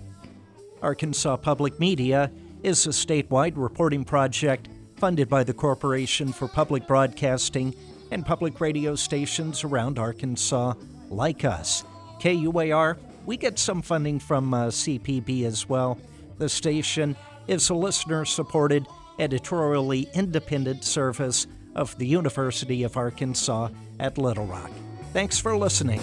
Arkansas 0.82 1.36
Public 1.36 1.78
Media 1.78 2.30
is 2.62 2.86
a 2.86 2.90
statewide 2.90 3.52
reporting 3.54 4.04
project 4.04 4.68
funded 4.96 5.28
by 5.28 5.44
the 5.44 5.54
Corporation 5.54 6.32
for 6.32 6.48
Public 6.48 6.86
Broadcasting 6.86 7.74
and 8.10 8.26
public 8.26 8.60
radio 8.60 8.94
stations 8.96 9.62
around 9.62 9.98
Arkansas 9.98 10.74
like 11.10 11.44
us. 11.44 11.84
KUAR, 12.20 12.96
we 13.24 13.36
get 13.36 13.58
some 13.58 13.82
funding 13.82 14.18
from 14.18 14.52
uh, 14.52 14.66
CPB 14.66 15.44
as 15.44 15.68
well. 15.68 15.98
The 16.38 16.48
station 16.48 17.16
is 17.50 17.68
a 17.68 17.74
listener 17.74 18.24
supported, 18.24 18.86
editorially 19.18 20.08
independent 20.14 20.84
service 20.84 21.48
of 21.74 21.98
the 21.98 22.06
University 22.06 22.84
of 22.84 22.96
Arkansas 22.96 23.70
at 23.98 24.16
Little 24.16 24.46
Rock. 24.46 24.70
Thanks 25.12 25.36
for 25.40 25.56
listening. 25.56 26.00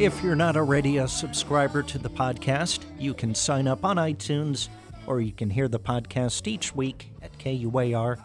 If 0.00 0.24
you're 0.24 0.34
not 0.34 0.56
already 0.56 0.96
a 0.96 1.06
subscriber 1.06 1.84
to 1.84 1.98
the 1.98 2.10
podcast, 2.10 2.80
you 2.98 3.14
can 3.14 3.32
sign 3.32 3.68
up 3.68 3.84
on 3.84 3.96
iTunes 3.96 4.68
or 5.06 5.20
you 5.20 5.32
can 5.32 5.50
hear 5.50 5.68
the 5.68 5.80
podcast 5.80 6.46
each 6.46 6.74
week 6.74 7.12
at 7.22 7.36
kuar.org. 7.38 8.18